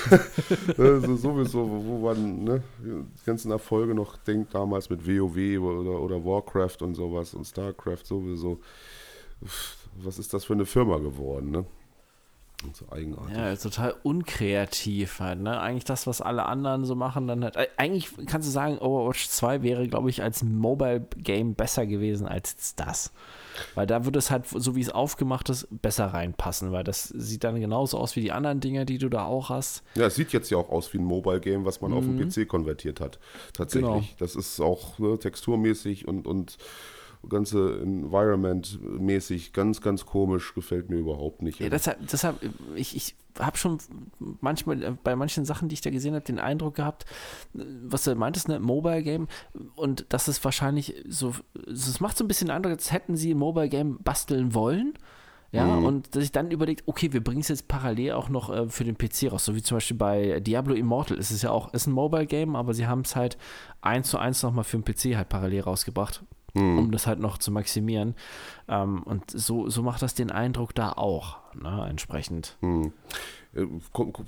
[0.77, 6.25] also sowieso, wo man ne, die ganzen Erfolge noch denkt, damals mit WoW oder, oder
[6.25, 8.59] Warcraft und sowas und StarCraft sowieso.
[10.03, 11.65] Was ist das für eine Firma geworden, ne?
[12.73, 13.37] So eigenartig.
[13.37, 15.59] Ja, total unkreativ halt, ne?
[15.59, 17.55] Eigentlich das, was alle anderen so machen, dann halt.
[17.77, 23.11] Eigentlich kannst du sagen, Overwatch 2 wäre, glaube ich, als Mobile-Game besser gewesen als das.
[23.75, 27.43] Weil da würde es halt, so wie es aufgemacht ist, besser reinpassen, weil das sieht
[27.43, 29.83] dann genauso aus wie die anderen Dinge, die du da auch hast.
[29.93, 31.97] Ja, es sieht jetzt ja auch aus wie ein Mobile-Game, was man mhm.
[31.97, 33.19] auf den PC konvertiert hat.
[33.53, 33.89] Tatsächlich.
[33.89, 34.03] Genau.
[34.17, 36.57] Das ist auch ne, texturmäßig und, und
[37.29, 41.59] ganze Environment-mäßig ganz, ganz komisch, gefällt mir überhaupt nicht.
[41.59, 42.37] Ja, deshalb, deshalb
[42.75, 43.79] ich, ich habe schon
[44.41, 47.05] manchmal äh, bei manchen Sachen, die ich da gesehen habe, den Eindruck gehabt,
[47.53, 49.27] was du meintest, ne, Mobile Game
[49.75, 51.33] und das ist wahrscheinlich so,
[51.67, 54.93] es macht so ein bisschen den Eindruck, als hätten sie ein Mobile Game basteln wollen.
[55.53, 55.85] Ja, mhm.
[55.85, 58.83] und dass ich dann überlegt, okay, wir bringen es jetzt parallel auch noch äh, für
[58.83, 61.87] den PC raus, so wie zum Beispiel bei Diablo Immortal ist es ja auch, ist
[61.87, 63.37] ein Mobile Game, aber sie haben es halt
[63.79, 66.25] eins zu eins nochmal für den PC halt parallel rausgebracht
[66.57, 66.79] mhm.
[66.79, 68.15] um das halt noch zu maximieren.
[68.67, 72.57] Ähm, und so, so macht das den Eindruck da auch, ne, entsprechend.
[72.61, 72.93] Mhm.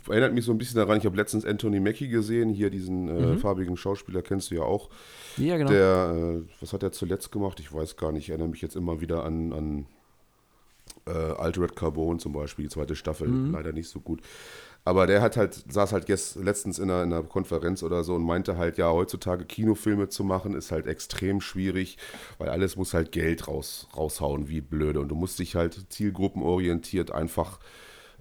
[0.08, 3.26] Erinnert mich so ein bisschen daran, ich habe letztens Anthony Mackie gesehen, hier diesen äh,
[3.28, 3.38] mhm.
[3.38, 4.90] farbigen Schauspieler, kennst du ja auch.
[5.38, 5.70] Ja, genau.
[5.70, 7.60] Der, äh, was hat er zuletzt gemacht?
[7.60, 9.86] Ich weiß gar nicht, ich erinnere mich jetzt immer wieder an, an
[11.06, 13.52] äh, Altered Carbon zum Beispiel, die zweite Staffel, mhm.
[13.52, 14.22] leider nicht so gut.
[14.90, 18.16] Aber der hat halt, saß halt gest, letztens in einer, in einer, Konferenz oder so
[18.16, 22.00] und meinte halt, ja, heutzutage Kinofilme zu machen, ist halt extrem schwierig,
[22.40, 25.00] weil alles muss halt Geld raus, raushauen, wie blöde.
[25.00, 27.60] Und du musst dich halt zielgruppenorientiert einfach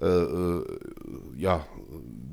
[0.00, 1.66] ja,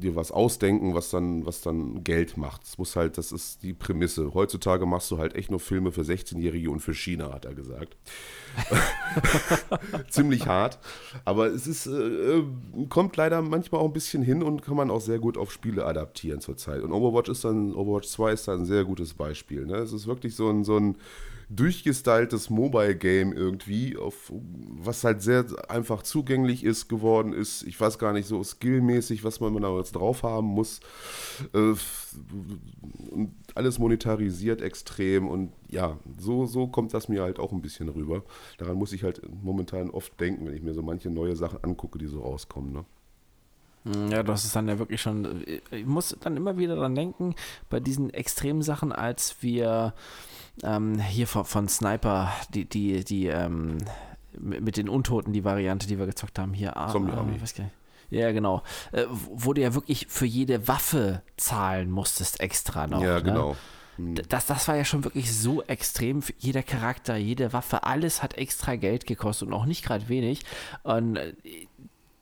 [0.05, 2.63] dir was ausdenken, was dann, was dann Geld macht.
[2.63, 4.33] Es muss halt, das ist die Prämisse.
[4.33, 7.97] Heutzutage machst du halt echt nur Filme für 16-Jährige und für China, hat er gesagt.
[10.09, 10.77] Ziemlich hart.
[11.23, 12.43] Aber es ist, äh,
[12.89, 15.85] kommt leider manchmal auch ein bisschen hin und kann man auch sehr gut auf Spiele
[15.85, 16.83] adaptieren zurzeit.
[16.83, 19.65] Und Overwatch ist dann, Overwatch 2 ist da ein sehr gutes Beispiel.
[19.65, 19.77] Ne?
[19.77, 20.97] Es ist wirklich so ein, so ein
[21.49, 27.63] durchgestyltes Mobile-Game irgendwie, auf, was halt sehr einfach zugänglich ist geworden ist.
[27.63, 30.79] Ich weiß gar nicht so skillmäßig, was man da jetzt drauf haben muss.
[31.53, 31.73] Äh,
[33.53, 38.23] alles monetarisiert extrem und ja, so, so kommt das mir halt auch ein bisschen rüber.
[38.57, 41.97] Daran muss ich halt momentan oft denken, wenn ich mir so manche neue Sachen angucke,
[41.97, 42.73] die so rauskommen.
[42.73, 42.85] Ne?
[43.85, 45.43] Hm, ja, das ist dann ja wirklich schon.
[45.71, 47.35] Ich muss dann immer wieder dran denken,
[47.69, 49.93] bei diesen extremen Sachen, als wir
[50.63, 53.77] ähm, hier von, von, Sniper, die, die, die, ähm,
[54.39, 56.75] mit den Untoten, die Variante, die wir gezockt haben, hier.
[56.77, 57.39] Ah, Zombie Army.
[57.41, 57.63] Ah,
[58.09, 58.61] ja, genau.
[58.91, 63.01] Äh, wo du ja wirklich für jede Waffe zahlen musstest extra noch.
[63.01, 63.23] Ja, ne?
[63.23, 63.55] genau.
[63.97, 64.15] Hm.
[64.29, 66.21] Das, das war ja schon wirklich so extrem.
[66.37, 70.41] Jeder Charakter, jede Waffe, alles hat extra Geld gekostet und auch nicht gerade wenig.
[70.83, 71.33] Und äh,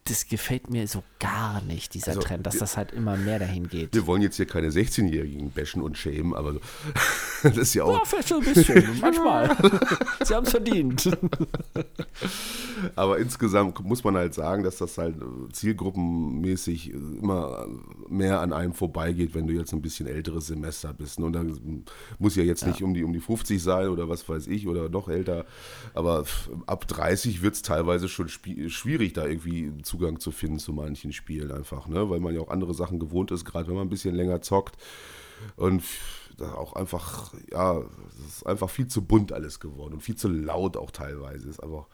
[0.05, 3.39] das gefällt mir so gar nicht, dieser also, Trend, dass wir, das halt immer mehr
[3.39, 3.93] dahin geht.
[3.93, 6.55] Wir wollen jetzt hier keine 16-Jährigen bashen und schämen, aber
[7.43, 7.93] das ist ja auch.
[7.93, 9.55] Ja, vielleicht schon ein bisschen, manchmal.
[10.23, 11.09] Sie haben es verdient.
[12.97, 15.15] aber insgesamt muss man halt sagen, dass das halt
[15.53, 17.65] zielgruppenmäßig immer
[18.09, 21.17] mehr an einem vorbeigeht, wenn du jetzt ein bisschen älteres Semester bist.
[21.19, 21.45] Und da
[22.19, 22.85] muss ja jetzt nicht ja.
[22.85, 25.45] um, die, um die 50 sein oder was weiß ich oder noch älter,
[25.93, 26.25] aber
[26.65, 31.13] ab 30 wird es teilweise schon schwierig, da irgendwie zu Zugang zu finden zu manchen
[31.13, 32.09] Spielen einfach, ne?
[32.09, 34.75] weil man ja auch andere Sachen gewohnt ist, gerade wenn man ein bisschen länger zockt.
[35.55, 35.83] Und
[36.37, 40.29] da auch einfach, ja, es ist einfach viel zu bunt alles geworden und viel zu
[40.29, 41.47] laut auch teilweise.
[41.47, 41.87] Ist aber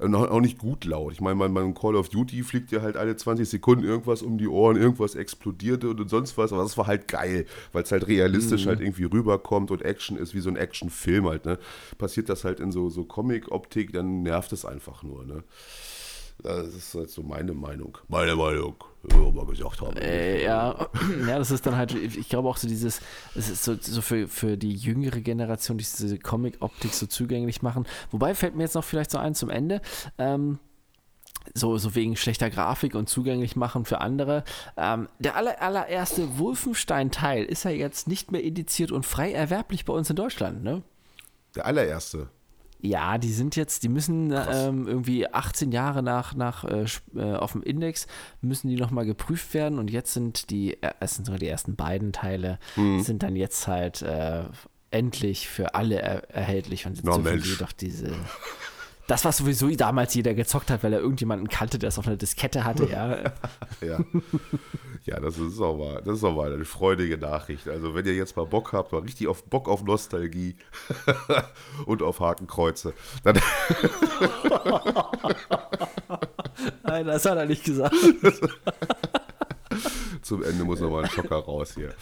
[0.00, 1.12] auch nicht gut laut.
[1.12, 4.48] Ich meine, beim Call of Duty fliegt ja halt alle 20 Sekunden irgendwas um die
[4.48, 8.64] Ohren, irgendwas explodierte und sonst was, aber das war halt geil, weil es halt realistisch
[8.64, 8.70] mhm.
[8.70, 11.60] halt irgendwie rüberkommt und Action ist wie so ein Actionfilm halt, ne?
[11.98, 15.44] Passiert das halt in so, so Comic-Optik, dann nervt es einfach nur, ne?
[16.44, 17.96] Das ist halt so meine Meinung.
[18.06, 19.96] Meine Meinung, wie wir mal gesagt haben.
[19.96, 20.88] Äh, ja.
[21.26, 23.00] ja, das ist dann halt, ich glaube auch so dieses,
[23.34, 27.86] es ist so, so für, für die jüngere Generation, diese Comic-Optik so zugänglich machen.
[28.10, 29.80] Wobei fällt mir jetzt noch vielleicht so ein zum Ende.
[30.18, 30.58] Ähm,
[31.54, 34.44] so, so wegen schlechter Grafik und zugänglich machen für andere.
[34.76, 39.94] Ähm, der aller, allererste Wolfenstein-Teil ist ja jetzt nicht mehr indiziert und frei erwerblich bei
[39.94, 40.82] uns in Deutschland, ne?
[41.56, 42.28] Der allererste.
[42.84, 46.84] Ja, die sind jetzt, die müssen ähm, irgendwie 18 Jahre nach, nach äh,
[47.16, 48.06] äh, auf dem Index
[48.42, 49.78] müssen die nochmal geprüft werden.
[49.78, 53.00] Und jetzt sind die, äh, es sind sogar die ersten beiden Teile, mhm.
[53.00, 54.42] sind dann jetzt halt äh,
[54.90, 58.12] endlich für alle er erhältlich und jetzt no, dürfen die doch diese
[59.06, 62.16] das, was sowieso damals jeder gezockt hat, weil er irgendjemanden kannte, der es auf einer
[62.16, 63.18] Diskette hatte, ja.
[63.86, 64.00] ja.
[65.04, 67.68] ja, das ist auch mal, das ist auch mal eine freudige Nachricht.
[67.68, 70.56] Also wenn ihr jetzt mal Bock habt, mal richtig auf Bock auf Nostalgie
[71.86, 73.38] und auf Hakenkreuze, dann.
[76.82, 77.94] Nein, das hat er nicht gesagt.
[80.22, 81.94] Zum Ende muss nochmal ein Schocker raus hier.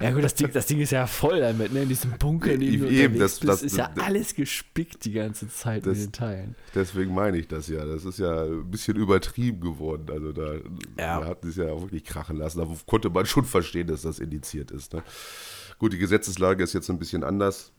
[0.00, 1.82] Ja gut, das Ding, das Ding ist ja voll damit, ne?
[1.82, 5.48] In diesem Bunker, in dem du Eben, das- das- ist ja alles gespickt die ganze
[5.48, 6.54] Zeit Das- den Teilen.
[6.74, 7.84] Deswegen meine ich das ja.
[7.84, 10.06] Das ist ja ein bisschen übertrieben geworden.
[10.10, 10.54] Also da,
[10.98, 11.20] Ja.
[11.20, 12.58] da hat es ja auch wirklich krachen lassen.
[12.60, 14.92] Da konnte man schon verstehen, dass das indiziert ist.
[14.92, 15.02] Ne?
[15.78, 17.72] Gut, die Gesetzeslage ist jetzt ein bisschen anders.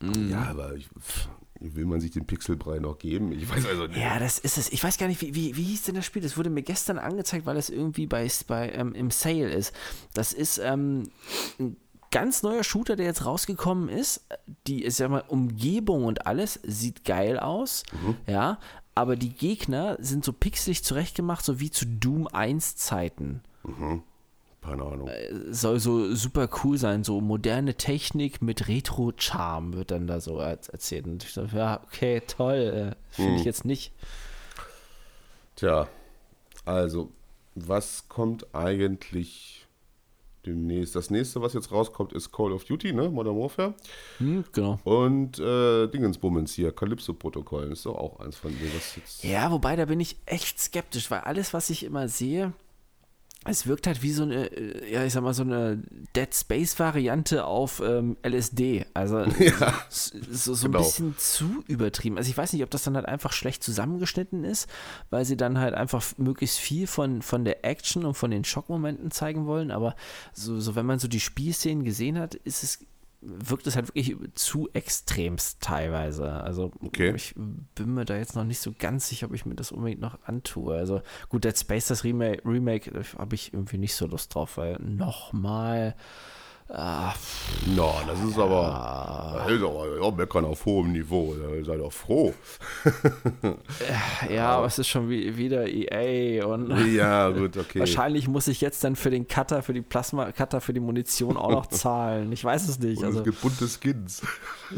[0.00, 0.30] Mhm.
[0.30, 1.28] Ja, aber ich, pff,
[1.60, 3.32] will man sich den Pixelbrei noch geben?
[3.32, 3.98] Ich weiß also nicht.
[3.98, 4.72] Ja, das ist es.
[4.72, 6.22] Ich weiß gar nicht, wie, wie, wie hieß denn das Spiel?
[6.22, 9.74] Das wurde mir gestern angezeigt, weil es irgendwie bei, bei ähm, im Sale ist.
[10.14, 11.10] Das ist ähm,
[11.58, 11.76] ein
[12.10, 14.26] ganz neuer Shooter, der jetzt rausgekommen ist.
[14.66, 17.82] Die ist ja mal Umgebung und alles sieht geil aus,
[18.26, 18.58] ja.
[18.94, 23.42] Aber die Gegner sind so pixelig zurechtgemacht, so wie zu Doom 1 Zeiten.
[24.68, 25.08] Keine Ahnung.
[25.50, 30.58] soll so super cool sein, so moderne Technik mit Retro-Charme wird dann da so er-
[30.70, 31.06] erzählt.
[31.06, 33.92] Und ich dachte, ja, okay, toll, äh, finde ich jetzt nicht.
[35.56, 35.88] Tja,
[36.64, 37.10] also,
[37.54, 39.66] was kommt eigentlich
[40.46, 40.94] demnächst?
[40.94, 43.08] Das nächste, was jetzt rauskommt, ist Call of Duty, ne?
[43.08, 43.74] Modern Warfare.
[44.18, 44.78] Hm, genau.
[44.84, 47.72] Und äh, Dingensbummens hier, Calypso-Protokoll.
[47.72, 49.24] Ist doch auch eins von denen, was jetzt.
[49.24, 52.52] Ja, wobei, da bin ich echt skeptisch, weil alles, was ich immer sehe,
[53.44, 55.82] es wirkt halt wie so eine, äh, ja, ich sag mal, so eine
[56.14, 58.84] Dead Space-Variante auf ähm, LSD.
[58.94, 59.18] Also
[59.88, 60.78] s- so, so genau.
[60.80, 62.18] ein bisschen zu übertrieben.
[62.18, 64.68] Also ich weiß nicht, ob das dann halt einfach schlecht zusammengeschnitten ist,
[65.10, 69.10] weil sie dann halt einfach möglichst viel von, von der Action und von den Schockmomenten
[69.10, 69.70] zeigen wollen.
[69.70, 69.94] Aber
[70.32, 72.80] so, so wenn man so die Spielszenen gesehen hat, ist es
[73.20, 76.30] wirkt es halt wirklich zu extremst teilweise.
[76.32, 77.12] Also Okay.
[77.14, 80.00] ich bin mir da jetzt noch nicht so ganz sicher, ob ich mir das unbedingt
[80.00, 80.76] noch antue.
[80.76, 84.78] Also gut, Dead Space, das Remake, Remake habe ich irgendwie nicht so Lust drauf, weil
[84.78, 85.96] nochmal
[86.68, 87.14] ah,
[87.74, 88.64] No, das ist aber.
[88.72, 91.34] Aber ja, meckern auf hohem Niveau.
[91.34, 92.34] Da seid doch froh.
[94.32, 97.80] ja, aber es ist schon wie, wieder EA und Ja, gut, okay.
[97.80, 101.50] wahrscheinlich muss ich jetzt dann für den Cutter, für die Plasma-Cutter, für die Munition auch
[101.50, 102.32] noch zahlen.
[102.32, 102.98] Ich weiß es nicht.
[102.98, 104.22] Und Also es gibt bunte Skins.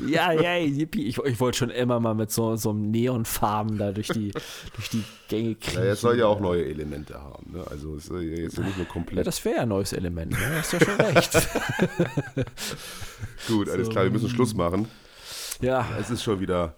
[0.07, 1.07] Ja, ja, yippie.
[1.07, 4.33] Ich, ich wollte schon immer mal mit so, so einem Neonfarben da durch die,
[4.75, 5.71] durch die Gänge kriegen.
[5.81, 7.53] Ja, es soll ja auch neue Elemente haben.
[7.53, 7.65] Ne?
[7.71, 9.27] Also es ist ja jetzt nicht nur Ja, komplett.
[9.27, 10.39] das wäre ja ein neues Element, ne?
[10.59, 11.33] Hast ja schon recht.
[13.49, 14.89] Gut, alles klar, wir müssen Schluss machen.
[15.61, 16.75] ja, Es ist schon wieder.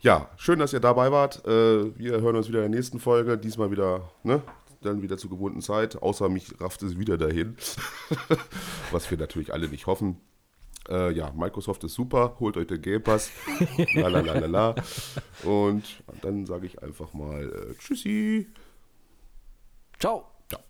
[0.00, 1.44] Ja, schön, dass ihr dabei wart.
[1.46, 3.38] Äh, Wir hören uns wieder in der nächsten Folge.
[3.38, 4.42] Diesmal wieder, ne?
[4.82, 5.96] Dann wieder zur gewohnten Zeit.
[6.02, 7.56] Außer mich rafft es wieder dahin.
[8.90, 10.20] Was wir natürlich alle nicht hoffen.
[10.90, 12.36] Äh, ja, Microsoft ist super.
[12.38, 13.30] Holt euch den Game Pass.
[13.94, 14.74] La, la, la, la, la.
[15.42, 15.84] Und
[16.20, 18.46] dann sage ich einfach mal äh, Tschüssi.
[19.98, 20.26] ciao.
[20.50, 20.60] Ciao.